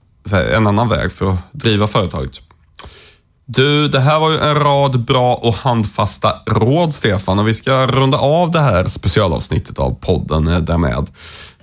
en 0.55 0.66
annan 0.66 0.88
väg 0.88 1.12
för 1.12 1.33
att 1.33 1.38
driva 1.53 1.87
företaget? 1.87 2.40
Du, 3.51 3.88
det 3.88 4.01
här 4.01 4.20
var 4.20 4.31
ju 4.31 4.38
en 4.38 4.55
rad 4.55 5.01
bra 5.05 5.35
och 5.35 5.55
handfasta 5.55 6.33
råd, 6.46 6.94
Stefan, 6.94 7.38
och 7.38 7.48
vi 7.48 7.55
ska 7.55 7.87
runda 7.87 8.18
av 8.18 8.51
det 8.51 8.61
här 8.61 8.87
specialavsnittet 8.87 9.79
av 9.79 9.96
podden 10.01 10.48
eh, 10.48 10.59
därmed. 10.59 11.07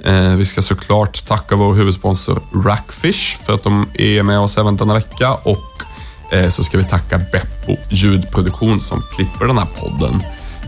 Eh, 0.03 0.36
vi 0.36 0.45
ska 0.45 0.62
såklart 0.62 1.25
tacka 1.25 1.55
vår 1.55 1.73
huvudsponsor 1.73 2.41
Rackfish 2.65 3.38
för 3.45 3.53
att 3.53 3.63
de 3.63 3.89
är 3.93 4.23
med 4.23 4.39
oss 4.39 4.58
även 4.58 4.77
denna 4.77 4.93
vecka 4.93 5.34
och 5.34 5.84
eh, 6.31 6.49
så 6.49 6.63
ska 6.63 6.77
vi 6.77 6.84
tacka 6.84 7.17
Beppo 7.17 7.75
ljudproduktion 7.89 8.81
som 8.81 9.03
klipper 9.15 9.45
den 9.45 9.58
här 9.58 9.67
podden. 9.79 10.23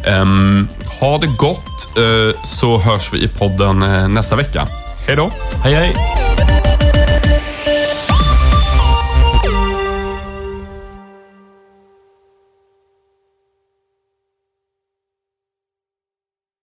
Ehm, 0.05 0.67
ha 0.99 1.17
det 1.17 1.27
gott, 1.27 1.97
eh, 1.97 2.41
så 2.43 2.77
hörs 2.77 3.13
vi 3.13 3.23
i 3.23 3.27
podden 3.27 3.79
nästa 4.13 4.35
vecka. 4.35 4.67
Hej 5.07 5.15
då! 5.15 5.31
Hej 5.63 5.73
hej! 5.73 6.26